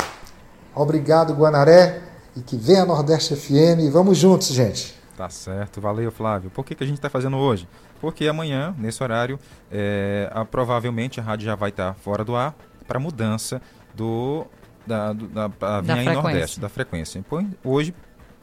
Obrigado, 0.75 1.34
Guanaré, 1.34 2.01
e 2.36 2.41
que 2.41 2.55
venha 2.55 2.84
a 2.84 2.86
Nordeste 2.86 3.36
FM. 3.36 3.80
E 3.82 3.89
vamos 3.89 4.17
juntos, 4.17 4.47
gente. 4.47 4.97
Tá 5.17 5.30
certo, 5.30 5.82
valeu 5.82 6.11
Flávio. 6.11 6.49
Por 6.49 6.63
que, 6.63 6.73
que 6.73 6.84
a 6.84 6.88
gente 6.88 6.97
está 6.97 7.09
fazendo 7.09 7.36
hoje? 7.38 7.67
Porque 7.99 8.25
amanhã, 8.27 8.73
nesse 8.77 9.03
horário, 9.03 9.38
é, 9.69 10.30
a- 10.34 10.45
provavelmente 10.45 11.19
a 11.19 11.23
rádio 11.23 11.45
já 11.45 11.55
vai 11.55 11.69
estar 11.69 11.93
fora 11.95 12.23
do 12.23 12.36
ar 12.36 12.55
para 12.88 12.99
mudança 12.99 13.61
do 13.93 14.45
da, 14.88 15.11
do- 15.11 15.27
da, 15.27 15.47
Da 15.47 15.77
aí 15.77 15.84
frequência. 15.86 16.13
Nordeste, 16.13 16.59
da 16.61 16.69
frequência. 16.69 17.25
Pois, 17.30 17.45
hoje, 17.63 17.93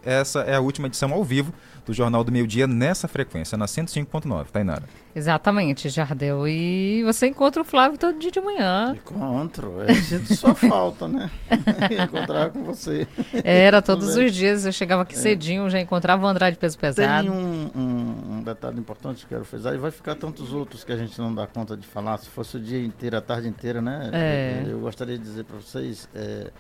essa 0.07 0.41
é 0.41 0.55
a 0.55 0.61
última 0.61 0.87
edição 0.87 1.13
ao 1.13 1.23
vivo 1.25 1.53
do 1.85 1.93
Jornal 1.93 2.25
do 2.25 2.33
Meio 2.33 2.47
Dia 2.47 2.67
nessa 2.67 3.07
frequência, 3.07 3.57
na 3.59 3.67
105.9, 3.67 4.47
Tainara. 4.47 4.83
Exatamente, 5.15 5.89
Jardel. 5.89 6.47
E 6.49 7.03
você 7.05 7.27
encontra 7.29 7.63
o 7.63 7.65
Flávio 7.65 7.97
todo 7.99 8.19
dia 8.19 8.31
de 8.31 8.41
manhã. 8.41 8.95
Encontro, 8.97 9.81
eu 9.87 9.95
sinto 9.95 10.35
sua 10.35 10.55
falta, 10.55 11.07
né? 11.09 11.31
Encontrar 12.05 12.51
com 12.51 12.65
você. 12.65 13.07
Era 13.45 13.81
todos 13.81 14.17
os 14.17 14.33
dias, 14.33 14.67
eu 14.67 14.73
chegava 14.73 15.03
aqui 15.03 15.15
É. 15.15 15.19
cedinho, 15.19 15.71
já 15.71 15.81
encontrava 15.81 16.25
o 16.25 16.29
André 16.29 16.51
de 16.51 16.59
peso 16.59 16.79
pesado. 16.79 17.23
Tem 17.23 17.31
um, 17.31 17.71
um- 17.75 18.37
um 18.39 18.43
detalhe 18.43 18.79
importante 18.79 19.21
que 19.27 19.33
eu 19.35 19.39
quero 19.39 19.45
frisar, 19.45 19.75
e 19.75 19.79
vai 19.79 19.91
ficar 19.91 20.15
tantos 20.17 20.53
outros 20.53 20.85
que 20.85 20.93
a 20.93 20.97
gente 20.97 21.19
não 21.21 21.35
dá 21.35 21.47
conta 21.47 21.77
de 21.77 21.87
falar, 21.87 22.19
se 22.19 22.29
fosse 22.29 22.57
o 22.57 22.61
dia 22.61 22.85
inteiro, 22.85 23.17
a 23.17 23.21
tarde 23.21 23.49
inteira, 23.49 23.81
né? 23.81 24.11
É. 24.13 24.63
Eu, 24.67 24.73
eu 24.73 24.81
gostaria 24.81 25.17
de 25.17 25.23
dizer 25.25 25.45
para 25.45 25.57
vocês 25.57 26.09
é, 26.15 26.51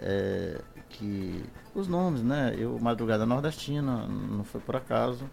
é, 0.00 0.60
que 0.98 1.44
os 1.74 1.88
nomes, 1.88 2.22
né? 2.22 2.54
Eu, 2.56 2.78
Madrugada 2.78 3.26
Nordestina, 3.26 4.06
não 4.06 4.44
foi 4.44 4.60
por 4.60 4.76
acaso, 4.76 5.28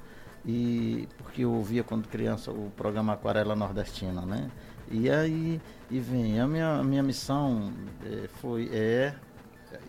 e 0.46 1.08
porque 1.18 1.44
eu 1.44 1.54
ouvia 1.54 1.84
quando 1.84 2.08
criança 2.08 2.52
o 2.52 2.72
programa 2.76 3.14
Aquarela 3.14 3.56
Nordestina, 3.56 4.22
né? 4.22 4.50
E 4.90 5.10
aí, 5.10 5.62
e 5.90 6.00
vem, 6.00 6.40
a 6.40 6.48
minha, 6.48 6.80
a 6.80 6.84
minha 6.84 7.04
missão 7.04 7.72
é, 8.06 8.28
foi, 8.28 8.70
é 8.74 9.16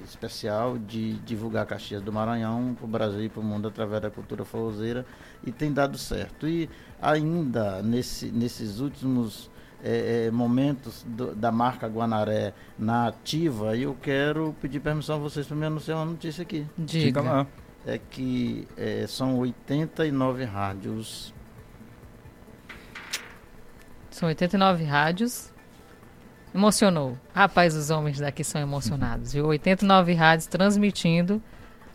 especial 0.04 0.78
de 0.78 1.14
divulgar 1.14 1.66
Caxias 1.66 2.02
do 2.02 2.12
Maranhão 2.12 2.74
para 2.74 2.84
o 2.84 2.88
Brasil 2.88 3.24
e 3.24 3.28
para 3.28 3.40
o 3.40 3.44
mundo 3.44 3.66
através 3.66 4.00
da 4.00 4.10
cultura 4.10 4.44
forrozeira 4.44 5.04
e 5.44 5.50
tem 5.50 5.72
dado 5.72 5.98
certo. 5.98 6.46
E 6.46 6.70
ainda 7.00 7.82
nesse, 7.82 8.30
nesses 8.30 8.78
últimos 8.78 9.50
eh, 9.82 10.26
eh, 10.26 10.30
momentos 10.30 11.04
do- 11.06 11.34
da 11.34 11.50
marca 11.52 11.86
Guanaré 11.88 12.52
na 12.78 13.08
ativa, 13.08 13.76
eu 13.76 13.96
quero 14.00 14.54
pedir 14.60 14.80
permissão 14.80 15.16
a 15.16 15.18
vocês 15.18 15.46
para 15.46 15.56
me 15.56 15.66
anunciar 15.66 15.98
uma 15.98 16.06
notícia 16.06 16.42
aqui. 16.42 16.66
Diga. 16.78 17.04
Diga 17.06 17.20
lá. 17.20 17.46
É 17.84 17.98
que 17.98 18.66
eh, 18.76 19.06
são 19.08 19.38
89 19.38 20.44
rádios 20.44 21.34
São 24.10 24.28
89 24.28 24.84
rádios. 24.84 25.50
Emocionou. 26.54 27.18
Rapaz, 27.34 27.74
os 27.74 27.88
homens 27.90 28.18
daqui 28.18 28.44
são 28.44 28.60
emocionados, 28.60 29.32
viu? 29.32 29.46
89 29.46 30.12
rádios 30.12 30.46
transmitindo 30.46 31.42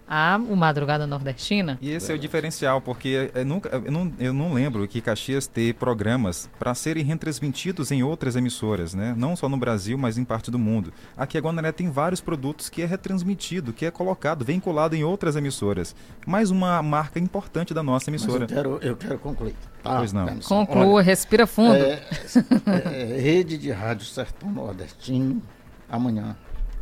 a 0.08 0.40
o 0.50 0.56
Madrugada 0.56 1.06
Nordestina. 1.06 1.78
E 1.82 1.92
esse 1.92 2.12
é 2.12 2.16
o 2.16 2.20
diferencial, 2.20 2.80
porque 2.80 3.30
eu, 3.36 3.46
nunca, 3.46 3.70
eu, 3.70 3.92
não, 3.92 4.14
eu 4.18 4.34
não 4.34 4.54
lembro 4.54 4.88
que 4.88 5.02
Caxias 5.02 5.48
ter 5.48 5.74
programas 5.76 6.50
para 6.58 6.74
serem 6.74 7.04
retransmitidos 7.04 7.92
em 7.92 8.04
outras 8.04 8.36
emissoras, 8.36 8.94
né? 8.94 9.14
Não 9.18 9.36
só 9.36 9.50
no 9.50 9.58
Brasil, 9.58 9.98
mas 9.98 10.18
em 10.18 10.24
parte 10.24 10.50
do 10.50 10.58
mundo. 10.58 10.94
Aqui 11.18 11.38
a 11.38 11.42
Guanaré 11.42 11.72
tem 11.72 11.90
vários 11.90 12.22
produtos 12.22 12.70
que 12.70 12.82
é 12.82 12.86
retransmitido, 12.86 13.74
que 13.74 13.86
é 13.86 13.92
colocado, 13.92 14.46
vinculado 14.46 14.96
em 14.96 15.04
outras 15.04 15.36
emissoras. 15.36 15.96
Mais 16.26 16.50
uma 16.52 16.82
marca 16.82 17.20
importante 17.20 17.74
da 17.74 17.84
nossa 17.84 18.10
Mas 18.10 18.22
emissora. 18.22 18.46
eu 18.46 18.48
quero, 18.48 18.80
eu 18.82 18.96
quero 18.96 19.20
concluir. 19.20 19.56
tá? 19.84 19.98
Pois 19.98 20.14
não. 20.14 20.40
Conclua, 20.40 21.02
respira 21.02 21.46
fundo. 21.46 21.76
é, 21.76 22.02
é, 22.66 23.20
Rede 23.20 23.58
de 23.58 23.72
Rádio 23.72 24.06
Sertão 24.06 24.52
Nordestino, 24.52 25.42
amanhã, 25.90 26.36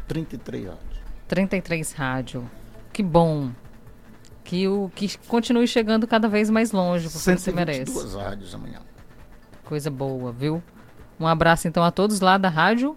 33 0.07 0.65
rádios. 0.65 0.99
33 1.27 1.91
rádio. 1.93 2.49
Que 2.95 3.03
bom. 3.03 3.51
Que 4.45 4.69
o 4.69 4.89
que 4.95 5.17
continue 5.27 5.67
chegando 5.67 6.07
cada 6.07 6.29
vez 6.29 6.49
mais 6.49 6.71
longe, 6.71 7.09
porque 7.09 7.17
você 7.37 7.51
merece. 7.51 7.91
122 7.91 8.15
rádios 8.15 8.55
amanhã. 8.55 8.79
Coisa 9.65 9.91
boa, 9.91 10.31
viu? 10.31 10.63
Um 11.19 11.27
abraço 11.27 11.67
então 11.67 11.83
a 11.83 11.91
todos 11.91 12.21
lá 12.21 12.37
da 12.37 12.47
rádio 12.47 12.95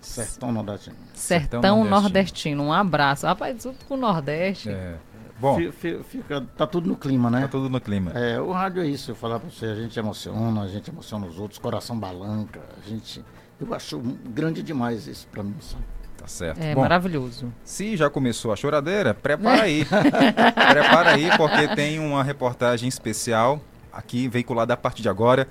Sertão 0.00 0.50
Nordestino. 0.52 0.96
Sertão, 1.12 1.84
Nordestino. 1.84 2.62
Um 2.62 2.72
abraço. 2.72 3.26
Rapaz, 3.26 3.62
tudo 3.62 3.76
com 3.86 3.92
o 3.94 3.96
Nordeste. 3.98 4.70
É. 4.70 4.96
Bom. 5.38 5.56
Fi- 5.58 5.70
fi- 5.72 6.02
Fica, 6.04 6.40
tá 6.56 6.66
tudo 6.66 6.88
no 6.88 6.96
clima, 6.96 7.28
né? 7.30 7.42
Tá 7.42 7.48
tudo 7.48 7.68
no 7.68 7.80
clima. 7.80 8.12
É, 8.12 8.40
o 8.40 8.52
rádio 8.52 8.82
é 8.82 8.86
isso, 8.86 9.10
eu 9.10 9.14
falar 9.14 9.38
pra 9.38 9.50
você, 9.50 9.66
a 9.66 9.74
gente 9.74 9.98
emociona, 9.98 10.62
a 10.62 10.68
gente 10.68 10.88
emociona 10.90 11.26
os 11.26 11.38
outros, 11.38 11.58
coração 11.58 11.98
balanca, 11.98 12.60
a 12.82 12.88
gente. 12.88 13.22
Eu 13.60 13.74
acho 13.74 13.98
grande 13.98 14.62
demais 14.62 15.06
isso 15.06 15.26
pra 15.30 15.42
mim, 15.42 15.54
sabe? 15.60 15.84
Tá 16.18 16.26
certo. 16.26 16.60
É 16.60 16.74
maravilhoso. 16.74 17.52
Se 17.62 17.96
já 17.96 18.10
começou 18.10 18.52
a 18.52 18.56
choradeira, 18.56 19.14
prepara 19.14 19.62
aí. 19.62 19.86
prepara 19.86 21.12
aí, 21.12 21.30
porque 21.36 21.68
tem 21.76 22.00
uma 22.00 22.24
reportagem 22.24 22.88
especial 22.88 23.60
aqui 23.92 24.28
veiculada 24.28 24.74
a 24.74 24.76
partir 24.76 25.00
de 25.00 25.08
agora. 25.08 25.46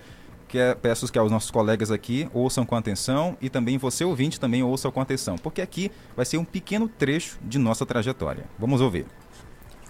Que 0.47 0.59
é, 0.59 0.75
peço 0.75 1.11
que 1.11 1.17
aos 1.17 1.31
nossos 1.31 1.51
colegas 1.51 1.89
aqui 1.89 2.29
ouçam 2.33 2.65
com 2.65 2.75
atenção 2.75 3.35
e 3.41 3.49
também 3.49 3.77
você 3.77 4.05
ouvinte 4.05 4.39
também 4.39 4.63
ouça 4.63 4.89
com 4.89 5.01
atenção, 5.01 5.37
porque 5.37 5.61
aqui 5.61 5.91
vai 6.15 6.25
ser 6.25 6.37
um 6.37 6.45
pequeno 6.45 6.87
trecho 6.87 7.37
de 7.41 7.57
nossa 7.57 7.85
trajetória. 7.85 8.45
Vamos 8.57 8.79
ouvir. 8.79 9.05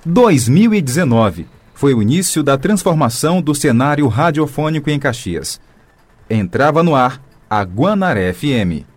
2019 0.03 1.47
foi 1.75 1.93
o 1.93 2.01
início 2.01 2.41
da 2.41 2.57
transformação 2.57 3.39
do 3.39 3.53
cenário 3.53 4.07
radiofônico 4.07 4.89
em 4.89 4.97
Caxias. 4.97 5.59
Entrava 6.27 6.81
no 6.81 6.95
ar 6.95 7.21
a 7.49 7.61
Guanaré 7.61 8.33
FM. 8.33 8.96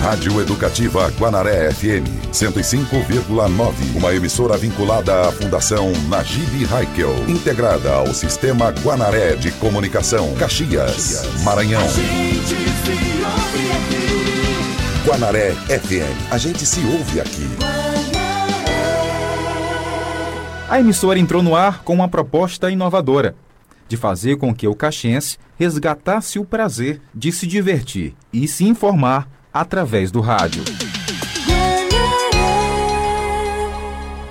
Rádio 0.00 0.40
Educativa 0.40 1.08
Guanaré 1.10 1.70
FM 1.72 2.08
105,9. 2.32 3.96
Uma 3.96 4.14
emissora 4.14 4.56
vinculada 4.56 5.28
à 5.28 5.30
Fundação 5.30 5.92
Najib 6.08 6.66
Haikel, 6.72 7.14
integrada 7.28 7.92
ao 7.92 8.06
Sistema 8.14 8.70
Guanaré 8.70 9.36
de 9.36 9.52
Comunicação, 9.52 10.34
Caxias, 10.36 11.42
Maranhão. 11.44 11.82
Guanaré 15.06 15.50
FM. 15.50 16.32
A 16.32 16.38
gente 16.38 16.64
se 16.64 16.80
ouve 16.80 17.20
aqui. 17.20 17.46
A 20.68 20.80
emissora 20.80 21.18
entrou 21.18 21.42
no 21.42 21.54
ar 21.54 21.82
com 21.82 21.92
uma 21.92 22.08
proposta 22.08 22.70
inovadora 22.70 23.34
de 23.86 23.98
fazer 23.98 24.36
com 24.36 24.54
que 24.54 24.66
o 24.66 24.74
caxiense 24.74 25.36
resgatasse 25.58 26.38
o 26.38 26.44
prazer 26.44 27.02
de 27.14 27.30
se 27.30 27.46
divertir 27.46 28.14
e 28.32 28.48
se 28.48 28.64
informar 28.64 29.28
através 29.52 30.10
do 30.10 30.20
rádio. 30.20 30.62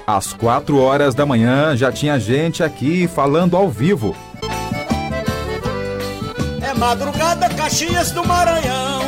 Às 0.05 0.33
quatro 0.33 0.79
horas 0.79 1.13
da 1.13 1.25
manhã 1.25 1.77
já 1.77 1.91
tinha 1.91 2.19
gente 2.19 2.63
aqui 2.63 3.07
falando 3.07 3.55
ao 3.55 3.69
vivo. 3.69 4.15
É 6.61 6.73
madrugada, 6.73 7.47
Caxias 7.49 8.11
do 8.11 8.25
Maranhão. 8.25 8.99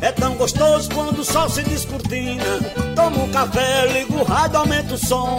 É 0.00 0.12
tão 0.12 0.34
gostoso 0.34 0.90
quando 0.92 1.20
o 1.20 1.24
sol 1.24 1.48
se 1.48 1.62
descortina. 1.62 2.44
Toma 2.94 3.22
um 3.22 3.30
café, 3.30 3.86
liga 3.92 4.12
o 4.12 4.24
rádio, 4.24 4.58
aumenta 4.58 4.94
o 4.94 4.98
som. 4.98 5.38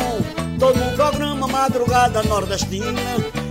Tô 0.57 0.71
num 0.73 0.95
programa 0.95 1.47
Madrugada 1.47 2.23
Nordestina. 2.23 3.01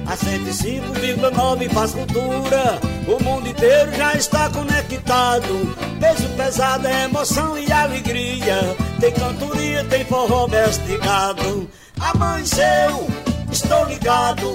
A 0.07 0.16
105,9 0.16 1.70
faz 1.70 1.92
cultura. 1.92 2.80
O 3.07 3.22
mundo 3.22 3.48
inteiro 3.48 3.92
já 3.94 4.14
está 4.14 4.50
conectado. 4.50 5.76
Peso 6.00 6.28
pesado 6.36 6.86
é 6.86 7.05
emoção 7.05 7.57
e 7.59 7.70
alegria. 7.72 8.76
Tem 9.00 9.12
cantoria, 9.12 9.84
tem 9.84 10.05
forró 10.05 10.46
vestigado. 10.46 11.68
Amanheceu, 12.00 13.07
estou 13.50 13.84
ligado. 13.86 14.48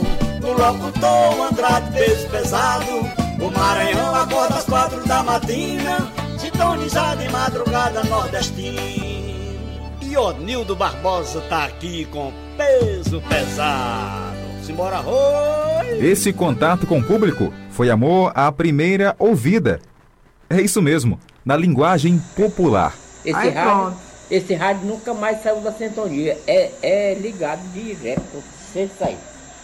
O 0.44 0.54
locutor 0.54 1.48
Andrade, 1.50 1.92
peso 1.92 2.28
pesado. 2.30 3.28
O 3.42 3.52
Maranhão 3.52 4.16
acorda 4.16 4.56
às 4.56 4.66
quatro 4.66 5.06
da 5.08 5.24
matina. 5.24 6.12
Sintonizado 6.38 7.22
em 7.24 7.30
madrugada 7.30 8.04
nordestina. 8.04 8.82
E 10.02 10.16
o 10.16 10.32
Nildo 10.34 10.76
Barbosa 10.76 11.42
tá 11.42 11.66
aqui 11.66 12.06
com 12.06 12.32
peso 12.56 13.22
pesado. 13.28 14.37
Simbora, 14.68 15.00
oi! 15.00 16.06
Esse 16.06 16.34
contato 16.34 16.86
com 16.86 17.00
o 17.00 17.04
público 17.04 17.54
foi 17.72 17.90
amor 17.90 18.34
à 18.36 18.52
primeira 18.52 19.16
ouvida. 19.18 19.80
É 20.50 20.60
isso 20.60 20.82
mesmo, 20.82 21.18
na 21.46 21.56
linguagem 21.56 22.22
popular. 22.36 22.94
Esse, 23.24 23.34
Aí, 23.34 23.50
rádio, 23.50 23.98
esse 24.30 24.54
rádio 24.56 24.86
nunca 24.86 25.14
mais 25.14 25.42
saiu 25.42 25.62
da 25.62 25.72
sintonia. 25.72 26.38
É, 26.46 26.72
é 26.84 27.14
ligado 27.14 27.62
direto, 27.72 28.44
sem 28.74 28.90
sair. 28.90 29.18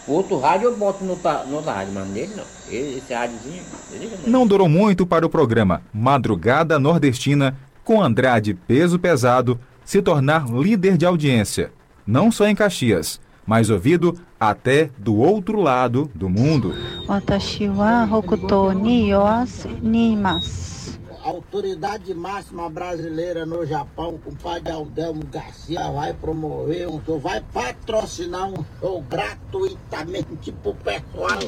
Outro 0.08 0.40
rádio 0.40 0.70
eu 0.70 0.78
boto 0.78 1.04
no, 1.04 1.18
no 1.18 1.56
outra 1.58 1.74
rádio, 1.74 1.94
mas 1.94 2.08
nele 2.08 2.34
não. 2.38 2.46
Esse, 2.72 3.14
rádiozinho, 3.14 3.62
não. 4.24 4.32
Não 4.32 4.48
durou 4.48 4.70
muito 4.70 5.06
para 5.06 5.26
o 5.26 5.30
programa 5.30 5.82
Madrugada 5.94 6.80
Nordestina, 6.80 7.58
com 7.84 8.02
Andrade 8.02 8.54
Peso 8.54 8.98
Pesado, 8.98 9.60
se 9.84 10.02
tornar 10.02 10.48
líder 10.48 10.96
de 10.96 11.06
audiência, 11.06 11.74
não 12.08 12.32
só 12.32 12.48
em 12.48 12.56
Caxias, 12.56 13.20
mais 13.46 13.70
ouvido 13.70 14.18
até 14.40 14.90
do 14.98 15.18
outro 15.18 15.62
lado 15.62 16.10
do 16.14 16.30
mundo. 16.30 16.74
Autoridade 21.24 22.14
máxima 22.14 22.70
brasileira 22.70 23.46
no 23.46 23.66
Japão, 23.66 24.18
com 24.18 24.30
o 24.30 24.34
compadre 24.34 24.74
Aldelmo 24.74 25.24
Garcia, 25.32 25.90
vai 25.90 26.14
promover 26.14 26.90
um 26.90 27.02
show, 27.06 27.18
vai 27.18 27.42
patrocinar 27.54 28.50
um 28.50 28.66
show 28.80 29.02
gratuitamente 29.10 30.52
pro 30.52 30.76
pessoal. 30.76 31.40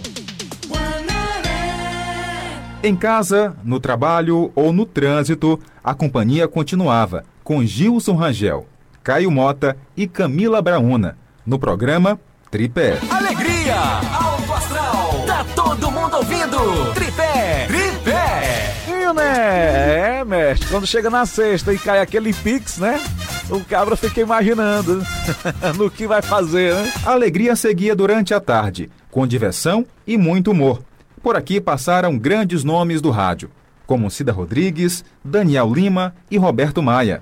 Em 2.82 2.96
casa, 2.96 3.58
no 3.66 3.80
trabalho 3.80 4.50
ou 4.56 4.72
no 4.72 4.86
trânsito, 4.86 5.60
a 5.84 5.94
companhia 5.94 6.48
continuava 6.48 7.26
com 7.44 7.66
Gilson 7.66 8.16
Rangel, 8.16 8.66
Caio 9.04 9.30
Mota 9.30 9.76
e 9.98 10.08
Camila 10.08 10.62
Brauna 10.62 11.18
no 11.46 11.60
programa 11.60 12.20
Tripé. 12.50 13.00
Alegria! 13.10 13.76
Alto 14.14 14.54
Astral! 14.54 15.24
Tá 15.28 15.46
todo 15.56 15.92
mundo 15.92 16.18
ouvindo! 16.18 16.94
Tripé! 16.94 17.68
Tripé! 17.68 18.76
E, 18.88 19.14
né? 19.14 20.20
É, 20.20 20.24
mestre, 20.24 20.68
quando 20.70 20.88
chega 20.88 21.10
na 21.10 21.26
sexta 21.26 21.74
e 21.74 21.78
cai 21.78 22.00
aquele 22.00 22.34
pix, 22.34 22.78
né? 22.78 23.02
O 23.50 23.64
cabra 23.64 23.96
fica 23.96 24.22
imaginando 24.22 25.04
no 25.78 25.92
que 25.92 26.08
vai 26.08 26.22
fazer, 26.22 26.74
né? 26.74 26.94
A 27.06 27.12
alegria 27.12 27.56
seguia 27.56 27.96
durante 27.96 28.34
a 28.34 28.40
tarde, 28.40 28.90
com 29.12 29.28
diversão 29.28 29.86
e 30.08 30.18
muito 30.18 30.52
humor. 30.52 30.82
Por 31.22 31.36
aqui 31.36 31.60
passaram 31.60 32.18
grandes 32.18 32.64
nomes 32.64 33.02
do 33.02 33.12
rádio, 33.12 33.50
como 33.86 34.10
Cida 34.10 34.32
Rodrigues, 34.32 35.04
Daniel 35.24 35.74
Lima 35.74 36.16
e 36.32 36.38
Roberto 36.38 36.82
Maia, 36.82 37.22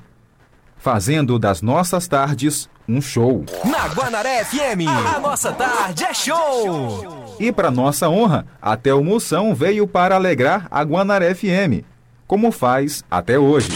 fazendo 0.84 1.40
das 1.40 1.62
nossas 1.62 2.10
tardes 2.10 2.70
um 2.90 3.02
show. 3.02 3.46
Na 3.64 3.88
Guanaré 3.88 4.44
FM, 4.44 4.86
a 5.16 5.18
nossa 5.18 5.54
tarde 5.54 6.04
é 6.04 6.14
show! 6.14 7.38
E 7.40 7.54
para 7.54 7.72
nossa 7.72 8.10
honra, 8.10 8.46
até 8.62 8.94
o 8.94 9.02
Moção 9.02 9.56
veio 9.56 9.88
para 9.88 10.16
alegrar 10.16 10.68
a 10.70 10.84
Guanaré 10.84 11.34
FM, 11.34 11.86
como 12.28 12.52
faz 12.52 13.02
até 13.10 13.40
hoje. 13.40 13.70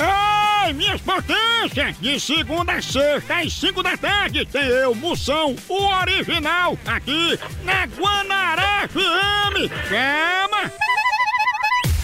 Ei, 0.66 0.74
minhas 0.74 0.99
potências! 0.99 1.97
De 1.97 2.20
segunda 2.20 2.74
a 2.74 2.82
sexta, 2.82 3.39
às 3.39 3.53
5 3.53 3.82
da 3.82 3.95
tarde, 3.95 4.45
tem 4.45 4.66
eu, 4.66 4.93
Moção, 4.93 5.55
o 5.70 5.88
original, 6.01 6.78
aqui 6.86 7.39
na 7.64 7.86
Guanaré 7.86 8.86
FM! 8.89 9.72
Chama! 9.88 10.72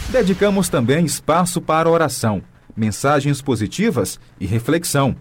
Dedicamos 0.07 0.69
também 0.69 1.03
espaço 1.03 1.59
para 1.59 1.89
oração, 1.89 2.41
mensagens 2.75 3.41
positivas 3.41 4.19
e 4.39 4.45
reflexão, 4.45 5.15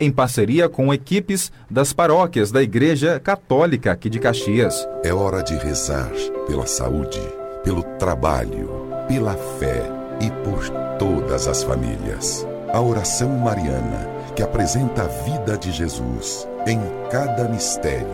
em 0.00 0.12
parceria 0.12 0.68
com 0.68 0.92
equipes 0.94 1.50
das 1.68 1.92
paróquias 1.92 2.52
da 2.52 2.62
Igreja 2.62 3.18
Católica 3.18 3.92
aqui 3.92 4.08
de 4.08 4.18
Caxias. 4.18 4.88
É 5.02 5.12
hora 5.12 5.42
de 5.42 5.56
rezar 5.56 6.10
pela 6.46 6.66
saúde, 6.66 7.20
pelo 7.64 7.82
trabalho, 7.98 8.70
pela 9.08 9.34
fé 9.58 9.82
e 10.20 10.30
por 10.44 10.68
todas 10.98 11.48
as 11.48 11.62
famílias. 11.62 12.46
A 12.72 12.80
oração 12.80 13.30
mariana, 13.30 14.08
que 14.36 14.42
apresenta 14.42 15.02
a 15.02 15.06
vida 15.06 15.56
de 15.56 15.72
Jesus 15.72 16.48
em 16.66 16.78
cada 17.10 17.48
mistério, 17.48 18.06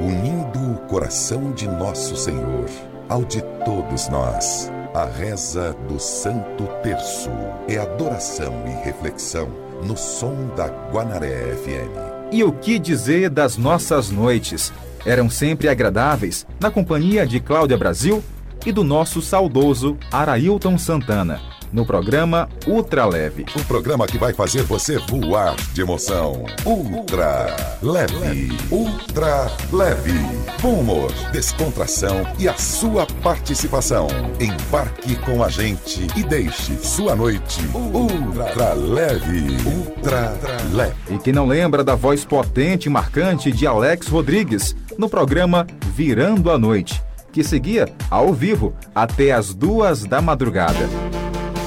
unindo 0.00 0.72
o 0.72 0.78
coração 0.86 1.52
de 1.52 1.66
nosso 1.66 2.14
Senhor 2.16 2.66
ao 3.08 3.24
de 3.24 3.42
todos 3.64 4.08
nós. 4.08 4.70
A 4.96 5.04
reza 5.04 5.76
do 5.86 6.00
Santo 6.00 6.66
Terço 6.82 7.28
é 7.68 7.76
adoração 7.76 8.64
e 8.66 8.82
reflexão 8.82 9.46
no 9.84 9.94
som 9.94 10.34
da 10.56 10.68
Guanaré 10.90 11.54
FM. 11.54 12.32
E 12.32 12.42
o 12.42 12.50
que 12.50 12.78
dizer 12.78 13.28
das 13.28 13.58
nossas 13.58 14.10
noites? 14.10 14.72
Eram 15.04 15.28
sempre 15.28 15.68
agradáveis, 15.68 16.46
na 16.58 16.70
companhia 16.70 17.26
de 17.26 17.40
Cláudia 17.40 17.76
Brasil 17.76 18.24
e 18.64 18.72
do 18.72 18.82
nosso 18.82 19.20
saudoso 19.20 19.98
Arailton 20.10 20.78
Santana, 20.78 21.42
no 21.72 21.84
programa 21.84 22.48
Ultra 22.66 23.04
Leve. 23.06 23.46
Um 23.56 23.62
programa 23.64 24.06
que 24.06 24.18
vai 24.18 24.32
fazer 24.32 24.62
você 24.62 24.98
voar 24.98 25.54
de 25.72 25.80
emoção. 25.80 26.44
Ultra 26.64 27.54
leve. 27.82 28.56
Ultra 28.70 29.50
leve. 29.72 30.12
Bom 30.60 30.80
humor, 30.80 31.12
descontração 31.32 32.26
e 32.38 32.48
a 32.48 32.54
sua 32.54 33.06
participação. 33.22 34.08
Embarque 34.40 35.16
com 35.16 35.42
a 35.42 35.48
gente 35.48 36.06
e 36.16 36.22
deixe 36.22 36.76
sua 36.76 37.14
noite 37.14 37.60
ultra 37.74 38.72
leve. 38.74 39.56
Ultra 39.66 40.32
leve. 40.72 40.94
E 41.10 41.18
quem 41.18 41.32
não 41.32 41.46
lembra 41.46 41.82
da 41.82 41.94
voz 41.94 42.24
potente 42.24 42.86
e 42.86 42.90
marcante 42.90 43.50
de 43.52 43.66
Alex 43.66 44.08
Rodrigues 44.08 44.74
no 44.98 45.08
programa 45.08 45.66
Virando 45.94 46.50
a 46.50 46.58
Noite, 46.58 47.02
que 47.32 47.44
seguia 47.44 47.88
ao 48.10 48.32
vivo 48.32 48.74
até 48.94 49.32
as 49.32 49.54
duas 49.54 50.04
da 50.04 50.20
madrugada. 50.20 50.88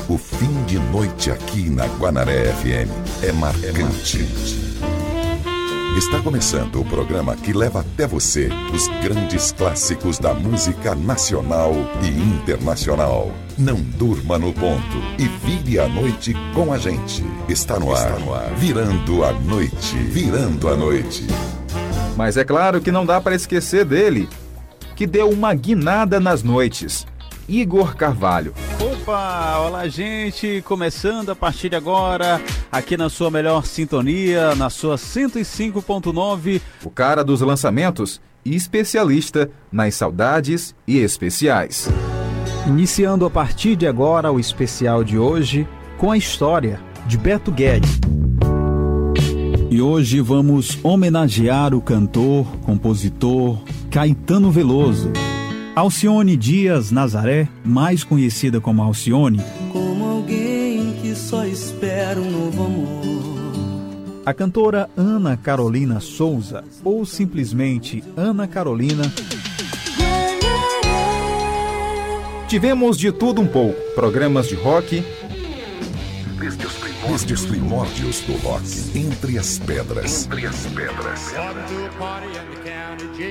O 0.10 0.18
fim 0.18 0.64
de 0.66 0.80
noite 0.80 1.30
aqui 1.30 1.70
na 1.70 1.86
Guanaré 1.86 2.52
FM 2.54 2.90
é 3.22 3.32
marcante. 3.32 4.26
Está 5.96 6.20
começando 6.24 6.82
o 6.82 6.86
programa 6.86 7.36
que 7.36 7.54
leva 7.54 7.82
até 7.82 8.08
você 8.08 8.50
os 8.74 8.88
grandes 9.04 9.52
clássicos 9.52 10.18
da 10.18 10.34
música 10.34 10.96
nacional 10.96 11.74
e 12.02 12.08
internacional. 12.08 13.32
Não 13.56 13.76
durma 13.76 14.40
no 14.40 14.52
ponto 14.52 14.98
e 15.20 15.28
vire 15.28 15.78
a 15.78 15.88
noite 15.88 16.34
com 16.56 16.74
a 16.74 16.80
gente. 16.80 17.24
Está 17.48 17.80
no 17.80 17.94
ar, 17.94 18.10
virando 18.58 19.24
a 19.24 19.32
noite, 19.32 19.96
virando 19.96 20.70
a 20.70 20.76
noite. 20.76 21.28
Mas 22.18 22.36
é 22.36 22.44
claro 22.44 22.82
que 22.82 22.92
não 22.92 23.06
dá 23.06 23.22
para 23.22 23.36
esquecer 23.36 23.86
dele, 23.86 24.28
que 24.96 25.06
deu 25.06 25.30
uma 25.30 25.54
guinada 25.54 26.20
nas 26.20 26.42
noites. 26.42 27.06
Igor 27.48 27.96
Carvalho. 27.96 28.56
Opa, 29.10 29.58
olá 29.66 29.88
gente, 29.88 30.62
começando 30.62 31.32
a 31.32 31.36
partir 31.36 31.68
de 31.68 31.76
agora, 31.76 32.40
aqui 32.72 32.96
na 32.96 33.10
sua 33.10 33.32
melhor 33.32 33.66
sintonia, 33.66 34.54
na 34.54 34.70
sua 34.70 34.98
105.9. 34.98 36.62
O 36.84 36.92
cara 36.92 37.24
dos 37.24 37.42
lançamentos 37.42 38.22
e 38.46 38.56
especialista 38.56 39.50
nas 39.72 39.96
saudades 39.96 40.76
e 40.88 41.00
especiais. 41.00 41.90
Iniciando 42.68 43.26
a 43.26 43.32
partir 43.32 43.76
de 43.76 43.88
agora 43.88 44.32
o 44.32 44.40
especial 44.40 45.04
de 45.04 45.18
hoje 45.18 45.68
com 45.98 46.12
a 46.12 46.18
história 46.18 46.80
de 47.08 47.18
Beto 47.18 47.52
Guedes. 47.52 48.00
E 49.72 49.82
hoje 49.82 50.22
vamos 50.22 50.78
homenagear 50.84 51.74
o 51.74 51.82
cantor, 51.82 52.46
compositor 52.64 53.58
Caetano 53.90 54.52
Veloso. 54.52 55.12
Alcione 55.80 56.36
Dias 56.36 56.92
Nazaré, 56.92 57.48
mais 57.64 58.04
conhecida 58.04 58.60
como 58.60 58.84
Alcione, 58.84 59.40
Como 59.72 60.04
alguém 60.10 60.92
que 61.02 61.16
só 61.16 61.46
espera 61.46 62.20
um 62.20 62.30
novo 62.30 62.66
amor. 62.66 64.22
a 64.26 64.34
cantora 64.34 64.90
Ana 64.98 65.38
Carolina 65.38 66.02
Souza, 66.02 66.66
ou 66.84 67.06
simplesmente 67.06 68.04
Ana 68.18 68.46
Carolina, 68.46 69.10
Tivemos 72.50 72.98
de 72.98 73.14
tudo 73.14 73.40
um 73.42 73.48
pouco: 73.48 73.80
programas 73.96 74.50
de 74.50 74.56
rock, 74.56 75.02
Desde 77.08 77.34
os 77.34 77.46
primórdios 77.46 78.22
do 78.22 78.34
rock, 78.38 78.64
entre 78.98 79.38
as 79.38 79.58
pedras, 79.60 80.26
entre 80.26 80.46
as 80.46 80.68
pedras, 80.68 81.34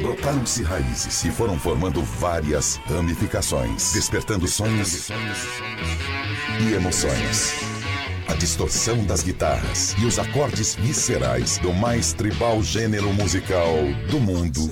brotaram-se 0.02 0.62
raízes 0.62 1.24
e 1.24 1.30
foram 1.30 1.58
formando 1.58 2.02
várias 2.02 2.76
ramificações, 2.86 3.92
despertando 3.92 4.48
sonhos 4.48 5.08
e 6.60 6.72
emoções. 6.72 7.54
A 8.26 8.34
distorção 8.34 9.04
das 9.04 9.22
guitarras 9.22 9.94
e 9.98 10.04
os 10.04 10.18
acordes 10.18 10.74
viscerais 10.74 11.58
do 11.58 11.72
mais 11.72 12.12
tribal 12.12 12.62
gênero 12.62 13.12
musical 13.12 13.74
do 14.10 14.18
mundo. 14.18 14.70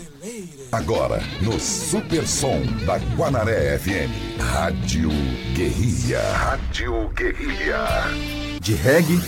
Agora, 0.73 1.23
no 1.41 1.59
Super 1.61 2.27
Som 2.27 2.61
da 2.85 2.99
Guanaré 3.17 3.79
FM, 3.79 4.41
Rádio 4.41 5.11
Guerrilha. 5.55 6.21
Rádio 6.33 7.09
Guerrilha. 7.11 8.46
De 8.67 8.75
reggae, 8.75 9.21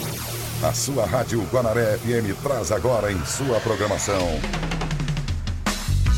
A 0.64 0.72
sua 0.72 1.06
Rádio 1.06 1.40
Guanaré 1.52 1.96
FM 1.98 2.34
traz 2.42 2.72
agora 2.72 3.12
em 3.12 3.24
sua 3.24 3.60
programação 3.60 4.18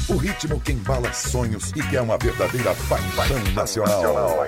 o 0.08 0.16
ritmo 0.16 0.58
que 0.58 0.72
embala 0.72 1.12
sonhos 1.12 1.70
e 1.76 1.82
que 1.82 1.96
é 1.98 2.00
uma 2.00 2.16
verdadeira 2.16 2.74
paixão 2.88 3.38
nacional. 3.54 4.46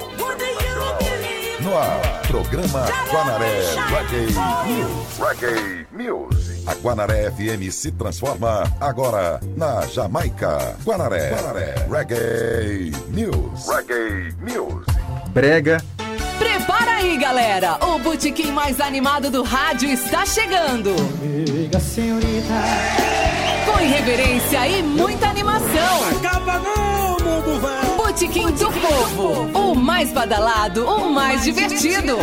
No 1.60 1.76
ar, 1.76 2.22
programa 2.26 2.86
Guanaré 3.10 3.60
Reggae 3.90 4.32
News. 4.66 5.18
Reggae 5.18 5.86
News. 5.92 6.66
A 6.66 6.74
Guanaré 6.76 7.30
FM 7.30 7.70
se 7.70 7.92
transforma 7.92 8.64
agora 8.80 9.38
na 9.54 9.86
Jamaica. 9.86 10.78
Guanaré, 10.82 11.28
Guanaré 11.28 11.74
Reggae 11.90 12.90
News. 13.10 13.68
Reggae 13.68 14.34
News. 14.40 14.86
brega, 15.28 15.82
Prepara 16.42 16.96
aí, 16.96 17.16
galera! 17.16 17.78
O 17.80 18.00
botequim 18.00 18.50
mais 18.50 18.80
animado 18.80 19.30
do 19.30 19.44
rádio 19.44 19.88
está 19.88 20.26
chegando! 20.26 20.90
Liga, 21.22 21.78
senhorita. 21.78 22.54
Com 23.64 23.80
irreverência 23.80 24.66
e 24.66 24.82
muita 24.82 25.28
animação! 25.28 26.18
Acaba 26.18 26.58
não, 26.58 27.10
mundo 27.12 27.60
velho. 27.60 27.96
Botequim 27.96 28.50
do 28.50 28.72
Povo! 28.72 29.70
O 29.70 29.74
mais 29.76 30.12
badalado, 30.12 30.84
o 30.84 31.10
mais 31.10 31.44
divertido! 31.44 32.16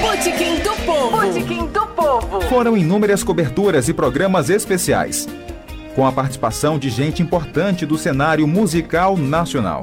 Botequim 0.00 0.56
do 0.60 0.74
Povo! 0.86 1.20
Botequim 1.20 1.66
do 1.66 1.86
Povo! 1.88 2.40
foram 2.48 2.74
inúmeras 2.74 3.22
coberturas 3.22 3.86
e 3.86 3.92
programas 3.92 4.48
especiais, 4.48 5.28
com 5.94 6.06
a 6.06 6.12
participação 6.12 6.78
de 6.78 6.88
gente 6.88 7.22
importante 7.22 7.84
do 7.84 7.98
cenário 7.98 8.46
musical 8.46 9.14
nacional. 9.14 9.82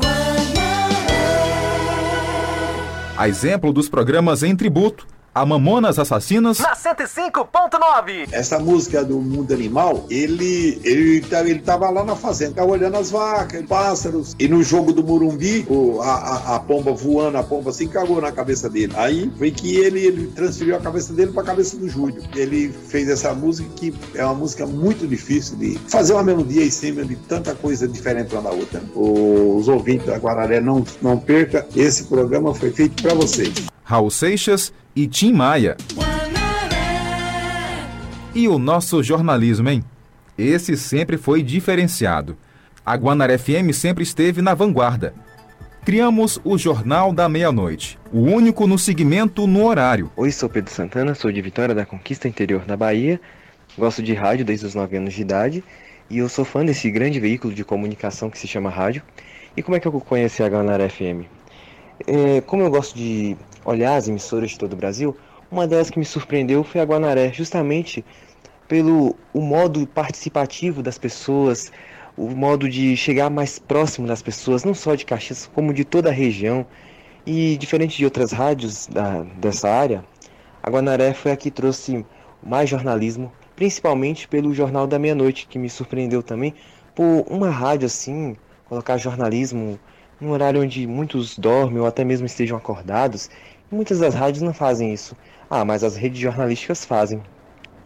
A 3.16 3.30
exemplo 3.30 3.72
dos 3.72 3.88
programas 3.88 4.41
em 4.41 4.55
tributo 4.55 5.05
a 5.36 5.46
Mamonas 5.46 5.98
Assassinas, 5.98 6.60
Na 6.60 6.76
105.9. 6.76 8.28
Essa 8.32 8.60
música 8.60 9.04
do 9.04 9.20
mundo 9.20 9.52
animal, 9.54 10.06
ele 10.10 10.80
ele 10.84 11.22
tá- 11.22 11.42
ele 11.42 11.60
tava 11.60 11.90
lá 11.90 12.04
na 12.04 12.16
fazenda, 12.16 12.54
tava 12.56 12.72
olhando 12.72 12.98
as 12.98 13.10
vacas, 13.10 13.66
pássaros. 13.66 14.36
E 14.38 14.48
no 14.48 14.62
jogo 14.62 14.94
do 14.94 15.04
Murumbi, 15.04 15.66
o- 15.70 16.02
a, 16.02 16.14
a- 16.14 16.56
a 16.56 16.60
pomba 16.60 16.92
voando, 16.92 17.38
a 17.38 17.44
pomba 17.44 17.72
se 17.72 17.88
cagou 17.88 18.22
na 18.22 18.32
cabeça 18.32 18.70
dele. 18.70 18.94
Aí 18.96 19.32
foi 19.38 19.50
que 19.50 19.76
ele, 19.76 20.06
ele 20.06 20.28
transferiu 20.28 20.76
a 20.76 20.80
cabeça 20.80 21.12
dele 21.14 21.32
pra 21.32 21.42
cabeça 21.44 21.78
do 21.78 21.90
Júlio. 21.90 22.22
Ele 22.36 22.72
fez 22.88 23.10
essa 23.10 23.34
música 23.34 23.68
que 23.76 23.94
é 24.14 24.24
uma 24.24 24.36
música 24.36 24.68
muito 24.68 25.08
difícil 25.08 25.56
de 25.56 25.80
fazer 25.88 26.14
uma 26.14 26.24
melodia 26.24 26.64
em 26.64 26.70
cima 26.72 27.04
de 27.04 27.16
tanta 27.16 27.56
coisa 27.56 27.88
diferente 27.88 28.34
uma 28.34 28.42
da 28.44 28.52
outra. 28.52 28.82
Os 28.96 29.68
ouvintes 29.68 30.06
da 30.06 30.18
Guararé 30.18 30.60
não, 30.62 30.84
não 31.02 31.18
perca, 31.18 31.66
esse 31.76 32.04
programa 32.06 32.54
foi 32.54 32.72
feito 32.72 33.02
pra 33.02 33.14
vocês. 33.16 33.52
Raul 33.84 34.10
Seixas 34.10 34.74
e 34.96 35.08
Tim 35.08 35.34
Maia. 35.34 35.76
E 38.34 38.48
o 38.48 38.58
nosso 38.58 39.04
jornalismo, 39.04 39.70
hein? 39.70 39.84
Esse 40.38 40.76
sempre 40.76 41.18
foi 41.18 41.44
diferenciado. 41.44 42.38
A 42.86 42.96
Guanaré 42.96 43.38
FM 43.38 43.72
sempre 43.74 44.04
esteve 44.04 44.42
na 44.42 44.54
vanguarda. 44.54 45.14
Criamos 45.86 46.40
o 46.44 46.58
Jornal 46.58 47.12
da 47.12 47.28
Meia-Noite, 47.28 48.00
o 48.12 48.22
único 48.22 48.66
no 48.66 48.80
segmento 48.80 49.46
no 49.46 49.66
horário. 49.66 50.10
Oi, 50.16 50.32
sou 50.32 50.50
Pedro 50.50 50.72
Santana, 50.72 51.14
sou 51.14 51.32
de 51.32 51.42
Vitória 51.42 51.76
da 51.76 51.86
Conquista 51.86 52.28
Interior 52.28 52.64
da 52.66 52.78
Bahia. 52.78 53.20
Gosto 53.78 54.02
de 54.02 54.14
rádio 54.14 54.46
desde 54.46 54.66
os 54.66 54.74
9 54.74 54.98
anos 54.98 55.14
de 55.14 55.22
idade 55.22 55.64
e 56.10 56.20
eu 56.20 56.30
sou 56.30 56.46
fã 56.46 56.64
desse 56.64 56.90
grande 56.90 57.20
veículo 57.20 57.54
de 57.54 57.64
comunicação 57.64 58.30
que 58.30 58.38
se 58.38 58.48
chama 58.48 58.70
rádio. 58.70 59.02
E 59.58 59.62
como 59.62 59.76
é 59.76 59.80
que 59.80 59.88
eu 59.88 59.92
conheci 60.00 60.42
a 60.42 60.48
Guanaré 60.48 60.88
FM? 60.88 61.28
É, 62.08 62.41
como 62.41 62.64
eu 62.64 62.70
gosto 62.70 62.96
de 62.96 63.38
olhar 63.66 63.96
as 63.96 64.08
emissoras 64.08 64.52
de 64.52 64.58
todo 64.58 64.74
o 64.74 64.76
Brasil, 64.76 65.16
uma 65.52 65.68
delas 65.68 65.89
que 65.89 66.00
me 66.00 66.06
surpreendeu 66.06 66.64
foi 66.64 66.82
a 66.82 66.84
Guanaré, 66.84 67.32
justamente 67.32 68.04
pelo 68.68 69.16
o 69.34 69.41
modo 69.41 69.86
participativo 69.86 70.82
das 70.82 70.98
pessoas, 70.98 71.72
o 72.18 72.30
modo 72.30 72.68
de 72.68 72.96
chegar 72.98 73.30
mais 73.30 73.60
próximo 73.60 74.08
das 74.08 74.22
pessoas, 74.22 74.64
não 74.64 74.74
só 74.74 74.96
de 74.96 75.06
Caxias, 75.06 75.50
como 75.54 75.74
de 75.74 75.84
toda 75.86 76.10
a 76.10 76.14
região. 76.14 76.66
E 77.26 77.56
diferente 77.58 77.98
de 77.98 78.04
outras 78.04 78.32
rádios 78.32 78.88
da, 78.88 79.24
dessa 79.38 79.70
área, 79.70 80.04
a 80.62 80.70
Guanaré 80.70 81.14
foi 81.14 81.32
a 81.32 81.38
que 81.38 81.50
trouxe 81.50 82.06
mais 82.41 82.70
jornalismo, 82.70 83.32
principalmente 83.56 84.28
pelo 84.28 84.54
Jornal 84.54 84.86
da 84.88 85.00
Meia-Noite, 85.00 85.48
que 85.48 85.58
me 85.58 85.70
surpreendeu 85.70 86.22
também 86.22 86.54
por 86.94 87.26
uma 87.30 87.50
rádio 87.50 87.86
assim, 87.86 88.36
colocar 88.68 88.98
jornalismo 88.98 89.80
num 90.24 90.32
horário 90.32 90.62
onde 90.62 90.88
muitos 90.88 91.38
dormem 91.38 91.80
ou 91.80 91.86
até 91.86 92.04
mesmo 92.04 92.26
estejam 92.26 92.58
acordados. 92.58 93.30
Muitas 93.70 94.00
das 94.00 94.14
rádios 94.14 94.42
não 94.42 94.54
fazem 94.54 94.94
isso. 94.94 95.18
Ah, 95.50 95.66
mas 95.66 95.84
as 95.84 95.96
redes 95.96 96.20
jornalísticas 96.20 96.86
fazem. 96.86 97.22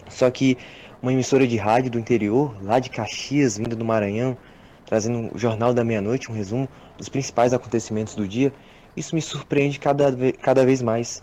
Só 0.08 0.30
que 0.30 0.58
uma 1.02 1.12
emissora 1.12 1.48
de 1.48 1.58
rádio 1.58 1.92
do 1.92 2.00
interior, 2.00 2.56
lá 2.62 2.80
de 2.80 2.90
Caxias, 2.90 3.58
vinda 3.58 3.76
do 3.76 3.84
Maranhão, 3.84 4.38
trazendo 4.86 5.34
o 5.34 5.38
Jornal 5.38 5.74
da 5.74 5.84
Meia-Noite, 5.84 6.32
um 6.32 6.36
resumo 6.36 6.70
dos 6.98 7.10
principais 7.10 7.54
acontecimentos 7.54 8.16
do 8.16 8.28
dia, 8.28 8.54
isso 8.96 9.14
me 9.16 9.22
surpreende 9.22 9.80
cada, 9.80 10.16
cada 10.42 10.66
vez 10.66 10.82
mais. 10.82 11.22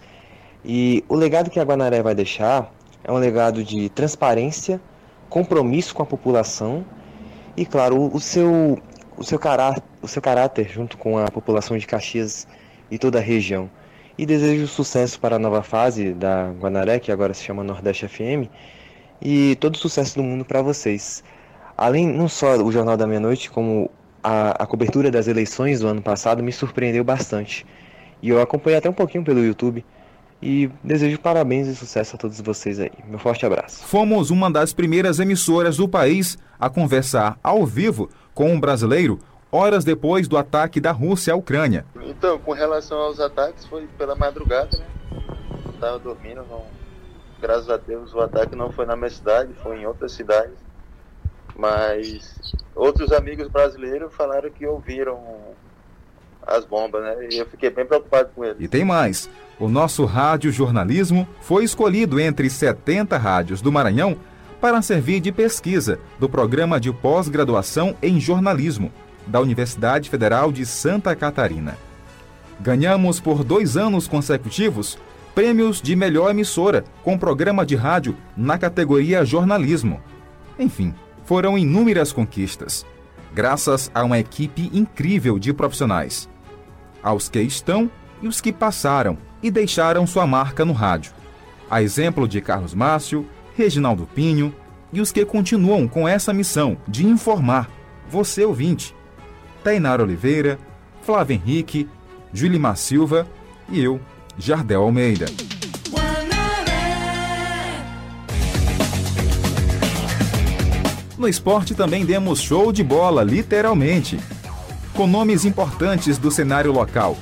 E 0.64 1.04
o 1.08 1.14
legado 1.14 1.50
que 1.50 1.60
a 1.60 1.64
Guanaré 1.64 2.02
vai 2.02 2.14
deixar 2.14 2.72
é 3.02 3.12
um 3.12 3.16
legado 3.16 3.62
de 3.62 3.88
transparência, 3.90 4.80
compromisso 5.28 5.94
com 5.94 6.02
a 6.02 6.06
população 6.06 6.84
e, 7.56 7.64
claro, 7.64 8.10
o 8.12 8.20
seu, 8.20 8.78
o, 9.16 9.24
seu 9.24 9.38
cará 9.38 9.76
o 10.02 10.08
seu 10.08 10.20
caráter 10.20 10.68
junto 10.68 10.96
com 10.98 11.18
a 11.18 11.30
população 11.30 11.76
de 11.76 11.86
Caxias 11.86 12.46
e 12.90 12.98
toda 12.98 13.18
a 13.18 13.22
região. 13.22 13.70
E 14.16 14.24
desejo 14.24 14.66
sucesso 14.66 15.18
para 15.18 15.36
a 15.36 15.38
nova 15.38 15.62
fase 15.62 16.12
da 16.14 16.50
Guanaré, 16.52 17.00
que 17.00 17.10
agora 17.10 17.34
se 17.34 17.42
chama 17.42 17.64
Nordeste 17.64 18.06
FM, 18.06 18.48
e 19.20 19.56
todo 19.56 19.76
sucesso 19.76 20.16
do 20.16 20.22
mundo 20.22 20.44
para 20.44 20.62
vocês. 20.62 21.24
Além, 21.76 22.06
não 22.06 22.28
só 22.28 22.56
o 22.56 22.70
Jornal 22.70 22.96
da 22.96 23.06
Meia-Noite, 23.06 23.50
como 23.50 23.90
a, 24.22 24.62
a 24.62 24.66
cobertura 24.66 25.10
das 25.10 25.26
eleições 25.26 25.80
do 25.80 25.88
ano 25.88 26.00
passado 26.00 26.42
me 26.42 26.52
surpreendeu 26.52 27.02
bastante. 27.02 27.66
E 28.22 28.28
eu 28.28 28.40
acompanhei 28.40 28.78
até 28.78 28.88
um 28.88 28.92
pouquinho 28.92 29.24
pelo 29.24 29.44
YouTube. 29.44 29.84
E 30.42 30.70
desejo 30.82 31.18
parabéns 31.18 31.68
e 31.68 31.74
sucesso 31.74 32.16
a 32.16 32.18
todos 32.18 32.40
vocês 32.40 32.78
aí. 32.78 32.92
Meu 33.06 33.18
forte 33.18 33.46
abraço. 33.46 33.84
Fomos 33.86 34.30
uma 34.30 34.50
das 34.50 34.72
primeiras 34.72 35.18
emissoras 35.18 35.76
do 35.76 35.88
país 35.88 36.36
a 36.58 36.68
conversar 36.68 37.38
ao 37.42 37.64
vivo 37.64 38.10
com 38.34 38.52
um 38.52 38.60
brasileiro 38.60 39.18
horas 39.50 39.84
depois 39.84 40.26
do 40.26 40.36
ataque 40.36 40.80
da 40.80 40.90
Rússia 40.90 41.32
à 41.32 41.36
Ucrânia. 41.36 41.86
Então, 42.02 42.38
com 42.40 42.52
relação 42.52 42.98
aos 42.98 43.20
ataques, 43.20 43.64
foi 43.66 43.86
pela 43.96 44.16
madrugada, 44.16 44.76
né? 44.76 44.84
Eu 45.66 45.72
tava 45.74 45.98
dormindo, 45.98 46.44
não... 46.50 46.64
graças 47.40 47.70
a 47.70 47.76
Deus 47.76 48.12
o 48.12 48.20
ataque 48.20 48.56
não 48.56 48.72
foi 48.72 48.84
na 48.84 48.96
minha 48.96 49.10
cidade, 49.10 49.54
foi 49.62 49.78
em 49.78 49.86
outra 49.86 50.08
cidade. 50.08 50.52
Mas 51.56 52.52
outros 52.74 53.12
amigos 53.12 53.46
brasileiros 53.46 54.12
falaram 54.12 54.50
que 54.50 54.66
ouviram 54.66 55.20
as 56.46 56.64
bombas, 56.64 57.02
né? 57.02 57.28
E 57.30 57.38
eu 57.38 57.46
fiquei 57.46 57.70
bem 57.70 57.84
preocupado 57.84 58.30
com 58.34 58.44
eles. 58.44 58.56
E 58.60 58.68
tem 58.68 58.84
mais. 58.84 59.28
O 59.58 59.68
nosso 59.68 60.04
rádio 60.04 60.50
jornalismo 60.50 61.28
foi 61.40 61.64
escolhido 61.64 62.18
entre 62.18 62.50
70 62.50 63.16
rádios 63.16 63.60
do 63.60 63.70
Maranhão 63.70 64.16
para 64.60 64.82
servir 64.82 65.20
de 65.20 65.30
pesquisa 65.30 65.98
do 66.18 66.28
programa 66.28 66.80
de 66.80 66.92
pós-graduação 66.92 67.96
em 68.02 68.18
jornalismo 68.18 68.92
da 69.26 69.40
Universidade 69.40 70.10
Federal 70.10 70.50
de 70.50 70.66
Santa 70.66 71.14
Catarina. 71.14 71.76
Ganhamos 72.60 73.20
por 73.20 73.44
dois 73.44 73.76
anos 73.76 74.08
consecutivos 74.08 74.98
prêmios 75.34 75.82
de 75.82 75.96
melhor 75.96 76.30
emissora 76.30 76.84
com 77.02 77.18
programa 77.18 77.66
de 77.66 77.74
rádio 77.74 78.16
na 78.36 78.56
categoria 78.56 79.24
jornalismo. 79.24 80.00
Enfim, 80.58 80.94
foram 81.24 81.58
inúmeras 81.58 82.12
conquistas, 82.12 82.86
graças 83.32 83.90
a 83.92 84.04
uma 84.04 84.18
equipe 84.18 84.70
incrível 84.72 85.38
de 85.38 85.52
profissionais. 85.52 86.28
Aos 87.04 87.28
que 87.28 87.40
estão 87.40 87.90
e 88.22 88.26
os 88.26 88.40
que 88.40 88.52
passaram 88.52 89.18
e 89.42 89.50
deixaram 89.50 90.06
sua 90.06 90.26
marca 90.26 90.64
no 90.64 90.72
rádio. 90.72 91.12
A 91.70 91.82
exemplo 91.82 92.26
de 92.26 92.40
Carlos 92.40 92.72
Márcio, 92.72 93.28
Reginaldo 93.54 94.08
Pinho 94.14 94.54
e 94.90 95.02
os 95.02 95.12
que 95.12 95.24
continuam 95.26 95.86
com 95.86 96.08
essa 96.08 96.32
missão 96.32 96.78
de 96.88 97.06
informar 97.06 97.70
você 98.08 98.44
ouvinte. 98.44 98.96
Tainara 99.62 100.02
Oliveira, 100.02 100.58
Flávio 101.02 101.34
Henrique, 101.34 101.88
Julimar 102.32 102.76
Silva 102.76 103.26
e 103.68 103.82
eu, 103.82 104.00
Jardel 104.38 104.82
Almeida. 104.82 105.26
No 111.18 111.28
esporte 111.28 111.74
também 111.74 112.04
demos 112.04 112.40
show 112.40 112.72
de 112.72 112.82
bola, 112.82 113.22
literalmente. 113.22 114.18
Com 114.94 115.08
nomes 115.08 115.44
importantes 115.44 116.18
do 116.18 116.30
cenário 116.30 116.70
local. 116.70 117.16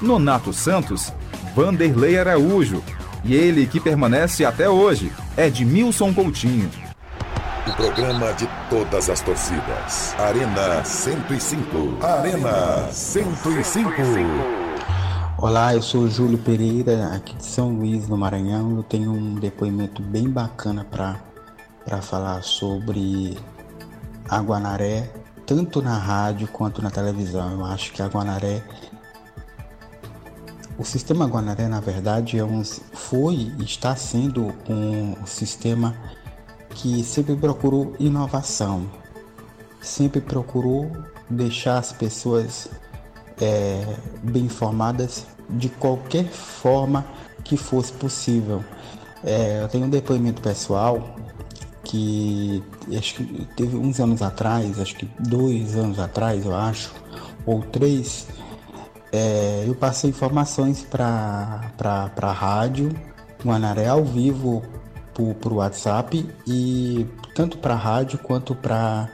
Nonato 0.00 0.52
Santos, 0.52 1.12
Vanderlei 1.54 2.18
Araújo 2.18 2.82
e 3.24 3.34
ele 3.34 3.66
que 3.66 3.78
permanece 3.78 4.44
até 4.44 4.68
hoje, 4.68 5.12
Edmilson 5.36 6.12
Coutinho. 6.12 6.68
O 7.64 7.72
programa 7.74 8.32
de 8.32 8.48
todas 8.68 9.08
as 9.08 9.20
torcidas. 9.20 10.16
Arena 10.18 10.84
105. 10.84 12.04
Arena 12.04 12.88
105. 12.90 13.92
Olá, 15.38 15.74
eu 15.74 15.82
sou 15.82 16.02
o 16.02 16.10
Júlio 16.10 16.38
Pereira, 16.38 17.14
aqui 17.14 17.36
de 17.36 17.44
São 17.44 17.68
Luís, 17.68 18.08
no 18.08 18.16
Maranhão. 18.16 18.76
Eu 18.78 18.82
tenho 18.82 19.12
um 19.12 19.36
depoimento 19.36 20.02
bem 20.02 20.28
bacana 20.28 20.84
para 20.84 22.02
falar 22.02 22.42
sobre 22.42 23.38
a 24.28 24.38
Guanaré, 24.40 25.08
tanto 25.46 25.82
na 25.82 25.96
rádio 25.96 26.48
quanto 26.48 26.82
na 26.82 26.90
televisão. 26.90 27.52
Eu 27.52 27.64
acho 27.64 27.92
que 27.92 28.02
a 28.02 28.06
Guanaré. 28.06 28.62
O 30.78 30.84
sistema 30.84 31.26
Guanaré, 31.26 31.68
na 31.68 31.80
verdade, 31.80 32.38
é 32.38 32.44
um, 32.44 32.64
foi 32.64 33.52
e 33.58 33.64
está 33.64 33.94
sendo 33.94 34.54
um 34.68 35.26
sistema 35.26 35.94
que 36.70 37.04
sempre 37.04 37.36
procurou 37.36 37.94
inovação, 37.98 38.90
sempre 39.80 40.20
procurou 40.20 40.90
deixar 41.28 41.78
as 41.78 41.92
pessoas 41.92 42.68
é, 43.40 43.96
bem 44.22 44.44
informadas 44.44 45.26
de 45.50 45.68
qualquer 45.68 46.26
forma 46.26 47.04
que 47.44 47.56
fosse 47.56 47.92
possível. 47.92 48.64
É, 49.24 49.62
eu 49.62 49.68
tenho 49.68 49.86
um 49.86 49.90
depoimento 49.90 50.40
pessoal 50.40 51.14
que 51.92 52.64
acho 52.96 53.16
que 53.16 53.44
teve 53.54 53.76
uns 53.76 54.00
anos 54.00 54.22
atrás, 54.22 54.80
acho 54.80 54.96
que 54.96 55.06
dois 55.20 55.76
anos 55.76 55.98
atrás, 55.98 56.46
eu 56.46 56.54
acho, 56.54 56.90
ou 57.44 57.60
três, 57.60 58.26
é, 59.12 59.64
eu 59.66 59.74
passei 59.74 60.08
informações 60.08 60.82
para 60.82 61.70
a 62.16 62.32
rádio 62.32 62.90
Guanaré 63.44 63.88
ao 63.88 64.02
vivo 64.02 64.62
por, 65.12 65.34
por 65.34 65.52
WhatsApp 65.52 66.26
e 66.46 67.06
tanto 67.34 67.58
para 67.58 67.74
a 67.74 67.76
rádio 67.76 68.18
quanto 68.20 68.54
para 68.54 69.10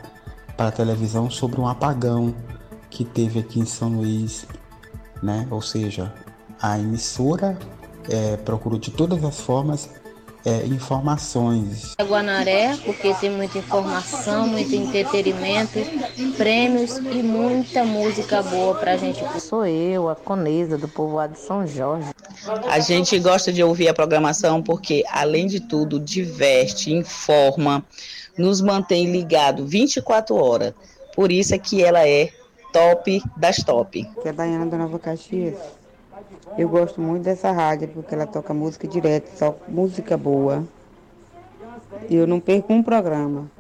a 0.57 0.71
televisão 0.71 1.29
sobre 1.29 1.61
um 1.61 1.67
apagão 1.67 2.33
que 2.89 3.05
teve 3.05 3.41
aqui 3.41 3.59
em 3.59 3.67
São 3.67 3.89
Luís, 3.89 4.47
né? 5.21 5.49
Ou 5.51 5.61
seja, 5.61 6.15
a 6.63 6.79
emissora 6.79 7.59
é, 8.09 8.37
procurou 8.37 8.79
de 8.79 8.93
todas 8.93 9.25
as 9.25 9.41
formas 9.41 9.91
é, 10.49 10.67
informações. 10.67 11.95
Guanaré, 12.01 12.75
porque 12.85 13.13
tem 13.15 13.29
muita 13.29 13.59
informação, 13.59 14.49
muito 14.49 14.75
entretenimento, 14.75 15.79
prêmios 16.39 16.97
e 16.97 17.23
muita 17.23 17.85
música 17.85 18.43
boa 18.43 18.75
pra 18.75 18.97
gente. 18.97 19.23
Sou 19.41 19.67
eu, 19.67 20.09
a 20.09 20.17
Conesa 20.17 20.79
do 20.79 20.89
povoado 20.89 21.35
de 21.35 21.41
São 21.41 21.67
Jorge. 21.67 22.09
A 22.67 22.81
gente 22.81 23.19
gosta 23.19 23.53
de 23.53 23.63
ouvir 23.63 23.89
a 23.89 23.95
programação 23.95 24.63
porque, 24.63 25.05
além 25.11 25.47
de 25.47 25.61
tudo, 25.61 26.01
diverte, 26.01 26.93
informa, 26.93 27.85
nos 28.37 28.63
mantém 28.63 29.11
ligado 29.11 29.67
24 29.67 30.35
horas. 30.35 30.73
Por 31.15 31.31
isso 31.31 31.55
é 31.55 31.59
que 31.59 31.83
ela 31.85 32.09
é 32.09 32.31
top 32.73 33.23
das 33.37 33.57
top. 33.59 34.09
Que 34.23 34.29
é 34.29 34.33
Daiana 34.33 34.67
da 34.67 34.79
Nova 34.79 34.99
Caxias. 34.99 35.78
Eu 36.57 36.69
gosto 36.69 37.01
muito 37.01 37.25
dessa 37.25 37.53
rádio 37.53 37.89
porque 37.89 38.15
ela 38.15 38.27
toca 38.27 38.53
música 38.53 38.87
direto, 38.87 39.37
toca 39.39 39.61
música 39.69 40.17
boa. 40.17 40.65
E 42.09 42.17
eu 42.17 42.27
não 42.27 42.41
perco 42.41 42.73
um 42.73 42.83
programa. 42.83 43.51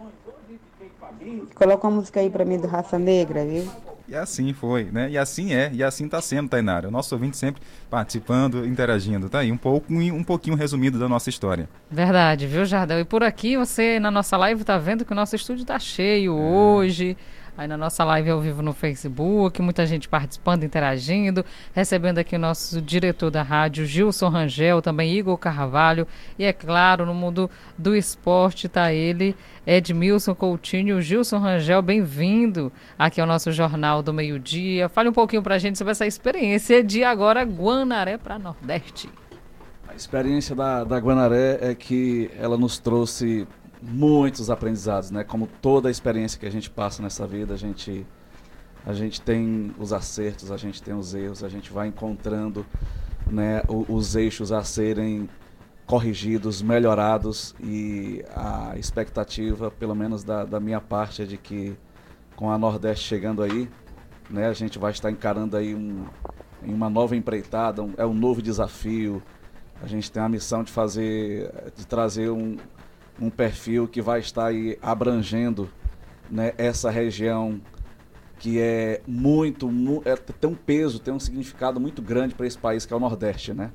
Coloca 1.54 1.86
uma 1.86 1.96
música 1.96 2.20
aí 2.20 2.30
pra 2.30 2.44
mim 2.44 2.58
do 2.58 2.66
Raça 2.66 2.98
Negra, 2.98 3.44
viu? 3.44 3.68
E 4.08 4.14
assim 4.14 4.54
foi, 4.54 4.84
né? 4.84 5.10
E 5.10 5.18
assim 5.18 5.52
é, 5.52 5.70
e 5.72 5.84
assim 5.84 6.08
tá 6.08 6.20
sendo, 6.22 6.48
Tainara. 6.48 6.88
O 6.88 6.90
nosso 6.90 7.14
ouvinte 7.14 7.36
sempre 7.36 7.60
participando, 7.90 8.66
interagindo. 8.66 9.28
Tá 9.28 9.40
aí, 9.40 9.52
um, 9.52 9.56
pouco, 9.56 9.92
um 9.92 10.24
pouquinho 10.24 10.56
resumido 10.56 10.98
da 10.98 11.06
nossa 11.06 11.28
história. 11.28 11.68
Verdade, 11.90 12.46
viu, 12.46 12.64
Jardel? 12.64 13.00
E 13.00 13.04
por 13.04 13.22
aqui 13.22 13.58
você, 13.58 14.00
na 14.00 14.10
nossa 14.10 14.36
live, 14.38 14.64
tá 14.64 14.78
vendo 14.78 15.04
que 15.04 15.12
o 15.12 15.14
nosso 15.14 15.36
estúdio 15.36 15.66
tá 15.66 15.78
cheio 15.78 16.34
hoje. 16.34 17.18
Aí 17.58 17.66
na 17.66 17.76
nossa 17.76 18.04
live 18.04 18.30
ao 18.30 18.40
vivo 18.40 18.62
no 18.62 18.72
Facebook, 18.72 19.60
muita 19.60 19.84
gente 19.84 20.08
participando, 20.08 20.62
interagindo, 20.62 21.44
recebendo 21.74 22.18
aqui 22.18 22.36
o 22.36 22.38
nosso 22.38 22.80
diretor 22.80 23.32
da 23.32 23.42
rádio, 23.42 23.84
Gilson 23.84 24.28
Rangel, 24.28 24.80
também 24.80 25.12
Igor 25.12 25.36
Carvalho, 25.36 26.06
e 26.38 26.44
é 26.44 26.52
claro, 26.52 27.04
no 27.04 27.12
mundo 27.12 27.50
do 27.76 27.96
esporte 27.96 28.68
tá 28.68 28.92
ele, 28.92 29.34
Edmilson 29.66 30.36
Coutinho, 30.36 31.02
Gilson 31.02 31.38
Rangel, 31.38 31.82
bem-vindo 31.82 32.72
aqui 32.96 33.20
ao 33.20 33.26
nosso 33.26 33.50
Jornal 33.50 34.04
do 34.04 34.14
Meio 34.14 34.38
Dia. 34.38 34.88
Fale 34.88 35.08
um 35.08 35.12
pouquinho 35.12 35.42
pra 35.42 35.58
gente 35.58 35.78
sobre 35.78 35.90
essa 35.90 36.06
experiência 36.06 36.80
de 36.84 37.02
agora 37.02 37.42
Guanaré 37.42 38.18
para 38.18 38.38
Nordeste. 38.38 39.10
A 39.88 39.96
experiência 39.96 40.54
da, 40.54 40.84
da 40.84 40.98
Guanaré 40.98 41.58
é 41.60 41.74
que 41.74 42.30
ela 42.38 42.56
nos 42.56 42.78
trouxe 42.78 43.48
muitos 43.82 44.50
aprendizados, 44.50 45.10
né? 45.10 45.24
Como 45.24 45.46
toda 45.46 45.88
a 45.88 45.90
experiência 45.90 46.38
que 46.38 46.46
a 46.46 46.50
gente 46.50 46.68
passa 46.70 47.02
nessa 47.02 47.26
vida, 47.26 47.54
a 47.54 47.56
gente 47.56 48.06
a 48.86 48.92
gente 48.92 49.20
tem 49.20 49.74
os 49.78 49.92
acertos, 49.92 50.50
a 50.50 50.56
gente 50.56 50.82
tem 50.82 50.94
os 50.94 51.14
erros, 51.14 51.44
a 51.44 51.48
gente 51.48 51.70
vai 51.70 51.88
encontrando, 51.88 52.64
né, 53.26 53.60
os 53.68 54.16
eixos 54.16 54.50
a 54.50 54.64
serem 54.64 55.28
corrigidos, 55.84 56.62
melhorados 56.62 57.54
e 57.60 58.24
a 58.34 58.78
expectativa, 58.78 59.70
pelo 59.70 59.94
menos 59.94 60.24
da, 60.24 60.44
da 60.44 60.60
minha 60.60 60.80
parte, 60.80 61.22
é 61.22 61.24
de 61.26 61.36
que 61.36 61.76
com 62.36 62.50
a 62.50 62.56
Nordeste 62.56 63.04
chegando 63.04 63.42
aí, 63.42 63.68
né, 64.30 64.46
a 64.48 64.52
gente 64.52 64.78
vai 64.78 64.92
estar 64.92 65.10
encarando 65.10 65.56
aí 65.56 65.74
um, 65.74 66.06
uma 66.62 66.88
nova 66.88 67.16
empreitada, 67.16 67.82
um, 67.82 67.92
é 67.96 68.06
um 68.06 68.14
novo 68.14 68.40
desafio. 68.40 69.22
A 69.82 69.86
gente 69.86 70.10
tem 70.10 70.22
a 70.22 70.28
missão 70.28 70.62
de 70.62 70.72
fazer, 70.72 71.50
de 71.76 71.86
trazer 71.86 72.30
um, 72.30 72.56
um 73.20 73.30
perfil 73.30 73.88
que 73.88 74.00
vai 74.00 74.20
estar 74.20 74.46
aí 74.46 74.78
abrangendo 74.80 75.68
né, 76.30 76.52
essa 76.56 76.90
região 76.90 77.60
que 78.38 78.60
é 78.60 79.00
muito, 79.06 79.68
mu 79.68 80.02
é, 80.04 80.14
tem 80.14 80.48
um 80.48 80.54
peso, 80.54 81.00
tem 81.00 81.12
um 81.12 81.18
significado 81.18 81.80
muito 81.80 82.00
grande 82.00 82.34
para 82.34 82.46
esse 82.46 82.56
país 82.56 82.86
que 82.86 82.92
é 82.92 82.96
o 82.96 83.00
Nordeste, 83.00 83.52
né? 83.52 83.72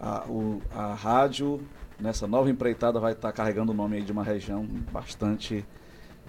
A, 0.00 0.24
o, 0.26 0.62
a 0.74 0.94
rádio 0.94 1.60
nessa 2.00 2.26
nova 2.26 2.50
empreitada 2.50 2.98
vai 2.98 3.12
estar 3.12 3.30
carregando 3.32 3.72
o 3.72 3.74
nome 3.74 4.00
de 4.02 4.10
uma 4.10 4.24
região 4.24 4.66
bastante 4.90 5.64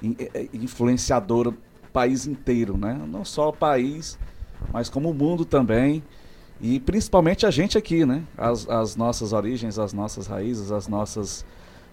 in, 0.04 0.16
é, 0.20 0.42
é, 0.42 0.50
influenciadora 0.54 1.54
país 1.94 2.28
inteiro, 2.28 2.78
né? 2.78 3.02
Não 3.08 3.24
só 3.24 3.50
o 3.50 3.54
país, 3.54 4.20
mas 4.74 4.90
como 4.90 5.12
o 5.12 5.14
mundo 5.14 5.46
também. 5.46 6.04
E 6.60 6.80
principalmente 6.80 7.46
a 7.46 7.52
gente 7.52 7.78
aqui, 7.78 8.06
né? 8.06 8.24
As, 8.38 8.68
as 8.70 8.98
nossas 8.98 9.32
origens, 9.32 9.80
as 9.80 9.94
nossas 9.94 10.28
raízes, 10.28 10.72
as 10.72 10.90
nossas, 10.90 11.46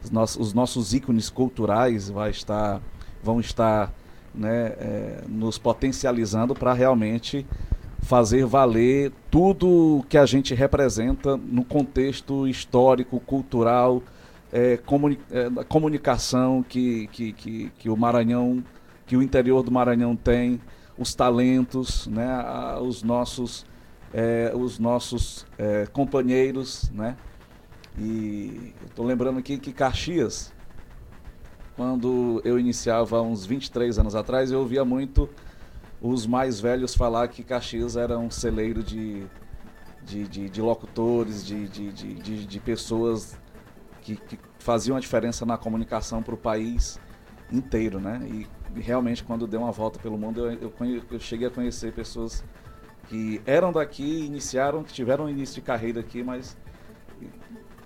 os, 0.02 0.10
nossos, 0.10 0.36
os 0.48 0.54
nossos 0.54 0.94
ícones 0.94 1.30
culturais 1.30 2.08
vai 2.08 2.30
estar, 2.30 2.80
vão 3.22 3.40
estar 3.40 3.92
né, 4.34 4.66
é, 4.78 5.24
nos 5.28 5.58
potencializando 5.58 6.54
para 6.54 6.72
realmente 6.72 7.46
fazer 8.02 8.44
valer 8.44 9.12
tudo 9.30 10.04
que 10.08 10.18
a 10.18 10.26
gente 10.26 10.54
representa 10.54 11.36
no 11.36 11.64
contexto 11.64 12.48
histórico, 12.48 13.20
cultural, 13.20 14.02
é, 14.52 14.76
comuni 14.76 15.18
é, 15.30 15.48
comunicação 15.64 16.62
que, 16.62 17.06
que, 17.08 17.32
que, 17.32 17.72
que, 17.78 17.88
o 17.88 17.96
Maranhão, 17.96 18.62
que 19.06 19.16
o 19.16 19.22
interior 19.22 19.62
do 19.62 19.70
Maranhão 19.70 20.16
tem, 20.16 20.60
os 20.98 21.14
talentos, 21.14 22.06
né, 22.08 22.26
a, 22.26 22.78
os 22.80 23.02
nossos, 23.02 23.64
é, 24.12 24.52
os 24.54 24.78
nossos 24.78 25.46
é, 25.56 25.86
companheiros, 25.92 26.90
né? 26.92 27.16
E 27.98 28.72
estou 28.86 29.04
lembrando 29.04 29.38
aqui 29.38 29.58
que 29.58 29.72
Caxias, 29.72 30.52
quando 31.76 32.40
eu 32.44 32.58
iniciava 32.58 33.20
uns 33.20 33.44
23 33.44 33.98
anos 33.98 34.14
atrás, 34.14 34.50
eu 34.50 34.60
ouvia 34.60 34.84
muito 34.84 35.28
os 36.00 36.26
mais 36.26 36.60
velhos 36.60 36.94
falar 36.94 37.28
que 37.28 37.44
Caxias 37.44 37.96
era 37.96 38.18
um 38.18 38.30
celeiro 38.30 38.82
de, 38.82 39.24
de, 40.02 40.26
de, 40.26 40.48
de 40.48 40.60
locutores, 40.60 41.44
de, 41.44 41.68
de, 41.68 41.92
de, 41.92 42.46
de, 42.46 42.60
pessoas 42.60 43.38
que, 44.00 44.16
que 44.16 44.38
faziam 44.58 44.96
a 44.96 45.00
diferença 45.00 45.46
na 45.46 45.56
comunicação 45.56 46.22
para 46.22 46.34
o 46.34 46.38
país 46.38 46.98
inteiro, 47.52 48.00
né? 48.00 48.20
E, 48.26 48.46
realmente 48.80 49.22
quando 49.22 49.46
deu 49.46 49.60
uma 49.60 49.70
volta 49.70 49.98
pelo 49.98 50.16
mundo 50.16 50.48
eu, 50.48 50.72
eu, 50.80 51.02
eu, 51.10 51.20
cheguei 51.20 51.46
a 51.46 51.50
conhecer 51.50 51.92
pessoas 51.92 52.42
que 53.06 53.42
eram 53.44 53.70
daqui, 53.70 54.24
iniciaram, 54.24 54.82
que 54.82 54.94
tiveram 54.94 55.28
início 55.28 55.56
de 55.56 55.60
carreira 55.60 56.00
aqui, 56.00 56.22
mas 56.22 56.56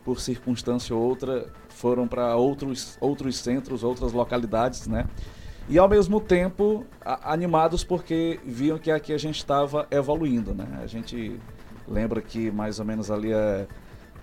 por 0.06 0.20
circunstância 0.20 0.94
ou 0.94 1.02
outra 1.02 1.52
foram 1.68 2.06
para 2.06 2.36
outros, 2.36 2.96
outros 3.00 3.36
centros, 3.38 3.82
outras 3.82 4.12
localidades, 4.12 4.86
né? 4.86 5.04
e 5.68 5.78
ao 5.78 5.88
mesmo 5.88 6.20
tempo 6.20 6.86
a, 7.04 7.32
animados 7.32 7.82
porque 7.82 8.38
viam 8.44 8.78
que 8.78 8.88
aqui 8.90 9.12
a 9.12 9.18
gente 9.18 9.38
estava 9.38 9.86
evoluindo, 9.90 10.54
né? 10.54 10.80
A 10.80 10.86
gente 10.86 11.40
lembra 11.88 12.20
que 12.22 12.52
mais 12.52 12.78
ou 12.78 12.84
menos 12.84 13.10
ali 13.10 13.32
é, 13.32 13.66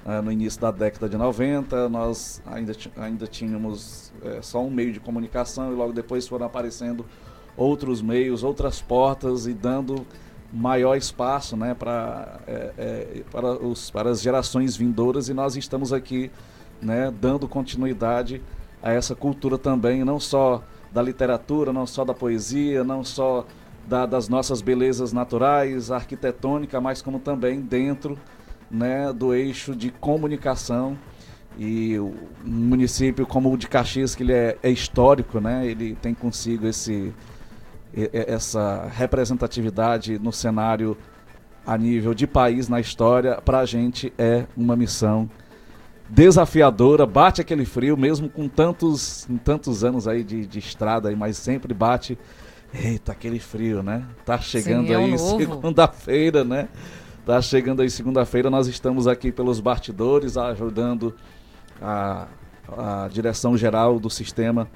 é, 0.06 0.22
no 0.22 0.32
início 0.32 0.62
da 0.62 0.72
década 0.72 1.10
de 1.10 1.18
90 1.18 1.90
nós 1.90 2.42
ainda, 2.46 2.74
ainda 2.96 3.28
tínhamos 3.28 4.14
é, 4.24 4.42
só 4.42 4.64
um 4.64 4.70
meio 4.70 4.94
de 4.94 5.02
comunicação 5.02 5.74
e 5.74 5.76
logo 5.76 5.92
depois 5.92 6.26
foram 6.26 6.46
aparecendo 6.46 7.06
outros 7.58 8.02
meios, 8.02 8.42
outras 8.42 8.82
portas 8.82 9.46
e 9.46 9.54
dando 9.54 10.08
maior 10.54 10.96
espaço 10.96 11.58
né, 11.58 11.74
pra, 11.74 12.40
é, 12.48 12.72
é, 12.78 13.24
para, 13.32 13.54
os, 13.54 13.90
para 13.90 14.12
as 14.12 14.22
gerações 14.22 14.76
vindouras 14.76 15.28
e 15.28 15.34
nós 15.34 15.56
estamos 15.56 15.92
aqui 15.92 16.30
né, 16.80 17.12
dando 17.20 17.48
continuidade 17.48 18.42
a 18.82 18.92
essa 18.92 19.16
cultura 19.16 19.58
também, 19.58 20.04
não 20.04 20.20
só 20.20 20.62
da 20.92 21.02
literatura, 21.02 21.74
não 21.74 21.88
só 21.88 22.06
da 22.06 22.14
poesia, 22.14 22.84
não 22.84 23.04
só 23.04 23.48
da, 23.88 24.06
das 24.06 24.30
nossas 24.30 24.62
belezas 24.62 25.12
naturais, 25.12 25.90
arquitetônica, 25.90 26.80
mas 26.80 27.02
como 27.02 27.18
também 27.18 27.60
dentro 27.60 28.18
né, 28.70 29.12
do 29.12 29.34
eixo 29.34 29.76
de 29.76 29.90
comunicação. 29.90 30.98
E 31.58 32.00
um 32.00 32.14
município 32.44 33.26
como 33.26 33.52
o 33.52 33.58
de 33.58 33.68
Caxias, 33.68 34.16
que 34.16 34.24
ele 34.24 34.34
é, 34.34 34.58
é 34.62 34.70
histórico, 34.70 35.40
né, 35.40 35.66
ele 35.66 35.96
tem 35.96 36.14
consigo 36.14 36.68
esse, 36.68 37.14
essa 38.12 38.90
representatividade 38.92 40.18
no 40.18 40.32
cenário 40.32 40.98
a 41.66 41.78
nível 41.78 42.14
de 42.14 42.28
país 42.28 42.68
na 42.68 42.80
história, 42.80 43.40
para 43.42 43.60
a 43.60 43.66
gente 43.66 44.12
é 44.18 44.46
uma 44.58 44.76
missão 44.76 45.30
desafiadora, 46.10 47.06
bate 47.06 47.42
aquele 47.42 47.66
frio, 47.66 47.96
mesmo 47.96 48.30
com 48.30 48.48
tantos, 48.48 49.28
tantos 49.44 49.84
anos 49.84 50.08
aí 50.08 50.24
de, 50.24 50.46
de 50.46 50.60
estrada, 50.60 51.10
aí, 51.10 51.16
mas 51.16 51.38
sempre 51.38 51.74
bate. 51.74 52.18
Eita, 52.74 53.12
aquele 53.12 53.40
frio, 53.40 53.84
né? 53.84 54.04
Tá 54.26 54.40
chegando 54.40 54.88
Sim, 54.88 54.94
é 54.94 54.96
aí 54.96 55.18
segunda-feira, 55.18 56.44
né? 56.44 56.68
Tá 57.26 57.42
chegando 57.42 57.82
aí 57.82 57.90
segunda-feira, 57.90 58.50
nós 58.50 58.68
estamos 58.68 59.08
aqui 59.08 59.32
pelos 59.32 59.60
bastidores 59.60 60.36
ajudando 60.36 61.16
a, 61.82 62.28
a 62.76 63.08
direção 63.10 63.56
geral 63.56 64.00
do 64.00 64.10
sistema, 64.10 64.68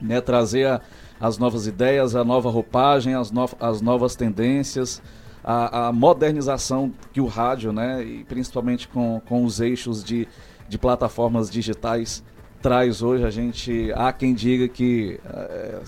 né? 0.00 0.20
Trazer 0.20 0.66
a, 0.66 0.80
as 1.26 1.38
novas 1.38 1.66
ideias, 1.66 2.14
a 2.14 2.24
nova 2.24 2.50
roupagem, 2.50 3.14
as, 3.14 3.30
no, 3.30 3.48
as 3.60 3.80
novas 3.80 4.16
tendências, 4.16 5.02
a, 5.42 5.88
a 5.88 5.92
modernização 5.92 6.92
que 7.12 7.20
o 7.20 7.26
rádio, 7.26 7.72
né? 7.72 8.02
E 8.02 8.24
principalmente 8.24 8.88
com, 8.88 9.20
com 9.26 9.44
os 9.44 9.60
eixos 9.60 10.02
de 10.02 10.28
de 10.68 10.78
plataformas 10.78 11.50
digitais 11.50 12.22
traz 12.60 13.02
hoje. 13.02 13.24
A 13.24 13.30
gente 13.30 13.92
há 13.94 14.12
quem 14.12 14.34
diga 14.34 14.68
que 14.68 15.20
é, 15.24 15.80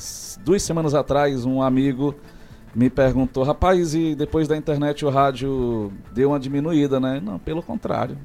duas 0.44 0.62
semanas 0.62 0.94
atrás 0.94 1.44
um 1.44 1.62
amigo 1.62 2.14
me 2.74 2.90
perguntou, 2.90 3.42
rapaz, 3.42 3.94
e 3.94 4.14
depois 4.14 4.46
da 4.46 4.56
internet 4.56 5.04
o 5.04 5.08
rádio 5.08 5.90
deu 6.12 6.30
uma 6.30 6.38
diminuída, 6.38 7.00
né? 7.00 7.20
Não, 7.24 7.38
pelo 7.38 7.62
contrário. 7.62 8.18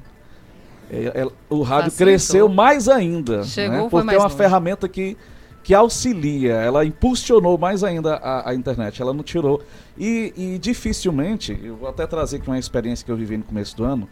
É, 0.90 1.22
é, 1.22 1.28
o 1.48 1.62
rádio 1.62 1.90
Facilitou. 1.90 2.06
cresceu 2.06 2.48
mais 2.50 2.86
ainda? 2.86 3.44
Chegou, 3.44 3.84
né? 3.84 3.88
porque 3.90 4.14
é 4.14 4.18
uma 4.18 4.24
longe. 4.24 4.36
ferramenta 4.36 4.86
que, 4.86 5.16
que 5.62 5.74
auxilia, 5.74 6.54
ela 6.54 6.84
impulsionou 6.84 7.56
mais 7.56 7.84
ainda 7.84 8.16
a, 8.16 8.50
a 8.50 8.54
internet, 8.54 9.00
ela 9.00 9.12
não 9.12 9.22
tirou. 9.22 9.62
E, 9.96 10.32
e 10.36 10.58
dificilmente, 10.58 11.58
eu 11.62 11.76
vou 11.76 11.88
até 11.88 12.06
trazer 12.06 12.38
aqui 12.38 12.48
uma 12.48 12.58
experiência 12.58 13.04
que 13.04 13.12
eu 13.12 13.16
vivi 13.16 13.36
no 13.36 13.44
começo 13.44 13.76
do 13.76 13.84
ano, 13.84 14.08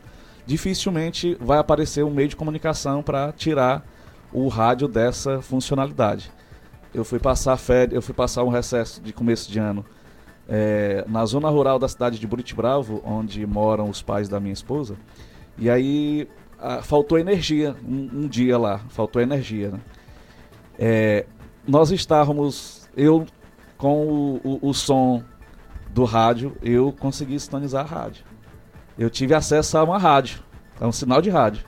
dificilmente 0.47 1.37
vai 1.41 1.59
aparecer 1.59 2.05
um 2.05 2.11
meio 2.11 2.29
de 2.29 2.37
comunicação 2.37 3.03
para 3.03 3.33
tirar 3.33 3.85
o 4.33 4.49
rádio 4.49 4.87
dessa 4.87 5.43
funcionalidade. 5.43 6.31
Eu 6.95 7.05
fui 7.05 7.19
passar 7.19 7.57
férias, 7.57 7.95
eu 7.95 8.03
fui 8.03 8.15
passar 8.15 8.45
um 8.45 8.49
recesso 8.49 9.01
de 9.01 9.13
começo 9.13 9.51
de 9.51 9.59
ano 9.59 9.85
é, 10.49 11.05
na 11.09 11.25
zona 11.25 11.49
rural 11.49 11.79
da 11.79 11.89
cidade 11.89 12.19
de 12.19 12.27
Buriti 12.27 12.55
Bravo, 12.55 13.01
onde 13.05 13.47
moram 13.47 13.89
os 13.89 14.03
pais 14.03 14.29
da 14.29 14.41
minha 14.41 14.53
esposa. 14.53 14.97
E 15.57 15.71
aí 15.71 16.29
a, 16.59 16.83
faltou 16.83 17.19
energia 17.19 17.77
um, 17.87 18.23
um, 18.23 18.29
dia 18.29 18.59
lá, 18.59 18.81
faltou 18.89 19.23
energia. 19.23 19.71
Né? 19.71 19.81
É, 20.77 21.27
nós 21.67 21.91
estávamos, 21.91 22.89
eu 22.97 23.27
com 23.77 24.07
o, 24.07 24.41
o, 24.45 24.69
o 24.69 24.75
som 24.75 25.23
do 25.89 26.05
rádio, 26.05 26.57
eu 26.63 26.93
consegui 26.93 27.39
sintonizar 27.41 27.85
a 27.85 27.89
rádio. 27.89 28.25
Eu 28.99 29.09
tive 29.09 29.35
acesso 29.35 29.79
a 29.79 29.85
uma 29.85 29.99
rádio, 29.99 30.41
a 30.79 30.87
um 30.87 30.93
sinal 30.93 31.23
de 31.23 31.31
rádio, 31.31 31.65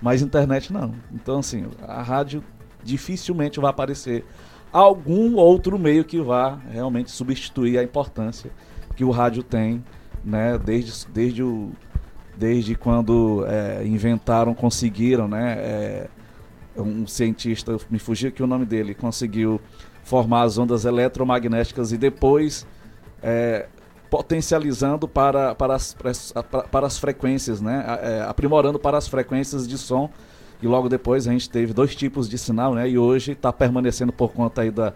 mas 0.00 0.20
internet 0.20 0.72
não. 0.72 0.94
Então, 1.12 1.38
assim, 1.38 1.66
a 1.82 2.02
rádio 2.02 2.44
dificilmente 2.82 3.58
vai 3.58 3.70
aparecer 3.70 4.24
algum 4.70 5.36
outro 5.36 5.78
meio 5.78 6.04
que 6.04 6.20
vá 6.20 6.58
realmente 6.70 7.10
substituir 7.10 7.78
a 7.78 7.82
importância 7.82 8.50
que 8.94 9.04
o 9.04 9.10
rádio 9.10 9.42
tem, 9.42 9.82
né, 10.24 10.58
desde, 10.58 11.06
desde, 11.10 11.42
o, 11.42 11.70
desde 12.36 12.74
quando 12.74 13.44
é, 13.46 13.86
inventaram, 13.86 14.54
conseguiram, 14.54 15.26
né, 15.26 15.54
é, 15.58 16.08
um 16.76 17.06
cientista, 17.06 17.76
me 17.90 17.98
fugiu 17.98 18.28
aqui 18.28 18.42
o 18.42 18.46
nome 18.46 18.64
dele, 18.64 18.94
conseguiu 18.94 19.60
formar 20.02 20.42
as 20.42 20.58
ondas 20.58 20.84
eletromagnéticas 20.84 21.92
e 21.92 21.96
depois 21.96 22.66
é, 23.22 23.66
potencializando 24.10 25.08
para, 25.08 25.54
para, 25.54 25.74
as, 25.74 25.94
para, 25.94 26.62
para 26.62 26.86
as 26.86 26.98
frequências, 26.98 27.60
né? 27.60 27.84
É, 28.02 28.22
aprimorando 28.22 28.78
para 28.78 28.98
as 28.98 29.08
frequências 29.08 29.66
de 29.66 29.76
som. 29.76 30.10
E 30.62 30.66
logo 30.66 30.88
depois 30.88 31.26
a 31.26 31.32
gente 31.32 31.50
teve 31.50 31.72
dois 31.72 31.96
tipos 31.96 32.28
de 32.28 32.38
sinal, 32.38 32.74
né? 32.74 32.88
E 32.88 32.96
hoje 32.96 33.32
está 33.32 33.52
permanecendo 33.52 34.12
por 34.12 34.32
conta 34.32 34.62
aí 34.62 34.70
da, 34.70 34.92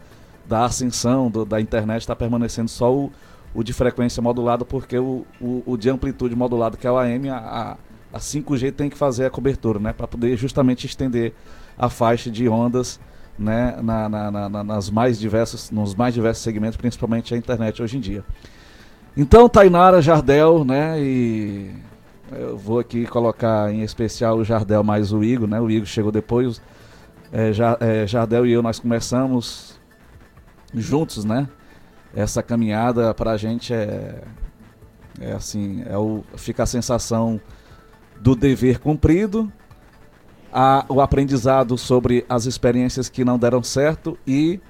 da 0.47 0.64
ascensão 0.64 1.31
do, 1.31 1.45
da 1.45 1.61
internet, 1.61 2.03
está 2.03 2.14
permanecendo 2.14 2.70
só 2.70 2.95
o, 2.95 3.11
o 3.53 3.62
de 3.62 3.72
frequência 3.72 4.22
modulada, 4.22 4.64
porque 4.64 4.99
o, 4.99 5.26
o, 5.41 5.62
o, 5.66 5.76
de 5.76 5.91
amplitude 5.91 6.37
modulada, 6.37 6.76
que 6.76 6.87
é 6.87 6.91
o 6.91 6.97
AM, 6.97 7.29
a, 7.29 7.76
a 8.12 8.18
5G 8.18 8.72
tem 8.72 8.89
que 8.89 8.97
fazer 8.97 9.26
a 9.26 9.31
cobertura, 9.31 9.79
né? 9.79 9.93
Para 9.93 10.07
poder 10.07 10.37
justamente 10.37 10.87
estender 10.87 11.35
a 11.79 11.89
faixa 11.89 12.31
de 12.31 12.49
ondas 12.49 13.01
né? 13.39 13.79
Na, 13.81 14.09
na, 14.09 14.31
na, 14.49 14.64
nas 14.64 14.91
mais 14.91 15.18
diversos, 15.18 15.70
nos 15.70 15.95
mais 15.95 16.12
diversos 16.12 16.43
segmentos, 16.43 16.76
principalmente 16.76 17.33
a 17.33 17.37
internet 17.37 17.81
hoje 17.81 17.97
em 17.97 18.01
dia. 18.01 18.24
Então, 19.16 19.49
Tainara, 19.49 20.03
Jardel, 20.03 20.64
né? 20.64 21.01
E 21.01 21.72
eu 22.33 22.59
vou 22.59 22.79
aqui 22.79 23.07
colocar 23.07 23.72
em 23.72 23.83
especial 23.83 24.37
o 24.37 24.45
Jardel 24.45 24.83
mais 24.83 25.12
o 25.12 25.22
Igor, 25.22 25.49
né? 25.49 25.61
O 25.61 25.70
Igor 25.70 25.87
chegou 25.87 26.11
depois. 26.11 26.61
É, 27.33 27.53
é, 27.81 28.07
Jardel 28.07 28.47
e 28.47 28.53
eu, 28.53 28.62
nós 28.62 28.79
começamos 28.79 29.79
juntos, 30.74 31.24
né? 31.24 31.49
Essa 32.14 32.43
caminhada 32.43 33.14
pra 33.14 33.37
gente 33.37 33.72
é, 33.72 34.22
é 35.20 35.33
assim, 35.33 35.83
é 35.87 35.97
o, 35.97 36.24
fica 36.37 36.62
a 36.62 36.66
sensação 36.66 37.41
do 38.20 38.35
dever 38.35 38.81
cumprido, 38.81 39.53
a, 40.53 40.84
o 40.88 41.01
aprendizado 41.01 41.76
sobre 41.76 42.24
as 42.28 42.46
experiências 42.46 43.09
que 43.09 43.24
não 43.24 43.38
deram 43.38 43.62
certo 43.62 44.18
e 44.26 44.61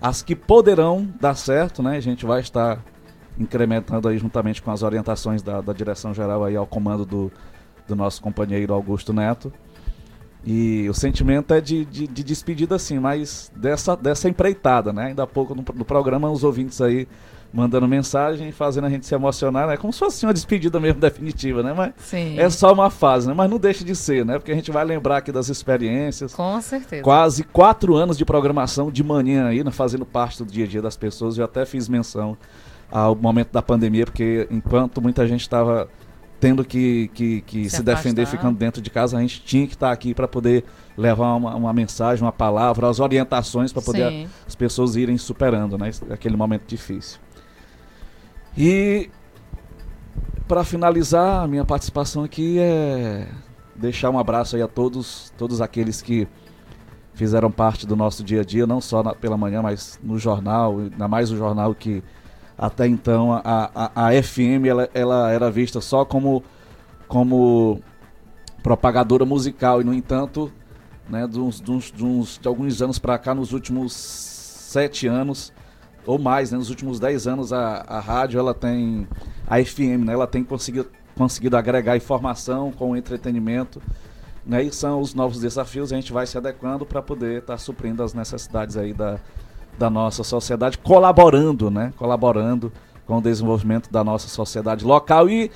as 0.00 0.22
que 0.22 0.34
poderão 0.34 1.08
dar 1.20 1.34
certo, 1.34 1.82
né? 1.82 1.96
A 1.96 2.00
gente 2.00 2.24
vai 2.24 2.40
estar 2.40 2.82
incrementando 3.38 4.08
aí 4.08 4.18
juntamente 4.18 4.62
com 4.62 4.70
as 4.70 4.82
orientações 4.82 5.42
da, 5.42 5.60
da 5.60 5.72
direção 5.72 6.12
geral 6.12 6.44
aí 6.44 6.56
ao 6.56 6.66
comando 6.66 7.04
do, 7.04 7.32
do 7.86 7.94
nosso 7.94 8.20
companheiro 8.20 8.74
Augusto 8.74 9.12
Neto. 9.12 9.52
E 10.44 10.88
o 10.88 10.94
sentimento 10.94 11.52
é 11.52 11.60
de, 11.60 11.84
de, 11.84 12.06
de 12.06 12.24
despedida, 12.24 12.76
assim, 12.76 12.98
mas 12.98 13.50
dessa, 13.54 13.96
dessa 13.96 14.28
empreitada, 14.28 14.92
né? 14.92 15.06
Ainda 15.06 15.24
há 15.24 15.26
pouco 15.26 15.54
no, 15.54 15.64
no 15.74 15.84
programa, 15.84 16.30
os 16.30 16.44
ouvintes 16.44 16.80
aí 16.80 17.08
mandando 17.52 17.88
mensagem, 17.88 18.52
fazendo 18.52 18.86
a 18.86 18.90
gente 18.90 19.06
se 19.06 19.14
emocionar, 19.14 19.66
né? 19.66 19.76
Como 19.76 19.92
se 19.92 19.98
fosse 19.98 20.26
uma 20.26 20.34
despedida 20.34 20.78
mesmo 20.78 21.00
definitiva, 21.00 21.62
né? 21.62 21.72
Mas 21.74 21.92
Sim. 21.98 22.38
é 22.38 22.48
só 22.50 22.72
uma 22.72 22.90
fase, 22.90 23.26
né? 23.26 23.34
Mas 23.34 23.50
não 23.50 23.58
deixa 23.58 23.84
de 23.84 23.96
ser, 23.96 24.24
né? 24.24 24.38
Porque 24.38 24.52
a 24.52 24.54
gente 24.54 24.70
vai 24.70 24.84
lembrar 24.84 25.18
aqui 25.18 25.32
das 25.32 25.48
experiências. 25.48 26.34
Com 26.34 26.60
certeza. 26.60 27.02
Quase 27.02 27.44
quatro 27.44 27.96
anos 27.96 28.18
de 28.18 28.24
programação 28.24 28.90
de 28.90 29.02
manhã 29.02 29.46
aí, 29.46 29.64
né? 29.64 29.70
fazendo 29.70 30.04
parte 30.04 30.44
do 30.44 30.50
dia 30.50 30.64
a 30.64 30.68
dia 30.68 30.82
das 30.82 30.96
pessoas. 30.96 31.38
Eu 31.38 31.44
até 31.44 31.64
fiz 31.64 31.88
menção 31.88 32.36
ao 32.90 33.14
momento 33.14 33.52
da 33.52 33.62
pandemia, 33.62 34.04
porque 34.04 34.46
enquanto 34.50 35.00
muita 35.00 35.26
gente 35.26 35.42
estava 35.42 35.88
tendo 36.40 36.64
que, 36.64 37.10
que, 37.14 37.40
que 37.42 37.68
se, 37.68 37.76
Se 37.76 37.82
defender 37.82 38.26
ficando 38.26 38.56
dentro 38.56 38.80
de 38.80 38.90
casa, 38.90 39.18
a 39.18 39.20
gente 39.20 39.42
tinha 39.42 39.66
que 39.66 39.74
estar 39.74 39.90
aqui 39.90 40.14
para 40.14 40.28
poder 40.28 40.64
levar 40.96 41.34
uma, 41.34 41.54
uma 41.54 41.72
mensagem, 41.72 42.24
uma 42.24 42.32
palavra, 42.32 42.88
as 42.88 43.00
orientações 43.00 43.72
para 43.72 43.82
poder 43.82 44.08
Sim. 44.08 44.28
as 44.46 44.54
pessoas 44.54 44.96
irem 44.96 45.18
superando, 45.18 45.76
né? 45.76 45.90
Aquele 46.10 46.36
momento 46.36 46.62
difícil. 46.66 47.18
E 48.60 49.08
para 50.48 50.64
finalizar 50.64 51.44
a 51.44 51.46
minha 51.46 51.64
participação 51.64 52.24
aqui 52.24 52.58
é 52.58 53.28
deixar 53.76 54.10
um 54.10 54.18
abraço 54.18 54.56
aí 54.56 54.62
a 54.62 54.66
todos, 54.66 55.32
todos 55.38 55.60
aqueles 55.60 56.02
que 56.02 56.26
fizeram 57.14 57.52
parte 57.52 57.86
do 57.86 57.94
nosso 57.94 58.24
dia 58.24 58.40
a 58.40 58.44
dia, 58.44 58.66
não 58.66 58.80
só 58.80 59.00
na- 59.02 59.14
pela 59.14 59.36
manhã, 59.36 59.62
mas 59.62 60.00
no 60.02 60.18
jornal, 60.18 60.78
ainda 60.80 61.06
mais 61.06 61.30
o 61.30 61.36
jornal 61.36 61.72
que 61.72 62.02
até 62.56 62.88
então 62.88 63.32
a, 63.32 63.70
a, 63.72 64.06
a 64.08 64.22
FM 64.22 64.66
ela, 64.66 64.88
ela 64.92 65.30
era 65.30 65.48
vista 65.48 65.80
só 65.80 66.04
como, 66.04 66.42
como 67.06 67.80
propagadora 68.60 69.24
musical. 69.24 69.80
E 69.80 69.84
no 69.84 69.94
entanto, 69.94 70.50
né, 71.08 71.28
de, 71.28 71.38
uns, 71.38 71.60
de, 71.60 71.70
uns- 71.70 71.92
de 71.92 72.04
uns- 72.04 72.38
de 72.42 72.48
alguns 72.48 72.82
anos 72.82 72.98
para 72.98 73.16
cá, 73.18 73.32
nos 73.32 73.52
últimos 73.52 73.92
sete 73.92 75.06
anos 75.06 75.52
ou 76.08 76.18
mais, 76.18 76.50
né, 76.50 76.56
nos 76.56 76.70
últimos 76.70 76.98
dez 76.98 77.26
anos 77.26 77.52
a, 77.52 77.84
a 77.86 78.00
rádio 78.00 78.40
ela 78.40 78.54
tem 78.54 79.06
a 79.46 79.62
FM, 79.62 80.06
né, 80.06 80.14
ela 80.14 80.26
tem 80.26 80.42
conseguido, 80.42 80.88
conseguido 81.14 81.54
agregar 81.54 81.98
informação 81.98 82.72
com 82.72 82.96
entretenimento 82.96 83.82
né, 84.46 84.62
e 84.62 84.72
são 84.72 85.02
os 85.02 85.12
novos 85.12 85.38
desafios, 85.38 85.92
a 85.92 85.96
gente 85.96 86.10
vai 86.10 86.26
se 86.26 86.38
adequando 86.38 86.86
para 86.86 87.02
poder 87.02 87.40
estar 87.40 87.58
suprindo 87.58 88.02
as 88.02 88.14
necessidades 88.14 88.78
aí 88.78 88.94
da, 88.94 89.18
da 89.78 89.90
nossa 89.90 90.24
sociedade, 90.24 90.78
colaborando, 90.78 91.70
né, 91.70 91.92
colaborando 91.98 92.72
com 93.06 93.18
o 93.18 93.20
desenvolvimento 93.20 93.92
da 93.92 94.02
nossa 94.02 94.28
sociedade 94.28 94.86
local. 94.86 95.28
E, 95.28 95.50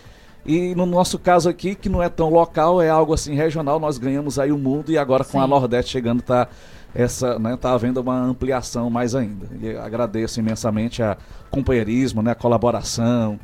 e 0.44 0.74
no 0.74 0.84
nosso 0.84 1.18
caso 1.18 1.48
aqui, 1.48 1.74
que 1.74 1.88
não 1.88 2.02
é 2.02 2.10
tão 2.10 2.28
local, 2.28 2.82
é 2.82 2.90
algo 2.90 3.14
assim 3.14 3.34
regional, 3.34 3.80
nós 3.80 3.96
ganhamos 3.96 4.38
aí 4.38 4.52
o 4.52 4.58
mundo 4.58 4.92
e 4.92 4.98
agora 4.98 5.24
com 5.24 5.40
a 5.40 5.44
Sim. 5.44 5.50
Nordeste 5.50 5.92
chegando 5.92 6.20
tá 6.20 6.46
essa, 6.94 7.38
né, 7.38 7.56
tá 7.56 7.72
havendo 7.72 8.00
uma 8.00 8.18
ampliação 8.18 8.90
mais 8.90 9.14
ainda. 9.14 9.48
E 9.60 9.76
agradeço 9.76 10.40
imensamente 10.40 11.02
a 11.02 11.16
companheirismo, 11.50 12.22
né, 12.22 12.32
a 12.32 12.34
colaboração, 12.34 13.38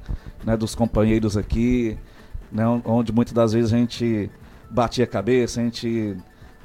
né, 0.45 0.57
dos 0.57 0.75
companheiros 0.75 1.37
aqui, 1.37 1.99
né, 2.53 2.65
onde 2.85 3.13
muitas 3.13 3.33
das 3.33 3.53
vezes 3.53 3.73
a 3.73 3.77
gente 3.77 4.31
batia 4.71 5.05
a 5.05 5.07
cabeça, 5.07 5.61
a 5.61 5.65
gente 5.65 6.17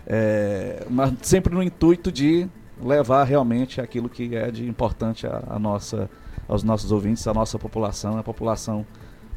é, 0.06 0.86
mas 0.90 1.14
sempre 1.22 1.54
no 1.54 1.64
intuito 1.64 2.12
de 2.12 2.48
levar 2.82 3.24
realmente 3.24 3.80
aquilo 3.80 4.10
que 4.10 4.36
é 4.36 4.52
de 4.52 4.68
importante 4.68 5.26
a, 5.26 5.44
a 5.48 5.60
nossa, 5.60 6.10
aos 6.48 6.64
nossos 6.64 6.92
ouvintes, 6.92 7.26
à 7.28 7.34
nossa 7.34 7.58
população, 7.58 8.18
a 8.18 8.24
população 8.24 8.86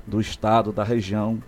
do 0.07 0.21
estado, 0.21 0.73
da 0.73 0.83
região 0.83 1.41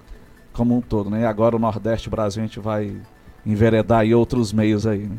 como 0.53 0.77
um 0.77 0.81
todo. 0.81 1.11
Né? 1.11 1.23
E 1.23 1.25
agora 1.25 1.57
o 1.57 1.59
Nordeste 1.59 2.09
Brasil 2.09 2.43
a 2.43 2.47
gente 2.47 2.61
vai 2.61 2.97
enveredar 3.45 4.01
aí 4.01 4.15
outros 4.15 4.53
meios 4.53 4.87
aí. 4.87 5.07
Né? 5.07 5.17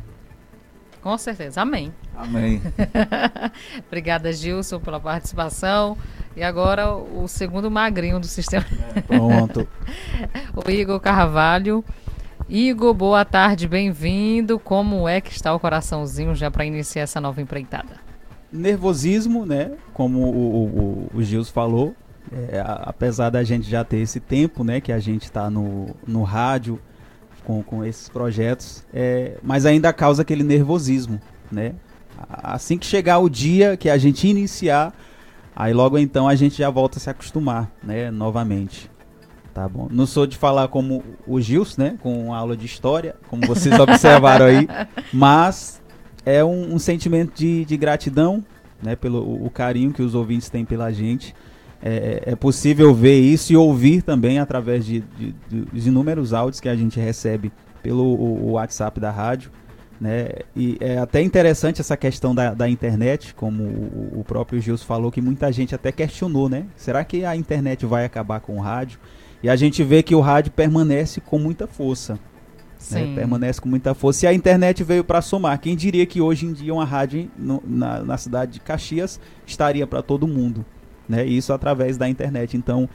Com 1.02 1.18
certeza. 1.18 1.62
Amém. 1.62 1.94
Amém. 2.16 2.62
Obrigada, 3.88 4.32
Gilson, 4.34 4.80
pela 4.80 5.00
participação. 5.00 5.98
E 6.36 6.44
agora 6.44 6.94
o 6.94 7.28
segundo 7.28 7.72
magrinho 7.72 8.20
do 8.20 8.28
sistema. 8.28 8.66
Pronto. 9.08 9.68
o 10.56 10.70
Igor 10.70 11.00
Carvalho. 11.00 11.84
Igor, 12.50 12.94
boa 12.94 13.24
tarde, 13.24 13.68
bem-vindo. 13.68 14.60
Como 14.60 15.08
é 15.08 15.22
que 15.22 15.32
está 15.32 15.54
o 15.54 15.60
coraçãozinho 15.60 16.36
já 16.36 16.50
para 16.52 16.66
iniciar 16.66 17.04
essa 17.04 17.22
nova 17.22 17.42
empreitada? 17.42 18.10
nervosismo, 18.52 19.46
né? 19.46 19.74
Como 19.94 20.22
o, 20.22 20.66
o, 20.66 21.10
o- 21.14 21.22
Gilson 21.22 21.54
falou, 21.54 21.96
é, 22.32 22.60
apesar 22.66 23.30
da 23.30 23.44
gente 23.44 23.70
já 23.70 23.84
ter 23.84 23.98
esse 23.98 24.20
tempo, 24.20 24.64
né? 24.64 24.82
Que 24.82 24.92
a 24.92 25.00
gente 25.00 25.26
está 25.26 25.52
no, 25.52 25.96
no 26.08 26.24
rádio 26.24 26.80
com, 27.50 27.64
com 27.64 27.84
esses 27.84 28.08
projetos, 28.08 28.84
é, 28.94 29.38
mas 29.42 29.66
ainda 29.66 29.92
causa 29.92 30.22
aquele 30.22 30.44
nervosismo, 30.44 31.20
né? 31.52 31.74
Assim 32.30 32.78
que 32.78 32.86
chegar 32.86 33.18
o 33.18 33.28
dia 33.28 33.76
que 33.76 33.90
a 33.90 33.98
gente 33.98 34.28
iniciar, 34.28 34.94
aí 35.56 35.74
logo 35.74 35.98
então 35.98 36.28
a 36.28 36.36
gente 36.36 36.60
já 36.60 36.70
volta 36.70 37.00
a 37.00 37.02
se 37.02 37.10
acostumar, 37.10 37.72
né? 37.84 38.12
Novamente. 38.12 38.92
Tá 39.52 39.68
bom. 39.68 39.88
Não 39.90 40.06
sou 40.06 40.28
de 40.28 40.38
falar 40.38 40.68
como 40.68 41.04
o 41.26 41.42
Gilson, 41.42 41.82
né? 41.82 41.98
Com 42.04 42.32
aula 42.36 42.56
de 42.56 42.68
história, 42.68 43.16
como 43.28 43.48
vocês 43.48 43.74
observaram 43.80 44.46
aí, 44.46 44.68
mas 45.12 45.82
é 46.24 46.46
um, 46.46 46.76
um 46.76 46.78
sentimento 46.78 47.34
de, 47.34 47.66
de 47.66 47.76
gratidão, 47.78 48.46
né? 48.80 48.96
Pelo 48.96 49.44
o 49.44 49.50
carinho 49.50 49.92
que 49.92 50.04
os 50.04 50.14
ouvintes 50.14 50.52
têm 50.52 50.64
pela 50.64 50.92
gente. 50.92 51.34
É, 51.82 52.24
é 52.26 52.36
possível 52.36 52.94
ver 52.94 53.20
isso 53.20 53.54
e 53.54 53.58
ouvir 53.58 54.02
também 54.02 54.38
através 54.40 54.86
de, 54.86 55.00
de, 55.18 55.34
de- 55.74 55.88
inúmeros 55.90 56.34
áudios 56.34 56.60
que 56.60 56.68
a 56.68 56.76
gente 56.76 57.00
recebe 57.00 57.52
pelo 57.82 58.04
o, 58.04 58.48
o 58.48 58.52
WhatsApp 58.52 59.00
da 59.00 59.10
rádio. 59.12 59.50
Né? 60.00 60.30
E 60.56 60.78
é 60.80 60.98
até 60.98 61.22
interessante 61.22 61.82
essa 61.82 61.96
questão 61.98 62.34
da, 62.36 62.54
da 62.54 62.70
internet, 62.70 63.34
como 63.34 63.64
o, 63.64 64.20
o 64.20 64.24
próprio 64.24 64.62
Gilson 64.62 64.86
falou, 64.86 65.12
que 65.12 65.22
muita 65.22 65.52
gente 65.52 65.76
até 65.76 65.92
questionou, 65.92 66.48
né? 66.50 66.66
Será 66.78 67.04
que 67.04 67.26
a 67.26 67.36
internet 67.36 67.86
vai 67.86 68.06
acabar 68.06 68.40
com 68.40 68.58
o 68.58 68.62
rádio? 68.62 68.98
E 69.44 69.50
a 69.50 69.56
gente 69.58 69.84
vê 69.84 70.02
que 70.04 70.16
o 70.16 70.20
rádio 70.22 70.52
permanece 70.54 71.20
com 71.22 71.38
muita 71.40 71.68
força. 71.68 72.14
né? 72.14 72.20
Permanece 73.16 73.60
com 73.60 73.68
muita 73.68 73.94
força. 73.94 74.26
E 74.26 74.28
a 74.30 74.34
internet 74.34 74.84
veio 74.86 75.04
para 75.04 75.22
somar. 75.22 75.60
Quem 75.60 75.76
diria 75.76 76.06
que 76.06 76.22
hoje 76.22 76.46
em 76.46 76.54
dia 76.54 76.74
uma 76.74 76.86
rádio 76.86 77.30
no- 77.38 77.62
na, 77.66 78.02
na 78.04 78.18
cidade 78.18 78.54
de 78.54 78.60
Caxias 78.62 79.20
estaria 79.46 79.86
para 79.86 80.02
todo 80.02 80.26
mundo? 80.28 80.66
Né? 81.10 81.26
Isso 81.26 81.52
através 81.52 81.98
da 81.98 82.08
internet. 82.08 82.56
Então, 82.56 82.88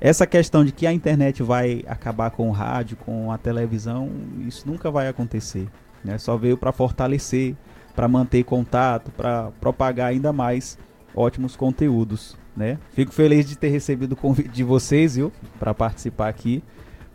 essa 0.00 0.26
questão 0.26 0.64
de 0.64 0.72
que 0.72 0.86
a 0.86 0.92
internet 0.92 1.42
vai 1.42 1.84
acabar 1.86 2.30
com 2.30 2.48
o 2.48 2.52
rádio, 2.52 2.96
com 2.96 3.30
a 3.30 3.38
televisão, 3.38 4.10
isso 4.46 4.68
nunca 4.68 4.90
vai 4.90 5.06
acontecer. 5.06 5.68
Né? 6.04 6.18
Só 6.18 6.36
veio 6.36 6.56
para 6.56 6.72
fortalecer, 6.72 7.54
para 7.94 8.08
manter 8.08 8.42
contato, 8.42 9.12
para 9.12 9.50
propagar 9.60 10.08
ainda 10.08 10.32
mais 10.32 10.76
ótimos 11.14 11.54
conteúdos. 11.54 12.36
Né? 12.56 12.78
Fico 12.92 13.12
feliz 13.12 13.46
de 13.46 13.56
ter 13.56 13.68
recebido 13.68 14.12
o 14.12 14.16
convite 14.16 14.48
de 14.48 14.64
vocês, 14.64 15.14
viu, 15.14 15.30
para 15.58 15.72
participar 15.72 16.28
aqui 16.28 16.62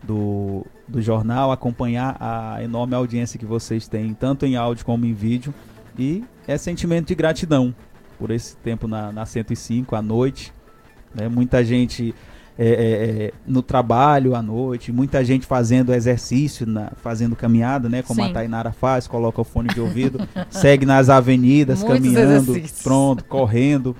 do, 0.02 0.64
do 0.86 1.02
jornal, 1.02 1.50
acompanhar 1.50 2.16
a 2.20 2.62
enorme 2.62 2.94
audiência 2.94 3.38
que 3.38 3.44
vocês 3.44 3.88
têm, 3.88 4.14
tanto 4.14 4.46
em 4.46 4.56
áudio 4.56 4.86
como 4.86 5.04
em 5.04 5.12
vídeo. 5.12 5.52
E 5.98 6.24
é 6.46 6.56
sentimento 6.56 7.08
de 7.08 7.14
gratidão 7.14 7.74
por 8.18 8.30
esse 8.30 8.56
tempo 8.56 8.86
na, 8.88 9.12
na 9.12 9.26
105 9.26 9.94
à 9.96 10.02
noite. 10.02 10.52
Né? 11.14 11.28
Muita 11.28 11.64
gente 11.64 12.14
é, 12.58 12.66
é, 12.68 13.24
é, 13.26 13.32
no 13.46 13.62
trabalho 13.62 14.34
à 14.34 14.40
noite, 14.42 14.90
muita 14.90 15.22
gente 15.24 15.44
fazendo 15.46 15.92
exercício, 15.92 16.66
na- 16.66 16.90
fazendo 17.02 17.36
caminhada, 17.36 17.86
né? 17.88 18.02
Como 18.02 18.22
Sim. 18.22 18.30
a 18.30 18.32
Tainara 18.32 18.72
faz, 18.72 19.06
coloca 19.06 19.40
o 19.40 19.44
fone 19.44 19.68
de 19.68 19.80
ouvido, 19.80 20.18
segue 20.48 20.86
nas 20.86 21.10
avenidas, 21.10 21.82
Muitos 21.82 21.96
caminhando, 22.02 22.52
exercícios. 22.52 22.82
pronto, 22.82 23.24
correndo. 23.24 23.94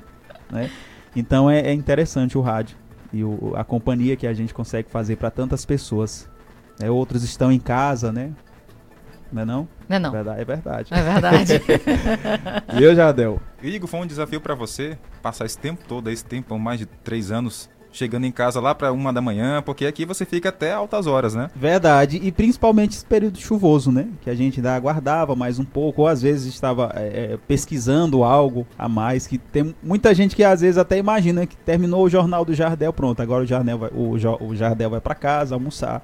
Né? 0.51 0.71
Então 1.14 1.51
é, 1.51 1.61
é 1.61 1.73
interessante 1.75 2.39
o 2.39 2.41
rádio 2.41 2.77
e 3.12 3.23
o- 3.23 3.53
a 3.57 3.62
companhia 3.64 4.17
que 4.17 4.27
a 4.27 4.33
gente 4.33 4.55
consegue 4.55 4.91
fazer 4.91 5.17
para 5.17 5.31
tantas 5.31 5.64
pessoas. 5.67 6.27
né? 6.81 6.91
Outros 6.91 7.23
estão 7.25 7.51
em 7.53 7.59
casa, 7.59 8.11
né? 8.12 8.31
Não 9.33 9.43
é 9.43 9.45
não? 9.45 9.68
Não 9.89 9.97
é 9.97 9.99
não. 9.99 10.11
Verdade, 10.11 10.41
é 10.41 10.45
verdade. 10.45 10.89
É 10.95 11.03
verdade. 11.03 11.62
e 12.79 12.83
eu, 12.83 12.95
Jadel? 12.95 13.41
Igor, 13.62 13.89
foi 13.89 14.01
um 14.01 14.07
desafio 14.07 14.41
para 14.41 14.55
você 14.55 14.99
passar 15.22 15.45
esse 15.47 15.59
tempo 15.59 15.85
todo, 15.87 16.11
esse 16.11 16.24
tempo, 16.24 16.59
mais 16.59 16.79
de 16.79 16.87
três 16.87 17.31
anos, 17.31 17.68
chegando 17.97 18.27
em 18.27 18.31
casa 18.31 18.61
lá 18.61 18.74
para 18.74 18.93
uma 18.93 19.12
da 19.12 19.20
manhã, 19.20 19.62
porque 19.62 19.87
aqui 19.87 20.05
você 20.05 20.24
fica 20.24 20.51
até 20.51 20.72
altas 20.72 21.07
horas, 21.07 21.35
né? 21.35 21.51
Verdade, 21.57 22.20
e 22.22 22.31
principalmente 22.31 22.93
esse 22.93 23.05
período 23.05 23.39
chuvoso, 23.39 23.91
né? 23.91 24.09
Que 24.20 24.29
a 24.29 24.35
gente 24.35 24.61
ainda 24.61 24.74
aguardava 24.74 25.35
mais 25.35 25.59
um 25.59 25.64
pouco, 25.64 26.03
ou 26.03 26.09
às 26.09 26.22
vezes 26.22 26.53
estava 26.53 26.93
é, 26.95 27.33
é, 27.33 27.39
pesquisando 27.49 28.22
algo 28.22 28.66
a 28.79 28.89
mais, 28.89 29.27
que 29.27 29.39
tem 29.39 29.74
muita 29.83 30.14
gente 30.14 30.37
que 30.37 30.45
às 30.45 30.61
vezes 30.61 30.79
até 30.79 30.99
imagina 30.99 31.47
que 31.47 31.57
terminou 31.57 32.05
o 32.05 32.09
jornal 32.09 32.45
do 32.45 32.55
Jardel, 32.55 32.93
pronto, 32.93 33.20
agora 33.20 33.45
o 33.45 33.47
Jardel 33.47 33.79
vai, 33.79 33.91
o, 33.93 34.11
o 34.41 34.57
Jardel 34.57 34.91
vai 34.91 35.01
para 35.01 35.14
casa 35.14 35.55
almoçar. 35.55 36.03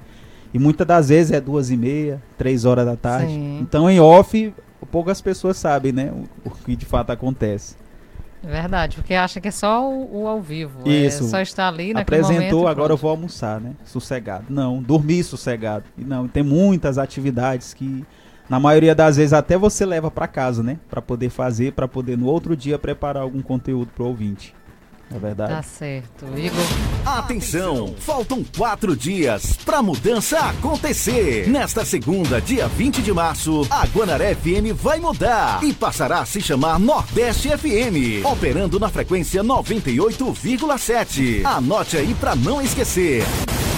E 0.53 0.59
muitas 0.59 0.86
das 0.86 1.09
vezes 1.09 1.32
é 1.32 1.40
duas 1.40 1.70
e 1.70 1.76
meia, 1.76 2.22
três 2.36 2.64
horas 2.64 2.84
da 2.84 2.96
tarde. 2.96 3.32
Sim. 3.32 3.59
Então 3.61 3.88
em 3.90 4.00
off, 4.00 4.55
poucas 4.90 5.20
pessoas 5.20 5.57
sabem, 5.57 5.92
né? 5.92 6.12
O, 6.44 6.48
o 6.48 6.50
que 6.50 6.76
de 6.76 6.84
fato 6.84 7.11
acontece. 7.11 7.76
É 8.44 8.50
verdade, 8.50 8.96
porque 8.96 9.14
acha 9.14 9.40
que 9.40 9.48
é 9.48 9.53
só 9.53 9.88
o, 9.88 10.22
o 10.22 10.26
ao 10.26 10.40
vivo. 10.40 10.80
Isso. 10.86 11.24
É 11.24 11.28
só 11.28 11.40
estar 11.40 11.68
ali 11.68 11.94
naquele 11.94 12.22
Apresentou, 12.22 12.61
momento, 12.61 12.68
agora 12.68 12.92
eu 12.92 12.96
vou 12.96 13.11
almoçar, 13.11 13.61
né? 13.61 13.72
Sossegado. 13.84 14.46
Não, 14.48 14.82
dormir 14.82 15.22
sossegado. 15.22 15.84
E 15.96 16.05
não, 16.05 16.26
tem 16.26 16.42
muitas 16.42 16.98
atividades 16.98 17.72
que 17.72 18.05
na 18.50 18.59
maioria 18.59 18.94
das 18.94 19.16
vezes 19.16 19.32
até 19.32 19.57
você 19.57 19.86
leva 19.86 20.11
para 20.11 20.26
casa, 20.26 20.62
né? 20.62 20.78
Para 20.90 21.00
poder 21.00 21.30
fazer, 21.30 21.72
para 21.72 21.86
poder 21.86 22.18
no 22.18 22.26
outro 22.26 22.57
dia 22.57 22.78
preparar 22.78 23.22
algum 23.22 23.40
conteúdo 23.40 23.92
pro 23.94 24.07
ouvinte. 24.07 24.55
É 25.15 25.19
verdade? 25.19 25.53
Tá 25.55 25.63
certo. 25.63 26.27
Igor. 26.37 26.61
Atenção! 27.05 27.95
Faltam 27.99 28.45
quatro 28.57 28.97
dias 28.97 29.57
para 29.65 29.79
a 29.79 29.83
mudança 29.83 30.39
acontecer. 30.39 31.49
Nesta 31.49 31.85
segunda, 31.85 32.41
dia 32.41 32.67
20 32.69 33.03
de 33.03 33.13
março, 33.13 33.67
a 33.71 33.85
Guanaré 33.87 34.35
FM 34.35 34.73
vai 34.75 34.99
mudar 35.01 35.63
e 35.63 35.73
passará 35.73 36.21
a 36.21 36.27
se 36.27 36.41
chamar 36.41 36.79
Nordeste 36.79 37.49
FM, 37.49 38.25
operando 38.25 38.79
na 38.81 38.89
frequência 38.89 39.43
98,7. 39.43 41.45
Anote 41.45 41.97
aí 41.97 42.15
para 42.15 42.35
não 42.37 42.61
esquecer. 42.63 43.25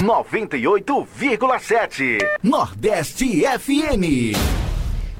98,7 0.02 2.18
Nordeste 2.42 3.42
FM. 3.58 4.36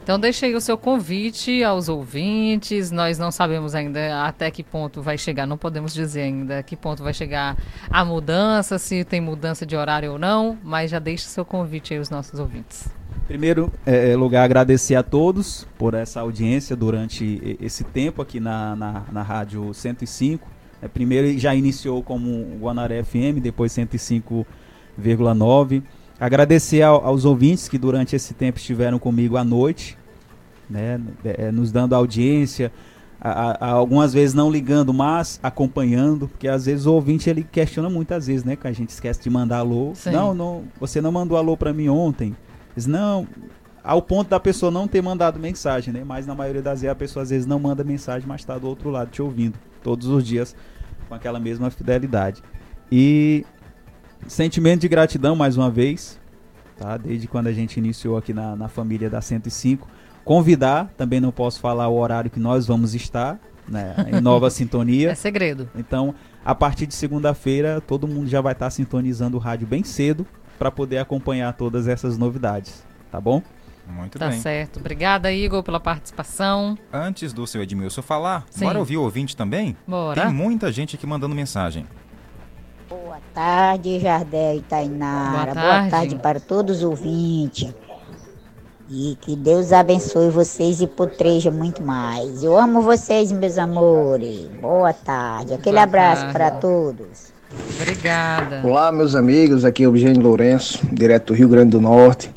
Então 0.05 0.21
deixe 0.21 0.45
aí 0.45 0.55
o 0.55 0.61
seu 0.61 0.77
convite 0.77 1.65
aos 1.65 1.89
ouvintes. 1.89 2.91
Nós 2.91 3.19
não 3.19 3.31
sabemos 3.31 3.75
ainda 3.75 4.27
até 4.27 4.51
que 4.51 4.63
ponto 4.63 5.01
vai 5.01 5.17
chegar, 5.17 5.47
não 5.47 5.57
podemos 5.57 5.95
dizer 5.95 6.21
ainda 6.21 6.63
que 6.63 6.77
ponto 6.77 7.03
vai 7.03 7.15
chegar 7.15 7.57
a 7.89 8.05
mudança, 8.05 8.79
se 8.79 9.03
tem 9.03 9.19
mudança 9.19 9.65
de 9.65 9.75
horário 9.75 10.13
ou 10.13 10.19
não, 10.19 10.59
mas 10.63 10.91
já 10.91 10.99
deixe 10.99 11.25
seu 11.25 11.43
convite 11.43 11.95
aí 11.95 11.99
aos 11.99 12.11
nossos 12.11 12.39
ouvintes. 12.39 12.87
Primeiro 13.27 13.73
é, 13.87 14.15
lugar, 14.15 14.45
agradecer 14.45 14.95
a 14.95 15.03
todos 15.03 15.67
por 15.79 15.95
essa 15.95 16.21
audiência 16.21 16.77
durante 16.77 17.57
esse 17.59 17.83
tempo 17.83 18.21
aqui 18.21 18.39
na, 18.39 18.77
na, 18.77 19.05
na 19.11 19.23
Rádio 19.23 19.73
105. 19.73 20.47
É, 20.83 20.89
primeiro 20.89 21.39
já 21.39 21.55
iniciou 21.55 22.03
como 22.03 22.59
Guanaré 22.61 23.03
FM, 23.03 23.41
depois 23.41 23.73
105,9. 23.73 25.83
Agradecer 26.19 26.83
ao- 26.83 27.05
aos 27.05 27.25
ouvintes 27.25 27.69
que 27.69 27.77
durante 27.79 28.15
esse 28.15 28.35
tempo 28.35 28.59
estiveram 28.59 28.99
comigo 28.99 29.37
à 29.37 29.45
noite, 29.45 29.99
né, 30.71 31.01
é, 31.25 31.51
nos 31.51 31.73
dando 31.73 31.95
audiência, 31.95 32.73
a- 33.21 33.31
a- 33.31 33.57
a- 33.61 33.71
algumas 33.73 34.13
vezes 34.13 34.35
não 34.35 34.51
ligando, 34.51 34.93
mas 34.95 35.41
acompanhando, 35.43 36.29
porque 36.29 36.47
às 36.47 36.67
vezes 36.67 36.87
o 36.87 36.93
ouvinte 36.93 37.29
ele 37.29 37.43
questiona 37.43 37.91
muitas 37.91 38.27
vezes, 38.27 38.45
né, 38.45 38.55
que 38.55 38.67
a 38.67 38.73
gente 38.73 38.91
esquece 38.91 39.21
de 39.23 39.31
mandar 39.31 39.59
alô. 39.59 39.93
Sim. 39.95 40.11
Não, 40.13 40.35
não, 40.35 40.65
você 40.79 41.01
não 41.01 41.11
mandou 41.11 41.37
alô 41.37 41.57
para 41.57 41.73
mim 41.73 41.89
ontem. 41.89 42.37
Diz, 42.77 42.87
não, 42.87 43.27
ao 43.83 44.01
ponto 44.01 44.29
da 44.31 44.39
pessoa 44.41 44.71
não 44.71 44.87
ter 44.89 45.03
mandado 45.03 45.39
mensagem, 45.39 45.93
né? 45.93 46.03
Mas 46.05 46.27
na 46.27 46.35
maioria 46.35 46.63
das 46.63 46.81
vezes 46.81 46.93
a 46.93 46.95
pessoa 46.95 47.23
às 47.23 47.31
vezes 47.31 47.47
não 47.47 47.59
manda 47.59 47.85
mensagem, 47.85 48.27
mas 48.27 48.41
está 48.41 48.57
do 48.59 48.67
outro 48.69 48.89
lado 48.91 49.11
te 49.11 49.21
ouvindo 49.21 49.55
todos 49.83 50.07
os 50.09 50.25
dias 50.25 50.57
com 51.09 51.15
aquela 51.15 51.39
mesma 51.39 51.71
fidelidade. 51.71 52.43
E 52.91 53.45
sentimento 54.29 54.81
de 54.83 54.89
gratidão 54.89 55.35
mais 55.37 55.57
uma 55.57 55.71
vez, 55.71 56.19
tá? 56.79 56.97
Desde 56.97 57.27
quando 57.29 57.47
a 57.49 57.53
gente 57.53 57.77
iniciou 57.79 58.17
aqui 58.17 58.33
na, 58.33 58.55
na 58.57 58.69
família 58.69 59.09
da 59.11 59.21
105. 59.21 59.87
Convidar, 60.25 60.91
também 60.97 61.21
não 61.21 61.31
posso 61.31 61.61
falar 61.61 61.89
o 61.89 61.99
horário 61.99 62.31
que 62.31 62.41
nós 62.41 62.67
vamos 62.67 62.95
estar, 62.95 63.39
né? 63.69 63.95
Em 64.13 64.21
nova 64.21 64.49
sintonia. 64.51 65.11
É 65.11 65.15
segredo. 65.15 65.69
Então, 65.77 66.15
a 66.45 66.55
partir 66.55 66.87
de 66.87 66.95
segunda-feira, 66.95 67.81
todo 67.81 68.09
mundo 68.09 68.27
já 68.29 68.41
vai 68.41 68.53
estar 68.53 68.71
sintonizando 68.71 69.37
o 69.37 69.41
rádio 69.41 69.67
bem 69.67 69.85
cedo 69.85 70.27
para 70.59 70.71
poder 70.71 70.99
acompanhar 70.99 71.53
todas 71.53 71.87
essas 71.89 72.17
novidades, 72.17 72.83
tá 73.11 73.21
bom? 73.21 73.43
Muito 73.87 74.19
Tá 74.19 74.31
bem. 74.31 74.41
certo. 74.41 74.79
Obrigada, 74.81 75.31
Igor, 75.31 75.63
pela 75.63 75.79
participação. 75.79 76.79
Antes 76.91 77.35
do 77.35 77.47
seu 77.47 77.63
Edmilson 77.63 78.01
falar, 78.01 78.47
Sim. 78.49 78.65
bora 78.65 78.79
ouvir 78.79 78.97
o 78.97 79.03
ouvinte 79.03 79.37
também? 79.37 79.77
Bora. 79.87 80.23
Tem 80.23 80.33
muita 80.33 80.73
gente 80.73 80.97
aqui 80.97 81.07
mandando 81.07 81.35
mensagem. 81.35 81.85
Boa 83.03 83.19
tarde, 83.35 83.99
Jardel 83.99 84.59
e 84.59 84.61
Tainara. 84.61 85.53
Boa 85.53 85.55
Boa 85.55 85.75
tarde. 85.75 85.91
tarde. 85.91 86.17
para 86.17 86.39
todos 86.39 86.77
os 86.79 86.85
ouvintes. 86.85 87.75
E 88.89 89.19
que 89.21 89.35
Deus 89.35 89.73
abençoe 89.73 90.31
vocês 90.31 90.81
e 90.81 90.87
potreja 90.87 91.51
muito 91.51 91.83
mais. 91.83 92.45
Eu 92.45 92.57
amo 92.57 92.83
vocês, 92.83 93.33
meus 93.33 93.59
amores. 93.59 94.47
Boa 94.61 94.93
tarde. 94.93 95.55
Aquele 95.55 95.75
Boa 95.75 95.83
abraço 95.83 96.21
tarde. 96.21 96.33
para 96.35 96.51
todos. 96.53 97.33
Obrigada. 97.81 98.63
Olá, 98.65 98.93
meus 98.93 99.17
amigos. 99.17 99.65
Aqui 99.65 99.83
é 99.83 99.89
o 99.89 99.97
Eugênio 99.97 100.23
Lourenço, 100.23 100.87
direto 100.93 101.33
do 101.33 101.35
Rio 101.37 101.49
Grande 101.49 101.71
do 101.71 101.81
Norte, 101.81 102.33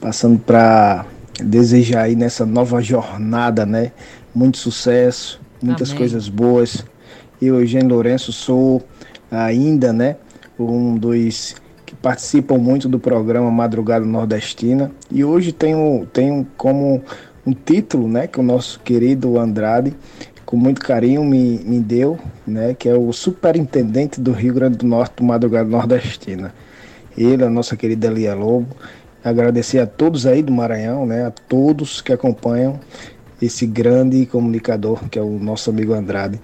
passando 0.00 0.38
para 0.38 1.04
desejar 1.42 2.02
aí 2.02 2.14
nessa 2.14 2.46
nova 2.46 2.80
jornada, 2.80 3.66
né? 3.66 3.90
Muito 4.32 4.58
sucesso, 4.58 5.40
muitas 5.60 5.88
Amém. 5.88 5.98
coisas 5.98 6.28
boas. 6.28 6.84
Eu, 7.42 7.58
Eugênio 7.58 7.88
Lourenço, 7.88 8.32
sou 8.32 8.84
ainda, 9.30 9.92
né, 9.92 10.16
um 10.58 10.96
dos 10.96 11.54
que 11.86 11.94
participam 11.94 12.58
muito 12.58 12.88
do 12.88 12.98
programa 12.98 13.50
Madrugada 13.50 14.04
Nordestina 14.04 14.90
e 15.10 15.24
hoje 15.24 15.52
tenho, 15.52 16.06
tenho 16.12 16.46
como 16.56 17.02
um 17.46 17.52
título, 17.52 18.08
né, 18.08 18.26
que 18.26 18.38
o 18.38 18.42
nosso 18.42 18.80
querido 18.80 19.38
Andrade 19.38 19.94
com 20.44 20.56
muito 20.56 20.80
carinho 20.80 21.24
me, 21.24 21.60
me 21.64 21.78
deu, 21.78 22.18
né, 22.46 22.74
que 22.74 22.88
é 22.88 22.94
o 22.94 23.12
superintendente 23.12 24.20
do 24.20 24.32
Rio 24.32 24.54
Grande 24.54 24.78
do 24.78 24.86
Norte 24.86 25.22
Madrugada 25.22 25.68
Nordestina. 25.68 26.52
Ele, 27.16 27.44
a 27.44 27.50
nossa 27.50 27.76
querida 27.76 28.08
Elia 28.08 28.34
Lobo, 28.34 28.66
agradecer 29.22 29.78
a 29.78 29.86
todos 29.86 30.26
aí 30.26 30.42
do 30.42 30.52
Maranhão, 30.52 31.06
né, 31.06 31.24
a 31.24 31.30
todos 31.30 32.00
que 32.00 32.12
acompanham 32.12 32.80
esse 33.40 33.66
grande 33.66 34.26
comunicador 34.26 35.08
que 35.08 35.18
é 35.18 35.22
o 35.22 35.38
nosso 35.38 35.70
amigo 35.70 35.92
Andrade. 35.92 36.40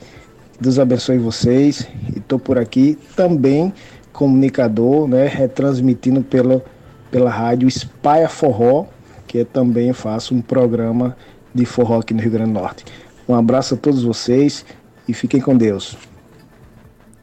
Deus 0.60 0.78
abençoe 0.78 1.18
vocês 1.18 1.86
e 2.14 2.18
estou 2.18 2.38
por 2.38 2.58
aqui 2.58 2.98
também 3.14 3.72
comunicador, 4.12 5.06
né, 5.06 5.26
retransmitindo 5.26 6.22
pela, 6.22 6.64
pela 7.10 7.30
rádio 7.30 7.68
Espaia 7.68 8.28
Forró, 8.28 8.86
que 9.26 9.38
eu 9.38 9.44
também 9.44 9.92
faço 9.92 10.34
um 10.34 10.40
programa 10.40 11.14
de 11.54 11.66
forró 11.66 12.00
aqui 12.00 12.14
no 12.14 12.20
Rio 12.20 12.30
Grande 12.30 12.52
do 12.52 12.58
Norte. 12.58 12.84
Um 13.28 13.34
abraço 13.34 13.74
a 13.74 13.76
todos 13.76 14.02
vocês 14.02 14.64
e 15.06 15.12
fiquem 15.12 15.40
com 15.40 15.56
Deus. 15.56 15.96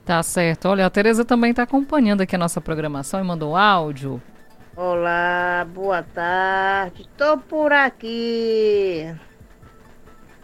Tá 0.05 0.21
certo. 0.21 0.67
Olha, 0.67 0.85
a 0.85 0.89
Tereza 0.89 1.23
também 1.23 1.51
está 1.51 1.63
acompanhando 1.63 2.21
aqui 2.21 2.35
a 2.35 2.39
nossa 2.39 2.61
programação 2.61 3.19
e 3.19 3.23
mandou 3.23 3.53
um 3.53 3.55
áudio. 3.55 4.21
Olá, 4.75 5.65
boa 5.73 6.03
tarde. 6.03 7.07
Tô 7.17 7.37
por 7.37 7.71
aqui. 7.71 9.13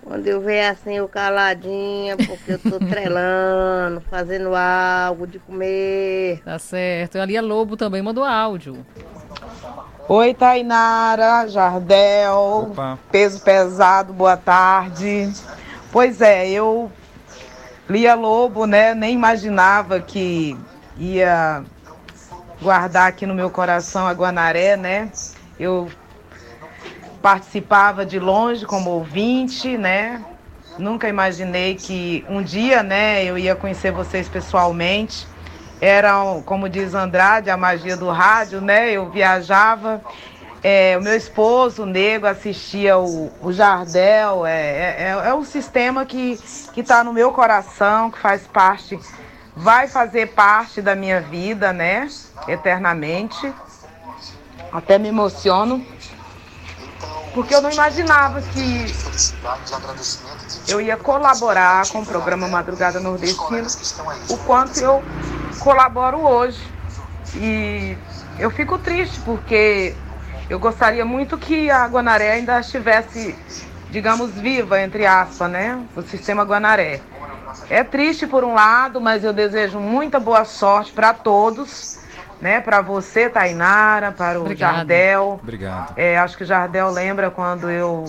Quando 0.03 0.25
eu 0.27 0.41
ver 0.41 0.65
assim 0.65 0.97
eu 0.97 1.07
caladinha, 1.07 2.17
porque 2.17 2.53
eu 2.53 2.59
tô 2.59 2.79
trelando, 2.85 4.01
fazendo 4.09 4.55
algo 4.55 5.27
de 5.27 5.39
comer. 5.39 6.41
Tá 6.43 6.57
certo. 6.57 7.17
A 7.19 7.25
Lia 7.25 7.41
Lobo 7.41 7.77
também 7.77 8.01
mandou 8.01 8.23
áudio. 8.23 8.85
Oi, 10.07 10.33
Tainara, 10.33 11.47
Jardel, 11.47 12.69
Opa. 12.71 12.97
peso 13.11 13.39
pesado, 13.41 14.11
boa 14.11 14.35
tarde. 14.35 15.31
Pois 15.91 16.19
é, 16.21 16.49
eu 16.49 16.91
Lia 17.87 18.15
Lobo, 18.15 18.65
né? 18.65 18.95
Nem 18.95 19.13
imaginava 19.13 19.99
que 19.99 20.57
ia 20.97 21.63
guardar 22.61 23.07
aqui 23.07 23.25
no 23.25 23.35
meu 23.35 23.49
coração 23.49 24.07
a 24.07 24.13
Guanaré, 24.13 24.75
né? 24.75 25.11
Eu 25.59 25.89
participava 27.21 28.05
de 28.05 28.19
longe 28.19 28.65
como 28.65 28.89
ouvinte, 28.91 29.77
né? 29.77 30.23
Nunca 30.77 31.09
imaginei 31.09 31.75
que 31.75 32.25
um 32.29 32.41
dia, 32.41 32.81
né, 32.81 33.23
eu 33.25 33.37
ia 33.37 33.55
conhecer 33.55 33.91
vocês 33.91 34.29
pessoalmente. 34.29 35.27
Era, 35.81 36.13
como 36.45 36.69
diz 36.69 36.93
Andrade, 36.93 37.49
a 37.49 37.57
magia 37.57 37.95
do 37.97 38.09
rádio, 38.09 38.61
né? 38.61 38.91
Eu 38.91 39.09
viajava. 39.09 40.01
é, 40.63 40.97
o 40.97 41.01
meu 41.01 41.15
esposo, 41.15 41.83
o 41.83 41.85
Nego, 41.85 42.27
assistia 42.27 42.97
o, 42.97 43.31
o 43.41 43.51
Jardel. 43.51 44.45
É, 44.45 45.03
é, 45.03 45.21
é 45.25 45.33
um 45.33 45.43
sistema 45.43 46.05
que 46.05 46.37
está 46.75 47.03
no 47.03 47.13
meu 47.13 47.31
coração, 47.31 48.11
que 48.11 48.19
faz 48.19 48.45
parte, 48.47 48.99
vai 49.55 49.87
fazer 49.87 50.27
parte 50.33 50.81
da 50.81 50.95
minha 50.95 51.21
vida, 51.21 51.71
né? 51.71 52.07
Eternamente. 52.47 53.51
Até 54.71 54.97
me 54.97 55.07
emociono. 55.07 55.85
Porque 57.39 57.55
eu 57.55 57.61
não 57.61 57.71
imaginava 57.71 58.41
que 58.41 58.93
eu 60.67 60.81
ia 60.81 60.97
colaborar 60.97 61.87
com 61.87 62.01
o 62.01 62.05
programa 62.05 62.49
Madrugada 62.49 62.99
Nordestina, 62.99 63.65
o 64.27 64.37
quanto 64.39 64.77
eu 64.77 65.01
colaboro 65.57 66.17
hoje. 66.17 66.61
E 67.35 67.97
eu 68.37 68.51
fico 68.51 68.77
triste 68.77 69.21
porque 69.21 69.95
eu 70.49 70.59
gostaria 70.59 71.05
muito 71.05 71.37
que 71.37 71.71
a 71.71 71.87
Guanaré 71.87 72.31
ainda 72.31 72.59
estivesse, 72.59 73.33
digamos, 73.89 74.31
viva, 74.31 74.81
entre 74.81 75.05
aspas, 75.05 75.49
né? 75.49 75.81
O 75.95 76.01
sistema 76.01 76.43
Guanaré. 76.43 76.99
É 77.69 77.85
triste 77.85 78.27
por 78.27 78.43
um 78.43 78.53
lado, 78.53 78.99
mas 78.99 79.23
eu 79.23 79.31
desejo 79.31 79.79
muita 79.79 80.19
boa 80.19 80.43
sorte 80.43 80.91
para 80.91 81.13
todos, 81.13 81.98
né? 82.41 82.61
Para 82.61 82.81
você, 82.81 83.29
Tainara, 83.29 84.11
para 84.11 84.39
o 84.39 84.43
Obrigado. 84.43 84.75
Jardel. 84.77 85.39
Obrigado. 85.41 85.93
É, 85.97 86.17
acho 86.17 86.37
que 86.37 86.43
o 86.43 86.45
Jardel 86.45 86.89
lembra 86.89 87.29
quando 87.29 87.69
eu 87.69 88.05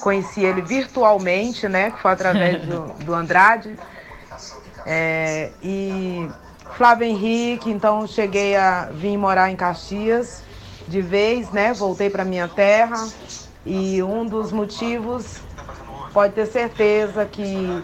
conheci 0.00 0.44
ele 0.44 0.62
virtualmente, 0.62 1.68
né? 1.68 1.90
Que 1.90 2.00
foi 2.00 2.10
através 2.12 2.62
do, 2.64 2.92
do 3.04 3.14
Andrade. 3.14 3.76
É, 4.84 5.50
e 5.62 6.28
Flávio 6.76 7.06
Henrique, 7.06 7.70
então 7.70 8.06
cheguei 8.06 8.56
a 8.56 8.88
vir 8.92 9.16
morar 9.16 9.50
em 9.50 9.56
Caxias 9.56 10.42
de 10.86 11.00
vez, 11.00 11.50
né? 11.50 11.72
Voltei 11.72 12.08
para 12.08 12.24
minha 12.24 12.48
terra 12.48 13.08
e 13.64 14.02
um 14.02 14.24
dos 14.24 14.52
motivos 14.52 15.40
pode 16.12 16.34
ter 16.34 16.46
certeza 16.46 17.24
que 17.24 17.82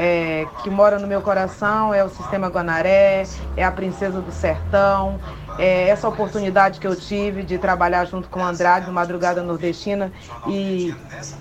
é, 0.00 0.46
que 0.62 0.70
mora 0.70 0.96
no 0.96 1.08
meu 1.08 1.20
coração 1.20 1.92
é 1.92 2.04
o 2.04 2.08
Sistema 2.08 2.46
Guanaré, 2.46 3.24
é 3.56 3.64
a 3.64 3.72
Princesa 3.72 4.20
do 4.20 4.30
Sertão, 4.30 5.18
é 5.58 5.88
essa 5.88 6.08
oportunidade 6.08 6.78
que 6.78 6.86
eu 6.86 6.94
tive 6.94 7.42
de 7.42 7.58
trabalhar 7.58 8.04
junto 8.04 8.28
com 8.28 8.38
o 8.38 8.44
Andrade 8.44 8.86
no 8.86 8.92
Madrugada 8.92 9.42
Nordestina 9.42 10.12
e 10.46 10.94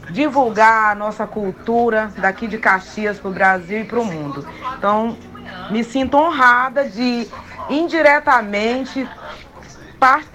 divulgar 0.10 0.92
a 0.92 0.96
nossa 0.96 1.28
cultura 1.28 2.12
daqui 2.18 2.48
de 2.48 2.58
Caxias 2.58 3.20
para 3.20 3.30
o 3.30 3.34
Brasil 3.34 3.82
e 3.82 3.84
para 3.84 4.00
o 4.00 4.04
mundo. 4.04 4.44
Então, 4.76 5.16
me 5.70 5.84
sinto 5.84 6.18
honrada 6.18 6.90
de 6.90 7.28
indiretamente 7.70 9.08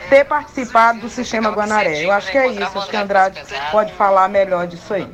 ter 0.08 0.24
participado 0.24 1.00
do 1.00 1.08
Sistema 1.08 1.50
Guanaré. 1.50 2.04
Eu 2.04 2.12
acho 2.12 2.30
que 2.30 2.38
é 2.38 2.46
isso, 2.46 2.78
acho 2.78 2.88
que 2.88 2.96
Andrade 2.96 3.42
pode 3.72 3.92
falar 3.94 4.28
melhor 4.28 4.68
disso 4.68 4.94
aí. 4.94 5.10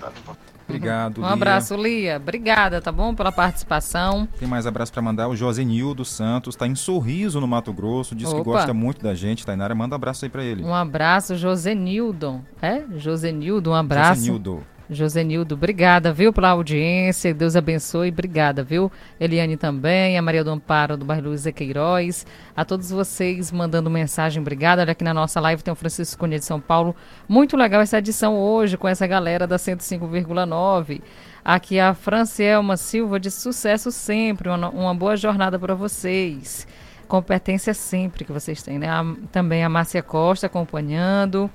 Obrigado, 0.69 1.19
Um 1.19 1.25
Lia. 1.25 1.33
abraço, 1.33 1.75
Lia. 1.77 2.17
Obrigada, 2.19 2.81
tá 2.81 2.93
bom? 2.93 3.15
Pela 3.15 3.33
participação. 3.33 4.29
Tem 4.39 4.47
mais 4.47 4.67
abraço 4.67 4.93
para 4.93 5.01
mandar. 5.01 5.29
O 5.29 5.35
Josenildo 5.35 6.05
Santos 6.05 6.55
está 6.55 6.67
em 6.67 6.75
Sorriso, 6.75 7.41
no 7.41 7.49
Mato 7.49 7.73
Grosso. 7.73 8.15
Diz 8.15 8.29
que 8.29 8.35
Opa. 8.35 8.45
gosta 8.45 8.75
muito 8.75 9.03
da 9.03 9.15
gente. 9.15 9.47
Tainara, 9.47 9.75
manda 9.75 9.95
um 9.95 9.97
abraço 9.97 10.25
aí 10.25 10.31
para 10.31 10.45
ele. 10.45 10.63
Um 10.63 10.75
abraço, 10.75 11.37
Josenildo. 11.37 12.43
É? 12.61 12.83
Josenildo, 12.97 13.71
um 13.71 13.75
abraço. 13.75 14.21
Josenildo. 14.21 14.63
Josenildo, 14.91 15.55
obrigada, 15.55 16.13
viu, 16.15 16.33
pela 16.33 16.49
audiência. 16.51 17.35
Deus 17.35 17.55
abençoe. 17.57 18.09
Obrigada, 18.09 18.63
viu? 18.63 18.91
Eliane 19.21 19.57
também, 19.57 20.17
a 20.17 20.23
Maria 20.23 20.43
do 20.43 20.51
Amparo 20.51 20.97
do 20.97 21.05
bairro 21.05 21.29
Luiza 21.29 21.53
Queiroz. 21.53 22.27
A 22.57 22.65
todos 22.65 22.91
vocês 22.91 23.53
mandando 23.53 23.91
mensagem, 23.91 24.41
obrigada. 24.41 24.81
Olha 24.81 24.93
aqui 24.93 25.05
na 25.05 25.13
nossa 25.13 25.41
live 25.41 25.63
tem 25.63 25.71
o 25.73 25.77
Francisco 25.77 26.19
Cunha 26.21 26.39
de 26.39 26.45
São 26.45 26.59
Paulo. 26.59 26.97
Muito 27.29 27.55
legal 27.57 27.83
essa 27.83 27.99
edição 27.99 28.35
hoje 28.39 28.79
com 28.79 28.89
essa 28.89 29.07
galera 29.07 29.47
da 29.47 29.57
105,9. 29.57 31.03
Aqui 31.45 31.79
a 31.79 31.93
Francielma 31.95 32.77
Silva 32.77 33.21
de 33.21 33.31
sucesso 33.31 33.93
sempre. 33.93 34.49
Uma, 34.49 34.71
uma 34.71 34.95
boa 34.95 35.17
jornada 35.17 35.59
para 35.59 35.75
vocês. 35.75 36.67
Competência 37.07 37.73
sempre 37.73 38.25
que 38.25 38.33
vocês 38.33 38.63
têm, 38.63 38.79
né? 38.79 38.89
A- 38.89 39.05
também 39.33 39.65
a 39.65 39.69
Márcia 39.69 40.03
Costa 40.03 40.47
acompanhando. 40.47 41.51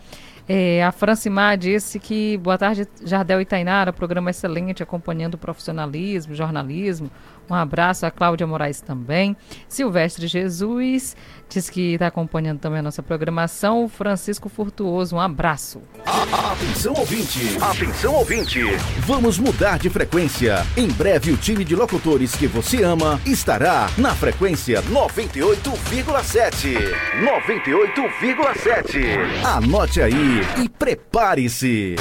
É, 0.47 0.83
a 0.83 0.91
Francimar 0.91 1.57
disse 1.57 1.97
que 1.99 2.37
boa 2.37 2.57
tarde, 2.57 2.85
Jardel 3.05 3.39
e 3.39 3.45
Tainara, 3.45 3.93
programa 3.93 4.29
excelente, 4.29 4.83
acompanhando 4.83 5.35
o 5.35 5.37
profissionalismo, 5.37 6.35
jornalismo. 6.35 7.09
Um 7.49 7.55
abraço 7.55 8.05
a 8.05 8.11
Cláudia 8.11 8.47
Moraes 8.47 8.81
também. 8.81 9.35
Silvestre 9.67 10.27
Jesus 10.27 11.15
diz 11.49 11.69
que 11.69 11.93
está 11.93 12.07
acompanhando 12.07 12.59
também 12.59 12.79
a 12.79 12.83
nossa 12.83 13.03
programação. 13.03 13.87
Francisco 13.87 14.49
Furtuoso, 14.49 15.15
um 15.15 15.19
abraço. 15.19 15.81
Atenção 16.05 16.93
ouvinte, 16.93 17.57
atenção 17.61 18.15
ouvinte. 18.15 18.61
Vamos 18.99 19.37
mudar 19.37 19.77
de 19.77 19.89
frequência. 19.89 20.65
Em 20.75 20.87
breve 20.87 21.31
o 21.31 21.37
time 21.37 21.63
de 21.63 21.75
locutores 21.75 22.35
que 22.35 22.47
você 22.47 22.83
ama 22.83 23.21
estará 23.25 23.87
na 23.97 24.15
frequência 24.15 24.81
98,7. 24.83 26.73
98,7. 27.21 29.45
Anote 29.45 30.01
aí 30.01 30.41
e 30.63 30.69
prepare-se. 30.69 31.95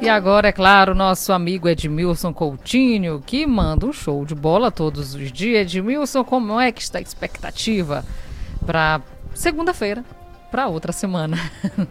E 0.00 0.08
agora, 0.08 0.48
é 0.48 0.52
claro, 0.52 0.94
nosso 0.94 1.30
amigo 1.30 1.68
Edmilson 1.68 2.32
Coutinho, 2.32 3.22
que 3.24 3.46
manda 3.46 3.84
um 3.84 3.92
show 3.92 4.24
de 4.24 4.34
bola 4.34 4.70
todos 4.70 5.14
os 5.14 5.30
dias. 5.30 5.66
Edmilson, 5.66 6.24
como 6.24 6.58
é 6.58 6.72
que 6.72 6.80
está 6.80 6.98
a 6.98 7.02
expectativa 7.02 8.02
para 8.64 9.02
segunda-feira, 9.34 10.02
para 10.50 10.68
outra 10.68 10.90
semana? 10.90 11.36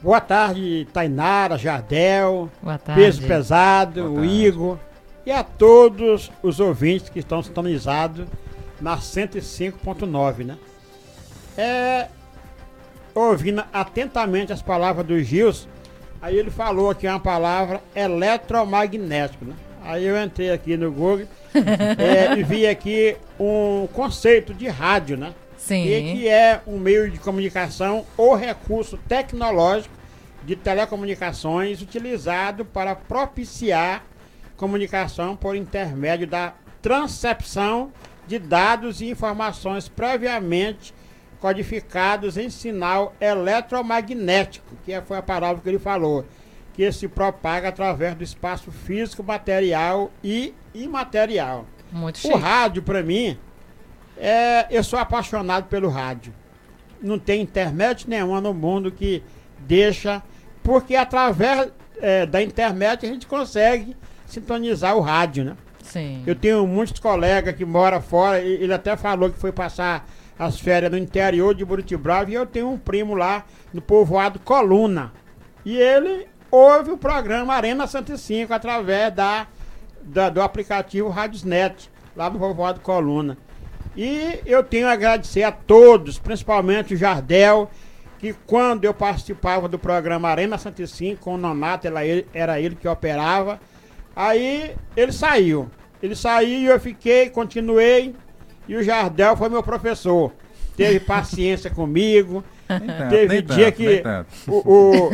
Boa 0.00 0.20
tarde, 0.20 0.86
Tainara, 0.92 1.58
Jardel, 1.58 2.48
Boa 2.62 2.78
tarde. 2.78 3.02
Peso 3.02 3.22
Pesado, 3.26 4.14
o 4.14 4.24
Igor 4.24 4.78
e 5.26 5.32
a 5.32 5.42
todos 5.42 6.30
os 6.44 6.60
ouvintes 6.60 7.08
que 7.08 7.18
estão 7.18 7.42
sintonizados 7.42 8.28
na 8.80 8.96
105.9, 8.96 10.44
né? 10.44 10.56
É, 11.58 12.06
ouvindo 13.12 13.64
atentamente 13.72 14.52
as 14.52 14.62
palavras 14.62 15.04
do 15.04 15.20
Gils, 15.20 15.68
aí 16.20 16.36
ele 16.36 16.50
falou 16.50 16.90
aqui 16.90 17.06
uma 17.06 17.20
palavra 17.20 17.82
eletromagnético, 17.94 19.44
né? 19.44 19.54
Aí 19.82 20.04
eu 20.04 20.22
entrei 20.22 20.50
aqui 20.50 20.76
no 20.76 20.92
Google 20.92 21.26
é, 21.98 22.38
e 22.38 22.42
vi 22.42 22.66
aqui 22.66 23.16
um 23.38 23.88
conceito 23.92 24.52
de 24.52 24.68
rádio, 24.68 25.16
né? 25.16 25.34
Sim. 25.56 25.84
E 25.84 26.12
que 26.12 26.28
é 26.28 26.60
um 26.66 26.78
meio 26.78 27.10
de 27.10 27.18
comunicação 27.18 28.04
ou 28.16 28.34
recurso 28.34 28.98
tecnológico 29.08 29.94
de 30.42 30.56
telecomunicações 30.56 31.82
utilizado 31.82 32.64
para 32.64 32.94
propiciar 32.94 34.04
comunicação 34.56 35.36
por 35.36 35.54
intermédio 35.54 36.26
da 36.26 36.54
transcepção 36.80 37.92
de 38.26 38.38
dados 38.38 39.00
e 39.00 39.10
informações 39.10 39.88
previamente 39.88 40.94
codificados 41.40 42.36
em 42.36 42.50
sinal 42.50 43.14
eletromagnético, 43.20 44.76
que 44.84 45.00
foi 45.00 45.16
a 45.16 45.22
palavra 45.22 45.62
que 45.62 45.68
ele 45.68 45.78
falou, 45.78 46.24
que 46.74 46.90
se 46.92 47.08
propaga 47.08 47.68
através 47.68 48.14
do 48.14 48.22
espaço 48.22 48.70
físico, 48.70 49.22
material 49.22 50.10
e 50.22 50.54
imaterial. 50.74 51.66
Muito 51.90 52.26
O 52.28 52.36
rádio, 52.36 52.82
para 52.82 53.02
mim, 53.02 53.38
é, 54.16 54.66
eu 54.70 54.84
sou 54.84 54.98
apaixonado 54.98 55.66
pelo 55.66 55.88
rádio. 55.88 56.32
Não 57.02 57.18
tem 57.18 57.40
internet 57.40 58.08
nenhuma 58.08 58.40
no 58.40 58.52
mundo 58.52 58.92
que 58.92 59.22
deixa, 59.58 60.22
porque 60.62 60.94
através 60.94 61.72
é, 62.00 62.26
da 62.26 62.42
internet 62.42 63.06
a 63.06 63.08
gente 63.08 63.26
consegue 63.26 63.96
sintonizar 64.26 64.94
o 64.96 65.00
rádio, 65.00 65.44
né? 65.44 65.56
Sim. 65.82 66.22
Eu 66.26 66.36
tenho 66.36 66.66
muitos 66.66 67.00
colegas 67.00 67.54
que 67.56 67.64
moram 67.64 68.00
fora, 68.00 68.40
ele 68.40 68.72
até 68.72 68.96
falou 68.96 69.30
que 69.30 69.38
foi 69.38 69.50
passar 69.50 70.06
as 70.40 70.58
férias 70.58 70.90
no 70.90 70.96
interior 70.96 71.54
de 71.54 71.64
Buritibrava, 71.66 72.30
e 72.30 72.34
eu 72.34 72.46
tenho 72.46 72.70
um 72.70 72.78
primo 72.78 73.14
lá 73.14 73.44
no 73.74 73.82
povoado 73.82 74.38
Coluna. 74.38 75.12
E 75.66 75.76
ele 75.76 76.26
ouve 76.50 76.90
o 76.90 76.96
programa 76.96 77.52
Arena 77.54 77.86
105 77.86 78.52
através 78.54 79.12
da, 79.12 79.46
da- 80.02 80.30
do 80.30 80.40
aplicativo 80.40 81.10
Radiosnet, 81.10 81.90
lá 82.16 82.30
do 82.30 82.38
povoado 82.38 82.80
Coluna. 82.80 83.36
E 83.94 84.40
eu 84.46 84.64
tenho 84.64 84.86
a 84.88 84.92
agradecer 84.92 85.42
a 85.42 85.52
todos, 85.52 86.18
principalmente 86.18 86.94
o 86.94 86.96
Jardel, 86.96 87.70
que 88.18 88.32
quando 88.46 88.86
eu 88.86 88.94
participava 88.94 89.68
do 89.68 89.78
programa 89.78 90.28
Arena 90.30 90.56
105 90.56 91.20
com 91.20 91.34
o 91.34 91.38
Nonato, 91.38 91.86
ele, 91.86 92.26
era 92.32 92.58
ele 92.58 92.76
que 92.76 92.88
operava, 92.88 93.60
aí 94.16 94.74
ele 94.96 95.12
saiu. 95.12 95.70
Ele 96.02 96.16
saiu 96.16 96.60
e 96.60 96.64
eu 96.66 96.80
fiquei, 96.80 97.28
continuei, 97.28 98.14
e 98.68 98.76
o 98.76 98.82
Jardel 98.82 99.36
foi 99.36 99.48
meu 99.48 99.62
professor. 99.62 100.32
Teve 100.76 101.00
paciência 101.04 101.70
comigo. 101.70 102.42
tanto, 102.68 103.08
Teve 103.10 103.28
nem 103.34 103.42
dia 103.42 103.72
tanto, 103.72 103.76
que 103.76 104.02
o, 104.50 104.56
o- 104.72 105.10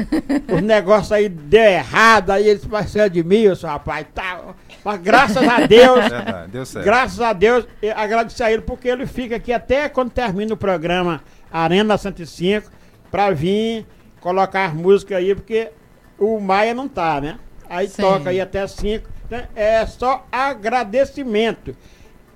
os 0.56 0.62
negócios 0.62 1.10
aí 1.12 1.28
deu 1.28 1.62
errado, 1.62 2.30
aí 2.30 2.46
ele 2.46 2.60
parceiro 2.60 3.08
de 3.10 3.24
mim, 3.24 3.40
eu 3.40 3.56
sou 3.56 3.68
rapaz, 3.70 4.06
tá. 4.14 4.40
Mas 4.84 5.00
graças 5.00 5.48
a 5.48 5.66
Deus, 5.66 6.00
Verdade, 6.08 6.50
deu 6.52 6.66
certo. 6.66 6.84
graças 6.84 7.20
a 7.20 7.32
Deus, 7.32 7.66
eu 7.82 7.96
agradecer 7.96 8.42
a 8.44 8.52
ele, 8.52 8.62
porque 8.62 8.88
ele 8.88 9.06
fica 9.06 9.36
aqui 9.36 9.52
até 9.52 9.88
quando 9.88 10.10
termina 10.10 10.52
o 10.52 10.56
programa 10.56 11.22
Arena 11.50 11.96
105, 11.96 12.70
pra 13.10 13.30
vir 13.30 13.86
colocar 14.20 14.66
as 14.66 14.74
músicas 14.74 15.16
aí, 15.18 15.34
porque 15.34 15.70
o 16.18 16.38
Maia 16.38 16.74
não 16.74 16.86
tá, 16.88 17.20
né? 17.20 17.38
Aí 17.68 17.88
Sim. 17.88 18.02
toca 18.02 18.30
aí 18.30 18.40
até 18.40 18.66
5. 18.66 19.08
É 19.56 19.84
só 19.86 20.24
agradecimento. 20.30 21.74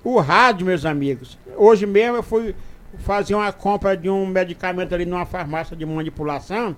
O 0.03 0.19
rádio, 0.19 0.65
meus 0.65 0.85
amigos. 0.85 1.37
Hoje 1.55 1.85
mesmo 1.85 2.17
eu 2.17 2.23
fui 2.23 2.55
fazer 2.99 3.35
uma 3.35 3.51
compra 3.53 3.95
de 3.95 4.09
um 4.09 4.25
medicamento 4.25 4.93
ali 4.93 5.05
numa 5.05 5.25
farmácia 5.25 5.75
de 5.75 5.85
manipulação 5.85 6.75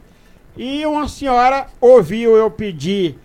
e 0.55 0.85
uma 0.85 1.07
senhora 1.07 1.67
ouviu 1.81 2.35
eu 2.35 2.51
pedir 2.51 3.17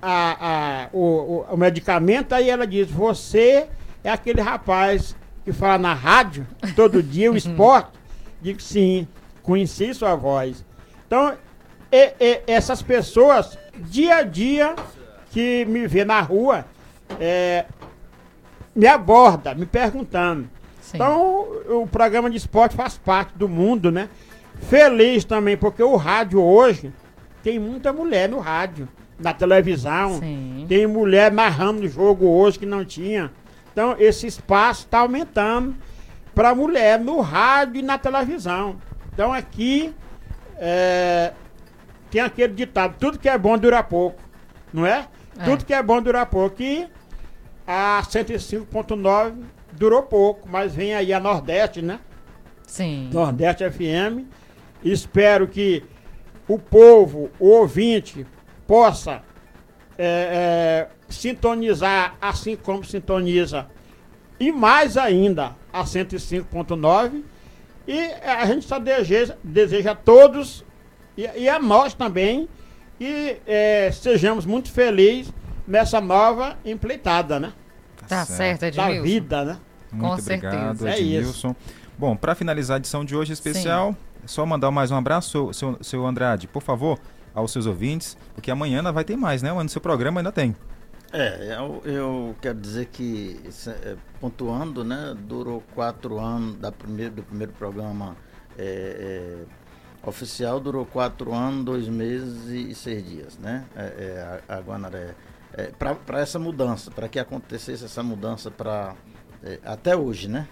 a, 0.00 0.36
a- 0.84 0.88
o, 0.92 0.98
o- 0.98 1.46
o 1.52 1.56
medicamento, 1.56 2.32
aí 2.34 2.50
ela 2.50 2.66
diz, 2.66 2.90
você 2.90 3.68
é 4.02 4.10
aquele 4.10 4.40
rapaz 4.40 5.16
que 5.44 5.52
fala 5.52 5.78
na 5.78 5.94
rádio 5.94 6.46
todo 6.74 7.02
dia, 7.02 7.30
o 7.32 7.36
esporte? 7.38 7.90
Digo 8.40 8.60
sim, 8.60 9.06
conheci 9.42 9.94
sua 9.94 10.16
voz. 10.16 10.64
Então, 11.06 11.34
e- 11.90 12.12
e- 12.20 12.42
essas 12.48 12.82
pessoas, 12.82 13.56
dia 13.78 14.16
a 14.16 14.22
dia, 14.24 14.74
que 15.30 15.64
me 15.66 15.86
vê 15.86 16.04
na 16.04 16.20
rua, 16.20 16.66
é, 17.20 17.64
me 18.74 18.86
aborda, 18.86 19.54
me 19.54 19.66
perguntando. 19.66 20.48
Então, 20.94 21.46
o, 21.68 21.86
programa 21.86 22.28
de 22.28 22.36
esporte 22.36 22.76
faz 22.76 22.98
parte 22.98 23.32
do 23.36 23.48
mundo, 23.48 23.90
né? 23.90 24.08
Feliz 24.68 25.24
também, 25.24 25.56
porque 25.56 25.82
o 25.82 25.96
rádio 25.96 26.40
hoje 26.42 26.92
tem 27.42 27.58
muita 27.58 27.92
mulher 27.92 28.28
no 28.28 28.38
rádio, 28.38 28.88
na 29.18 29.32
televisão. 29.32 30.20
Tem 30.68 30.86
mulher 30.86 31.32
narrando 31.32 31.82
o 31.82 31.88
jogo 31.88 32.26
hoje 32.26 32.58
que 32.58 32.66
não 32.66 32.84
tinha. 32.84 33.30
Então, 33.72 33.96
esse 33.98 34.26
espaço 34.26 34.82
está 34.84 34.98
aumentando 34.98 35.74
para 36.34 36.54
mulher 36.54 37.00
no 37.00 37.20
rádio 37.20 37.80
e 37.80 37.82
na 37.82 37.96
televisão. 37.96 38.76
Então, 39.12 39.32
aqui 39.32 39.94
é, 40.58 41.32
tem 42.10 42.20
aquele 42.20 42.52
ditado: 42.52 42.96
tudo 42.98 43.18
que 43.18 43.28
é 43.28 43.38
bom 43.38 43.56
dura 43.56 43.82
pouco. 43.82 44.20
Não 44.72 44.86
é? 44.86 45.06
É. 45.38 45.44
Tudo 45.44 45.64
que 45.64 45.72
é 45.72 45.82
bom 45.82 46.00
dura 46.02 46.26
pouco. 46.26 46.62
E 46.62 46.86
a 47.66 48.02
105.9 48.02 49.34
durou 49.72 50.02
pouco, 50.02 50.48
mas 50.48 50.74
vem 50.74 50.94
aí 50.94 51.12
a 51.12 51.20
Nordeste, 51.20 51.82
né? 51.82 52.00
Sim. 52.66 53.10
Nordeste 53.12 53.68
FM. 53.70 54.26
Espero 54.82 55.46
que 55.46 55.84
o 56.48 56.58
povo, 56.58 57.30
o 57.38 57.48
ouvinte, 57.48 58.26
possa 58.66 59.22
é, 59.98 60.88
é, 60.88 60.88
sintonizar 61.08 62.16
assim 62.20 62.56
como 62.56 62.84
sintoniza. 62.84 63.66
E 64.40 64.50
mais 64.50 64.96
ainda 64.96 65.54
a 65.72 65.84
105.9. 65.84 67.22
E 67.86 67.98
a 68.24 68.46
gente 68.46 68.66
só 68.66 68.78
deseja, 68.78 69.36
deseja 69.42 69.92
a 69.92 69.94
todos 69.94 70.64
e, 71.16 71.28
e 71.36 71.48
a 71.48 71.58
nós 71.58 71.94
também 71.94 72.48
que 72.98 73.38
é, 73.46 73.90
sejamos 73.92 74.46
muito 74.46 74.70
felizes 74.70 75.32
nessa 75.66 76.00
nova 76.00 76.56
empleitada, 76.64 77.38
né? 77.38 77.52
Tá 78.08 78.24
certo, 78.24 78.60
Da 78.60 78.68
Edmilson. 78.68 79.02
vida, 79.02 79.44
né? 79.44 79.58
Muito 79.92 80.02
Com 80.02 80.20
obrigado, 80.20 80.78
certeza. 80.78 80.90
É 80.90 80.98
isso. 80.98 81.16
Edmilson. 81.16 81.56
Bom, 81.98 82.16
para 82.16 82.34
finalizar 82.34 82.76
a 82.76 82.78
edição 82.78 83.04
de 83.04 83.14
hoje 83.14 83.32
especial, 83.32 83.94
é 84.24 84.26
só 84.26 84.44
mandar 84.44 84.70
mais 84.70 84.90
um 84.90 84.96
abraço, 84.96 85.30
seu, 85.30 85.52
seu, 85.52 85.78
seu 85.82 86.06
Andrade, 86.06 86.48
por 86.48 86.62
favor, 86.62 86.98
aos 87.34 87.52
seus 87.52 87.66
ouvintes, 87.66 88.16
porque 88.34 88.50
amanhã 88.50 88.78
ainda 88.78 88.92
vai 88.92 89.04
ter 89.04 89.16
mais, 89.16 89.42
né? 89.42 89.52
No 89.52 89.68
seu 89.68 89.80
programa 89.80 90.20
ainda 90.20 90.32
tem. 90.32 90.56
É, 91.12 91.58
eu, 91.58 91.82
eu 91.84 92.36
quero 92.40 92.58
dizer 92.58 92.86
que, 92.86 93.38
isso 93.46 93.68
é, 93.68 93.96
pontuando, 94.18 94.82
né, 94.82 95.14
durou 95.28 95.62
quatro 95.74 96.18
anos 96.18 96.56
da 96.56 96.72
primeiro, 96.72 97.16
do 97.16 97.22
primeiro 97.22 97.52
programa 97.52 98.16
é, 98.56 99.44
é, 99.44 100.08
oficial, 100.08 100.58
durou 100.58 100.86
quatro 100.86 101.34
anos, 101.34 101.66
dois 101.66 101.86
meses 101.86 102.48
e, 102.48 102.70
e 102.70 102.74
seis 102.74 103.06
dias, 103.06 103.38
né, 103.38 103.66
é, 103.76 103.82
é, 103.82 104.40
a, 104.48 104.56
a 104.56 104.60
Guanaré. 104.60 105.14
É, 105.54 105.70
para 106.04 106.18
essa 106.20 106.38
mudança, 106.38 106.90
para 106.90 107.08
que 107.08 107.18
acontecesse 107.18 107.84
essa 107.84 108.02
mudança 108.02 108.50
para 108.50 108.94
até 109.64 109.94
hoje, 109.96 110.28
né? 110.28 110.48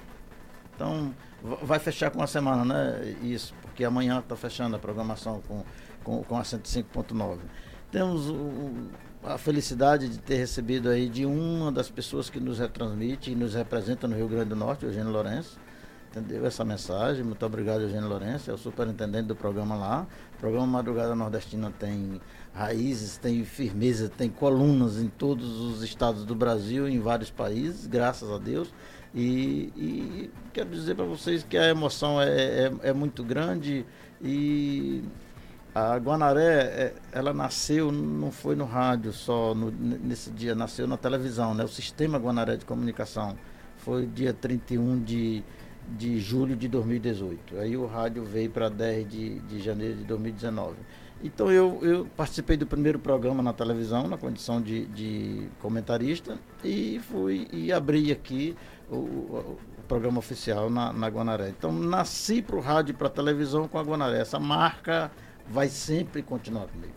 Então, 0.75 1.15
va- 1.43 1.59
vai 1.63 1.79
fechar 1.79 2.11
com 2.11 2.19
uma 2.19 2.27
semana, 2.27 2.65
né? 2.65 3.17
Isso, 3.23 3.55
porque 3.63 3.85
amanhã 3.85 4.19
está 4.19 4.37
fechando 4.37 4.77
a 4.77 4.79
programação 4.79 5.41
com, 5.47 5.65
com, 6.05 6.23
com 6.25 6.37
a 6.37 6.43
105.9. 6.43 7.39
Temos 7.91 8.29
o- 8.29 8.89
a 9.25 9.37
felicidade 9.39 10.09
de 10.09 10.19
ter 10.19 10.37
recebido 10.37 10.89
aí 10.89 11.09
de 11.09 11.25
uma 11.27 11.71
das 11.71 11.91
pessoas 11.91 12.29
que 12.31 12.41
nos 12.41 12.59
retransmite 12.59 13.31
e 13.31 13.35
nos 13.35 13.55
representa 13.55 14.07
no 14.09 14.17
Rio 14.17 14.29
Grande 14.29 14.51
do 14.51 14.57
Norte, 14.57 14.85
Eugênio 14.85 15.11
Lourenço. 15.13 15.59
Entendeu 16.11 16.45
essa 16.45 16.65
mensagem? 16.65 17.23
Muito 17.23 17.47
obrigado, 17.47 17.83
Eugênio 17.83 18.09
Lourenço, 18.09 18.51
é 18.51 18.55
o 18.55 18.59
superintendente 18.59 19.29
do 19.29 19.37
programa 19.37 19.77
lá. 19.77 20.09
O 20.35 20.39
programa 20.41 20.67
Madrugada 20.67 21.15
Nordestina 21.15 21.73
tem 21.79 22.21
raízes, 22.53 23.17
tem 23.17 23.45
firmeza, 23.45 24.09
tem 24.09 24.29
colunas 24.29 25.01
em 25.01 25.07
todos 25.09 25.61
os 25.61 25.85
estados 25.85 26.25
do 26.25 26.35
Brasil, 26.35 26.89
em 26.89 26.99
vários 26.99 27.31
países, 27.31 27.87
graças 27.87 28.29
a 28.29 28.39
Deus. 28.39 28.75
E, 29.15 29.73
e 29.77 30.31
quero 30.53 30.71
dizer 30.71 30.97
para 30.97 31.05
vocês 31.05 31.45
que 31.49 31.57
a 31.57 31.69
emoção 31.69 32.21
é, 32.21 32.29
é, 32.67 32.73
é 32.89 32.93
muito 32.93 33.23
grande 33.23 33.87
e 34.21 35.05
a 35.73 35.97
Guanaré, 35.97 36.63
é, 36.65 36.95
ela 37.13 37.33
nasceu, 37.33 37.93
não 37.93 38.33
foi 38.33 38.57
no 38.57 38.65
rádio 38.65 39.13
só 39.13 39.55
no- 39.55 39.71
nesse 39.71 40.31
dia, 40.33 40.57
nasceu 40.57 40.89
na 40.89 40.97
televisão, 40.97 41.55
né? 41.55 41.63
O 41.63 41.69
Sistema 41.69 42.19
Guanaré 42.19 42.57
de 42.57 42.65
Comunicação. 42.65 43.37
Foi 43.77 44.07
dia 44.07 44.35
31 44.35 45.01
de, 45.03 45.43
de 45.89 46.21
julho 46.21 46.55
de 46.57 46.69
2018. 46.69 47.59
Aí 47.59 47.77
o 47.77 47.87
rádio 47.87 48.25
veio 48.25 48.51
para 48.51 48.69
10 48.69 49.09
de, 49.09 49.39
de 49.41 49.61
janeiro 49.61 49.97
de 49.97 50.05
2019. 50.05 50.77
Então 51.23 51.51
eu, 51.53 51.79
eu 51.83 52.07
participei 52.17 52.57
do 52.57 52.67
primeiro 52.67 52.99
programa 52.99 53.43
na 53.43 53.53
televisão, 53.53 54.09
na 54.09 54.17
condição 54.17 54.61
de, 54.61 54.87
de 54.87 55.49
comentarista, 55.61 56.39
e 56.65 56.99
fui 57.11 57.47
e 57.53 57.71
abri 57.73 58.11
aqui 58.11 58.57
o, 58.91 58.95
o- 58.97 59.59
o 59.79 59.83
programa 59.91 60.19
oficial 60.19 60.71
na, 60.71 60.93
na 60.93 61.09
Guanaré. 61.09 61.49
Então 61.51 61.73
nasci 61.73 62.41
para 62.41 62.57
o 62.57 62.61
rádio 62.61 62.93
e 62.93 62.95
para 62.95 63.09
a 63.09 63.11
televisão 63.11 63.67
com 63.69 63.79
a 63.79 63.83
Guanaré. 63.83 64.21
Essa 64.21 64.39
marca 64.39 65.11
vai 65.49 65.69
sempre 65.69 66.23
continuar 66.23 66.67
comigo. 66.69 66.95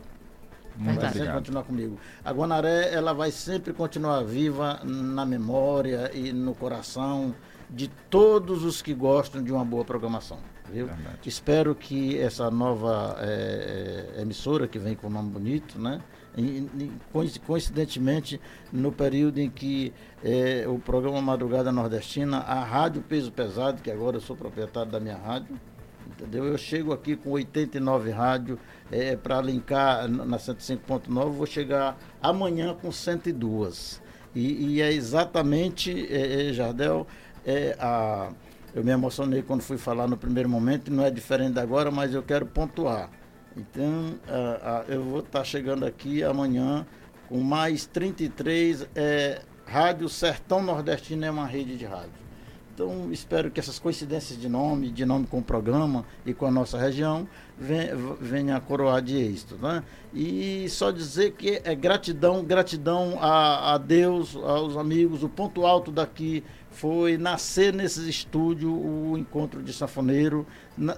Muito 0.78 1.02
vai 1.02 1.10
sempre 1.12 1.34
continuar 1.34 1.64
comigo. 1.64 2.00
A 2.24 2.32
Guanaré 2.32 2.94
ela 2.94 3.14
vai 3.14 3.32
sempre 3.32 3.74
continuar 3.74 4.24
viva 4.24 4.80
na 4.84 5.26
memória 5.26 6.12
e 6.14 6.32
no 6.32 6.56
coração 6.56 7.36
de 7.70 7.88
todos 8.10 8.64
os 8.64 8.82
que 8.82 8.94
gostam 8.94 9.42
de 9.44 9.52
uma 9.52 9.66
boa 9.66 9.84
programação. 9.86 10.38
Viu? 10.72 10.88
Espero 11.26 11.76
que 11.76 12.18
essa 12.18 12.50
nova 12.50 13.18
eh, 13.20 14.20
emissora, 14.22 14.68
que 14.68 14.80
vem 14.80 14.96
com 14.96 15.08
um 15.08 15.10
nome 15.10 15.30
bonito, 15.30 15.80
né? 15.80 16.02
E- 16.38 16.68
coinci- 17.12 17.40
coincidentemente, 17.40 18.40
no 18.72 18.92
período 18.92 19.38
em 19.40 19.50
que 19.50 19.94
eh, 20.24 20.66
o 20.68 20.80
programa 20.80 21.22
Madrugada 21.22 21.72
Nordestina, 21.72 22.38
a 22.40 22.64
Rádio 22.64 23.02
Peso 23.02 23.32
Pesado, 23.32 23.82
que 23.84 23.92
agora 23.92 24.18
eu 24.18 24.22
sou 24.22 24.36
proprietário 24.36 24.92
da 24.92 25.00
minha 25.00 25.18
rádio, 25.18 25.60
entendeu? 26.08 26.46
Eu 26.46 26.58
chego 26.58 26.92
aqui 26.94 27.16
com 27.16 27.32
89 27.32 28.10
rádio 28.10 28.58
para 29.22 29.42
linkar 29.42 30.08
na 30.08 30.38
105.9, 30.38 31.30
vou 31.32 31.46
chegar 31.46 31.98
amanhã 32.22 32.74
com 32.74 32.92
102. 32.92 34.02
E, 34.36 34.78
e 34.78 34.82
é 34.82 34.92
exatamente, 34.92 35.92
eh, 36.12 36.52
Jardel, 36.54 37.06
é 37.46 37.76
a, 37.80 38.30
eu 38.74 38.84
me 38.84 38.92
emocionei 38.92 39.42
quando 39.42 39.62
fui 39.62 39.78
falar 39.78 40.08
no 40.08 40.18
primeiro 40.18 40.50
momento, 40.50 40.92
não 40.92 41.04
é 41.04 41.12
diferente 41.12 41.60
agora, 41.60 41.92
mas 41.92 42.14
eu 42.14 42.24
quero 42.24 42.46
pontuar. 42.46 43.10
Então, 43.56 44.16
ah, 44.28 44.60
ah, 44.64 44.92
eu 44.92 45.04
vou 45.04 45.20
estar 45.20 45.44
chegando 45.44 45.86
aqui 45.86 46.24
amanhã 46.24 46.86
com 47.30 47.40
mais 47.40 47.86
33 47.86 48.88
é, 48.96 49.42
Rádio 49.66 50.10
Sertão 50.10 50.62
Nordestino 50.62 51.24
é 51.26 51.32
uma 51.32 51.46
rede 51.46 51.78
de 51.78 51.86
rádio. 51.86 52.24
Então, 52.74 53.12
espero 53.12 53.52
que 53.52 53.60
essas 53.60 53.78
coincidências 53.78 54.40
de 54.40 54.50
nome, 54.50 54.90
de 54.90 55.06
nome 55.06 55.28
com 55.28 55.38
o 55.38 55.44
programa 55.44 56.04
e 56.26 56.34
com 56.34 56.48
a 56.48 56.52
nossa 56.52 56.76
região, 56.76 57.28
ven- 57.56 57.90
venha 58.20 58.56
a 58.56 58.60
coroar 58.60 59.00
de 59.00 59.16
êxito. 59.16 59.56
Né? 59.62 59.84
E 60.12 60.68
só 60.70 60.90
dizer 60.90 61.34
que 61.34 61.62
é 61.64 61.76
gratidão, 61.76 62.44
gratidão 62.44 63.20
a, 63.22 63.76
a 63.76 63.78
Deus, 63.78 64.36
aos 64.36 64.76
amigos. 64.76 65.22
O 65.22 65.30
ponto 65.30 65.68
alto 65.68 65.92
daqui 65.92 66.44
foi 66.74 67.18
nascer 67.18 67.74
nesse 67.74 68.10
estúdio 68.10 68.74
o 68.74 69.18
encontro 69.18 69.62
de 69.62 69.72
sanfoneiro, 69.72 70.46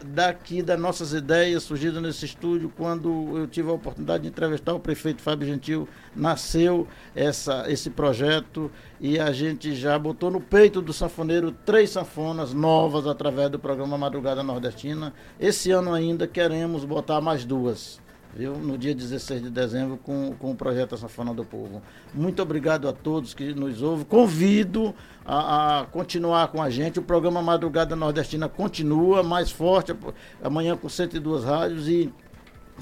daqui 0.05 0.61
das 0.61 0.79
nossas 0.79 1.13
ideias 1.13 1.63
surgidas 1.63 2.01
nesse 2.01 2.25
estúdio, 2.25 2.71
quando 2.75 3.37
eu 3.37 3.45
tive 3.45 3.69
a 3.69 3.73
oportunidade 3.73 4.23
de 4.23 4.29
entrevistar 4.29 4.73
o 4.73 4.79
prefeito 4.79 5.21
Fábio 5.21 5.47
Gentil, 5.47 5.87
nasceu 6.15 6.87
essa, 7.13 7.69
esse 7.69 7.89
projeto 7.89 8.71
e 8.99 9.19
a 9.19 9.31
gente 9.33 9.75
já 9.75 9.99
botou 9.99 10.31
no 10.31 10.39
peito 10.39 10.81
do 10.81 10.93
sanfoneiro 10.93 11.51
três 11.51 11.89
sanfonas 11.89 12.53
novas 12.53 13.05
através 13.05 13.49
do 13.49 13.59
programa 13.59 13.97
Madrugada 13.97 14.41
Nordestina. 14.41 15.13
Esse 15.39 15.71
ano 15.71 15.93
ainda 15.93 16.25
queremos 16.25 16.85
botar 16.85 17.19
mais 17.19 17.43
duas. 17.43 18.04
Viu? 18.35 18.57
No 18.57 18.77
dia 18.77 18.93
16 18.93 19.43
de 19.43 19.49
dezembro, 19.49 19.97
com, 19.97 20.35
com 20.37 20.51
o 20.51 20.55
projeto 20.55 20.93
A 20.93 20.97
Sanfona 20.97 21.33
do 21.33 21.45
Povo. 21.45 21.81
Muito 22.13 22.41
obrigado 22.41 22.89
a 22.89 22.91
todos 22.91 23.33
que 23.33 23.53
nos 23.53 23.81
ouvem. 23.81 24.03
Convido 24.05 24.93
a, 25.25 25.79
a 25.79 25.85
continuar 25.85 26.49
com 26.49 26.61
a 26.61 26.69
gente. 26.69 26.99
O 26.99 27.01
programa 27.01 27.41
Madrugada 27.41 27.95
Nordestina 27.95 28.49
continua 28.49 29.23
mais 29.23 29.49
forte, 29.49 29.95
amanhã 30.43 30.75
com 30.75 30.89
102 30.89 31.45
rádios. 31.45 31.87
E 31.87 32.11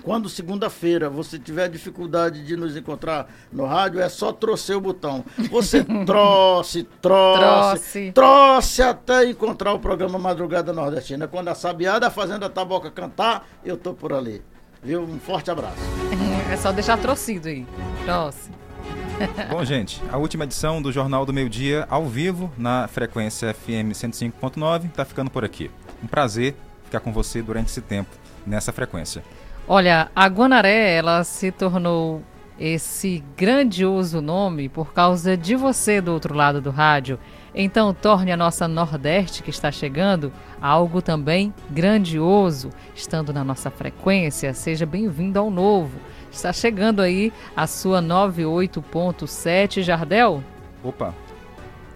quando 0.02 0.28
segunda-feira 0.28 1.08
você 1.08 1.38
tiver 1.38 1.70
dificuldade 1.70 2.44
de 2.44 2.58
nos 2.58 2.76
encontrar 2.76 3.30
no 3.52 3.66
rádio, 3.66 4.00
é 4.00 4.10
só 4.10 4.32
torcer 4.34 4.76
o 4.76 4.82
botão. 4.82 5.24
Você 5.52 5.84
troce, 6.04 6.84
troce, 7.00 8.12
Troce. 8.12 8.82
até 8.82 9.30
encontrar 9.30 9.72
o 9.74 9.80
programa 9.80 10.18
Madrugada 10.18 10.74
Nordestina. 10.74 11.28
Quando 11.28 11.50
a 11.50 11.56
Sabiá 11.56 12.00
da 12.00 12.10
Fazenda 12.10 12.50
Taboca 12.50 12.90
cantar, 12.90 13.48
eu 13.64 13.78
tô 13.78 13.94
por 13.94 14.14
ali. 14.14 14.42
Viu? 14.84 15.04
Um 15.04 15.20
forte 15.20 15.50
abraço. 15.50 15.78
É 16.52 16.58
só 16.58 16.72
deixar 16.72 16.98
trocido 16.98 17.48
aí. 17.48 17.66
Troce. 18.06 18.52
Bom, 19.50 19.64
gente, 19.66 20.02
a 20.12 20.18
última 20.18 20.44
edição 20.44 20.82
do 20.82 20.92
Jornal 20.92 21.26
do 21.26 21.34
Meio 21.34 21.50
Dia, 21.50 21.88
ao 21.90 22.06
vivo, 22.06 22.52
na 22.58 22.88
frequência 22.88 23.54
FM 23.54 23.92
105.9, 23.92 24.92
tá 24.92 25.04
ficando 25.04 25.32
por 25.32 25.44
aqui. 25.44 25.72
Um 26.04 26.08
prazer 26.08 26.56
ficar 26.86 27.00
com 27.00 27.12
você 27.12 27.42
durante 27.42 27.70
esse 27.70 27.82
tempo, 27.82 28.12
nessa 28.46 28.72
frequência. 28.72 29.24
Olha, 29.68 30.12
a 30.16 30.28
Guanaré, 30.28 30.96
ela 30.96 31.24
se 31.24 31.52
tornou 31.52 32.22
esse 32.60 33.24
grandioso 33.36 34.22
nome 34.22 34.70
por 34.70 34.94
causa 34.94 35.36
de 35.36 35.56
você 35.56 36.00
do 36.00 36.14
outro 36.14 36.36
lado 36.36 36.62
do 36.62 36.70
rádio. 36.70 37.18
Então 37.56 37.94
torne 37.94 38.32
a 38.32 38.38
nossa 38.38 38.68
Nordeste 38.68 39.44
que 39.44 39.50
está 39.52 39.72
chegando 39.72 40.32
algo 40.62 41.02
também 41.02 41.54
grandioso, 41.70 42.70
estando 42.96 43.32
na 43.32 43.44
nossa 43.44 43.70
frequência. 43.70 44.54
Seja 44.54 44.86
bem-vindo 44.86 45.38
ao 45.38 45.52
novo. 45.52 46.00
Está 46.32 46.52
chegando 46.52 47.00
aí 47.02 47.32
a 47.56 47.68
sua 47.68 48.02
98.7 48.02 49.84
Jardel. 49.84 50.44
Opa, 50.84 51.14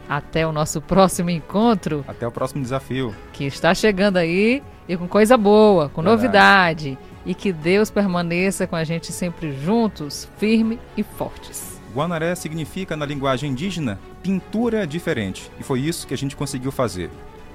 Até 0.07 0.45
o 0.47 0.51
nosso 0.51 0.79
próximo 0.79 1.29
encontro, 1.31 2.05
até 2.07 2.25
o 2.27 2.31
próximo 2.31 2.61
desafio. 2.61 3.13
que 3.33 3.43
está 3.45 3.73
chegando 3.73 4.17
aí 4.17 4.61
e 4.87 4.95
com 4.95 5.07
coisa 5.07 5.35
boa, 5.35 5.89
com 5.89 6.01
Verdade. 6.01 6.21
novidade. 6.21 6.97
E 7.25 7.35
que 7.35 7.51
Deus 7.51 7.89
permaneça 7.89 8.65
com 8.65 8.75
a 8.77 8.85
gente 8.85 9.11
sempre 9.11 9.51
juntos, 9.51 10.29
firme 10.37 10.79
e 10.95 11.03
fortes. 11.03 11.66
Guanaré 11.93 12.35
significa, 12.35 12.95
na 12.95 13.05
linguagem 13.05 13.51
indígena, 13.51 13.99
pintura 14.21 14.85
diferente. 14.85 15.51
E 15.59 15.63
foi 15.63 15.81
isso 15.81 16.07
que 16.07 16.13
a 16.13 16.17
gente 16.17 16.35
conseguiu 16.35 16.71
fazer. 16.71 17.09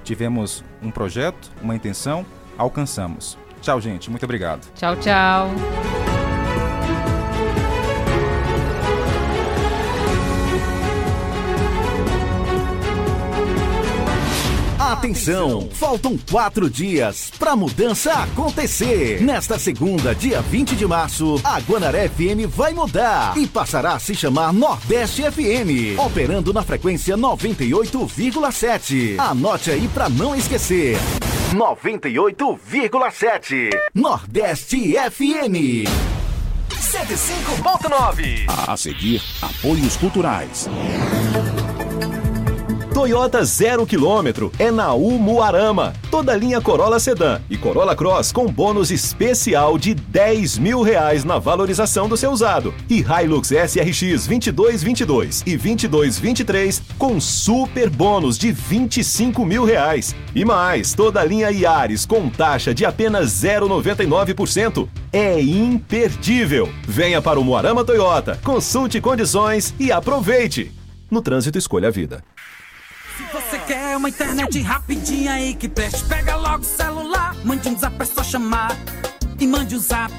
Tivemos 0.04 0.64
um 0.82 0.90
projeto, 0.90 1.50
uma 1.62 1.76
intenção, 1.76 2.26
alcançamos. 2.58 3.38
Tchau, 3.60 3.80
gente. 3.80 4.10
Muito 4.10 4.24
obrigado. 4.24 4.66
Tchau, 4.74 4.96
tchau. 4.96 6.21
Atenção! 15.02 15.68
Faltam 15.72 16.16
quatro 16.30 16.70
dias 16.70 17.32
para 17.36 17.50
a 17.50 17.56
mudança 17.56 18.12
acontecer. 18.12 19.20
Nesta 19.20 19.58
segunda, 19.58 20.14
dia 20.14 20.40
20 20.40 20.76
de 20.76 20.86
março, 20.86 21.40
a 21.42 21.58
Guanaré 21.58 22.08
FM 22.08 22.46
vai 22.48 22.72
mudar 22.72 23.36
e 23.36 23.48
passará 23.48 23.94
a 23.94 23.98
se 23.98 24.14
chamar 24.14 24.52
Nordeste 24.52 25.22
FM, 25.22 25.98
operando 25.98 26.52
na 26.52 26.62
frequência 26.62 27.16
98,7. 27.16 29.18
Anote 29.18 29.72
aí 29.72 29.88
para 29.88 30.08
não 30.08 30.36
esquecer. 30.36 30.96
98,7 31.52 33.70
Nordeste 33.92 34.94
FM. 35.10 35.82
105.9 36.70 38.44
A 38.68 38.76
seguir, 38.76 39.20
apoios 39.42 39.96
culturais. 39.96 40.68
Toyota 42.92 43.42
zero 43.42 43.86
quilômetro 43.86 44.52
é 44.58 44.70
na 44.70 44.92
Umuarama. 44.92 45.94
Toda 46.10 46.36
linha 46.36 46.60
Corolla 46.60 47.00
Sedan 47.00 47.40
e 47.48 47.56
Corolla 47.56 47.96
Cross 47.96 48.32
com 48.32 48.46
bônus 48.46 48.90
especial 48.90 49.78
de 49.78 49.94
10 49.94 50.58
mil 50.58 50.82
reais 50.82 51.24
na 51.24 51.38
valorização 51.38 52.06
do 52.06 52.18
seu 52.18 52.30
usado. 52.30 52.74
E 52.90 53.00
Hilux 53.00 53.50
SRX 53.50 54.26
2222 54.26 55.42
e 55.46 55.56
2223 55.56 56.82
com 56.98 57.18
super 57.18 57.88
bônus 57.88 58.36
de 58.36 58.52
25 58.52 59.42
mil 59.42 59.64
reais. 59.64 60.14
E 60.34 60.44
mais, 60.44 60.92
toda 60.92 61.24
linha 61.24 61.50
Yaris 61.50 62.04
com 62.04 62.28
taxa 62.28 62.74
de 62.74 62.84
apenas 62.84 63.30
0,99% 63.30 64.86
é 65.10 65.40
imperdível. 65.40 66.68
Venha 66.86 67.22
para 67.22 67.40
o 67.40 67.44
Moarama 67.44 67.86
Toyota, 67.86 68.38
consulte 68.44 69.00
condições 69.00 69.74
e 69.80 69.90
aproveite. 69.90 70.70
No 71.10 71.22
trânsito, 71.22 71.58
escolha 71.58 71.88
a 71.88 71.90
vida. 71.90 72.22
Se 73.16 73.24
você 73.24 73.58
quer 73.58 73.96
uma 73.96 74.08
internet 74.08 74.60
rapidinha 74.62 75.34
aí 75.34 75.54
que 75.54 75.68
preste, 75.68 76.02
pega 76.04 76.34
logo 76.34 76.62
o 76.62 76.64
celular, 76.64 77.34
mande 77.44 77.68
um 77.68 77.78
zap, 77.78 77.94
é 78.00 78.04
só 78.06 78.22
chamar. 78.22 78.76
E 79.38 79.46
mande 79.46 79.74
o 79.74 79.78
zap, 79.78 80.12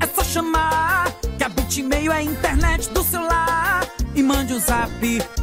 é 0.00 0.06
só 0.06 0.22
chamar. 0.22 1.10
Que 1.36 1.44
a 1.44 1.48
Bitmail 1.48 2.12
é 2.12 2.16
a 2.16 2.22
internet 2.22 2.90
do 2.90 3.02
celular. 3.02 3.88
E 4.14 4.22
mande 4.22 4.52
o 4.52 4.60
zap, 4.60 4.90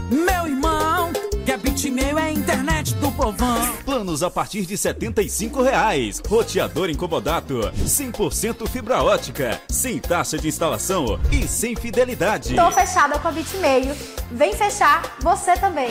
meu 0.09 0.47
irmão. 0.47 1.11
Que 1.45 1.51
a 1.51 1.57
Bitmail 1.57 2.17
é 2.17 2.23
a 2.23 2.31
internet 2.31 2.93
do 2.95 3.11
povão. 3.11 3.73
Planos 3.84 4.23
a 4.23 4.30
partir 4.30 4.65
de 4.65 4.77
75 4.77 5.61
reais. 5.61 6.22
Roteador 6.26 6.89
incomodato. 6.89 7.59
100% 7.77 8.67
fibra 8.69 9.03
ótica. 9.03 9.61
Sem 9.69 9.99
taxa 9.99 10.38
de 10.38 10.47
instalação 10.47 11.19
e 11.31 11.47
sem 11.47 11.76
fidelidade. 11.76 12.55
Tô 12.55 12.72
fechada 12.72 13.19
com 13.19 13.27
a 13.27 13.31
Bitmail. 13.31 13.95
Vem 14.31 14.55
fechar 14.55 15.17
você 15.22 15.55
também. 15.55 15.89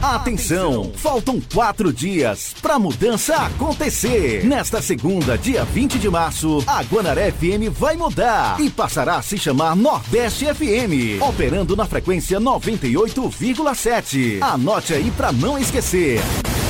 Atenção! 0.00 0.92
Faltam 0.94 1.40
quatro 1.52 1.92
dias 1.92 2.54
para 2.62 2.74
a 2.74 2.78
mudança 2.78 3.34
acontecer. 3.34 4.44
Nesta 4.44 4.80
segunda, 4.80 5.36
dia 5.36 5.64
20 5.64 5.98
de 5.98 6.08
março, 6.08 6.62
a 6.68 6.84
Guanaré 6.84 7.32
FM 7.32 7.68
vai 7.72 7.96
mudar 7.96 8.60
e 8.60 8.70
passará 8.70 9.16
a 9.16 9.22
se 9.22 9.36
chamar 9.36 9.74
Nordeste 9.74 10.46
FM, 10.46 11.20
operando 11.20 11.74
na 11.74 11.84
frequência 11.84 12.38
98,7. 12.38 14.40
Anote 14.40 14.94
aí 14.94 15.10
para 15.10 15.32
não 15.32 15.58
esquecer. 15.58 16.20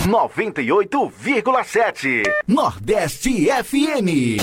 98,7 0.06 2.22
Nordeste 2.46 3.48
FM. 3.62 4.40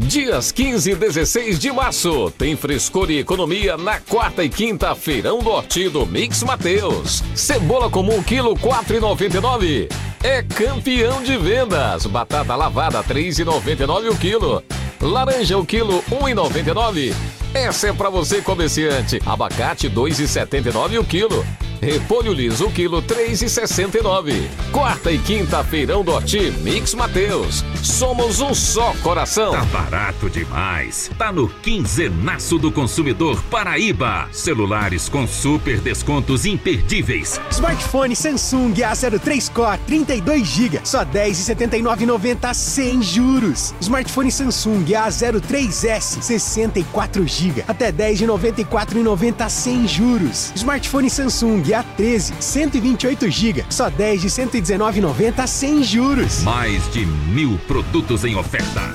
Dias 0.00 0.50
15 0.50 0.90
e 0.90 0.94
16 0.94 1.58
de 1.58 1.70
março, 1.70 2.32
tem 2.32 2.56
frescor 2.56 3.10
e 3.10 3.18
economia 3.18 3.76
na 3.76 4.00
quarta 4.00 4.42
e 4.42 4.48
quinta 4.48 4.94
Feirão 4.94 5.40
do 5.40 5.50
Horti 5.50 5.88
do 5.88 6.06
Mix 6.06 6.42
Mateus. 6.42 7.22
Cebola 7.34 7.88
comum 7.90 8.22
quilo 8.22 8.56
4,99. 8.56 9.92
É 10.22 10.42
campeão 10.42 11.22
de 11.22 11.36
vendas. 11.36 12.06
Batata 12.06 12.56
lavada 12.56 13.04
3,99 13.04 14.10
o 14.10 14.16
quilo. 14.16 14.64
Laranja 15.00 15.58
o 15.58 15.66
quilo 15.66 16.02
1,99. 16.10 17.14
Essa 17.52 17.88
é 17.88 17.92
pra 17.92 18.08
você 18.08 18.40
comerciante. 18.40 19.20
Abacate 19.26 19.88
2,79 19.88 20.98
o 20.98 21.04
quilo. 21.04 21.44
Repolho 21.80 22.34
liso 22.34 22.70
quilo 22.70 23.00
3,69. 23.02 24.34
Quarta 24.70 25.10
e 25.10 25.18
quinta 25.18 25.64
Feirão 25.64 26.04
do 26.04 26.12
Horti 26.12 26.50
Mix 26.62 26.92
Mateus. 26.92 27.64
Somos 27.82 28.40
um 28.40 28.54
só 28.54 28.92
coração. 29.02 29.52
Tá 29.52 29.64
barato 29.64 30.28
demais. 30.28 31.10
Tá 31.16 31.32
no 31.32 31.48
quinzenaço 31.48 32.58
do 32.58 32.70
consumidor 32.70 33.42
Paraíba. 33.44 34.28
Celulares 34.30 35.08
com 35.08 35.26
super 35.26 35.80
descontos 35.80 36.44
imperdíveis. 36.44 37.40
Smartphone 37.50 38.14
Samsung 38.14 38.74
A03 38.74 39.50
Core 39.50 39.80
32GB, 39.88 40.80
só 40.84 41.02
10,79,90 41.04 42.52
sem 42.52 43.02
juros. 43.02 43.74
Smartphone 43.80 44.30
Samsung 44.30 44.84
A03S 44.84 46.18
64GB, 46.20 47.64
até 47.66 47.90
10,94,90 47.90 49.48
sem 49.48 49.88
juros. 49.88 50.52
Smartphone 50.54 51.08
Samsung 51.08 51.69
A13 51.72 52.32
128GB, 52.40 53.64
só 53.70 53.90
10 53.90 54.22
de 54.22 54.28
119,90 54.28 55.46
sem 55.46 55.82
juros. 55.82 56.42
Mais 56.42 56.90
de 56.92 57.04
mil 57.06 57.58
produtos 57.66 58.24
em 58.24 58.36
oferta. 58.36 58.92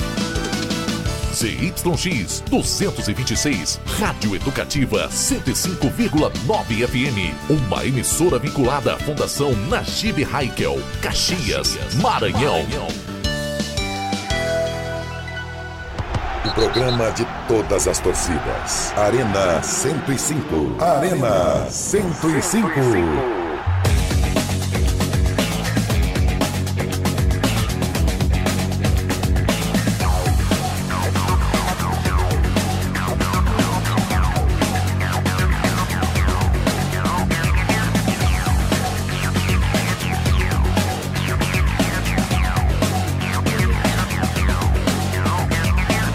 ZYX 1.36 2.42
226, 2.50 3.82
Rádio 4.00 4.36
Educativa 4.38 5.10
105,9 5.10 6.88
FM. 6.88 7.34
Uma 7.50 7.86
emissora 7.86 8.40
vinculada 8.40 8.94
à 8.94 9.00
Fundação 9.00 9.54
Najib 9.68 10.24
Haikel, 10.24 10.82
Caxias, 11.02 11.78
Maranhão. 12.02 12.62
O 12.62 13.15
programa 16.56 17.11
de 17.11 17.26
todas 17.48 17.88
as 17.88 17.99
torcidas. 17.99 18.94
Arena 18.98 19.61
105. 19.61 20.84
Arena 20.84 21.69
105. 21.69 23.45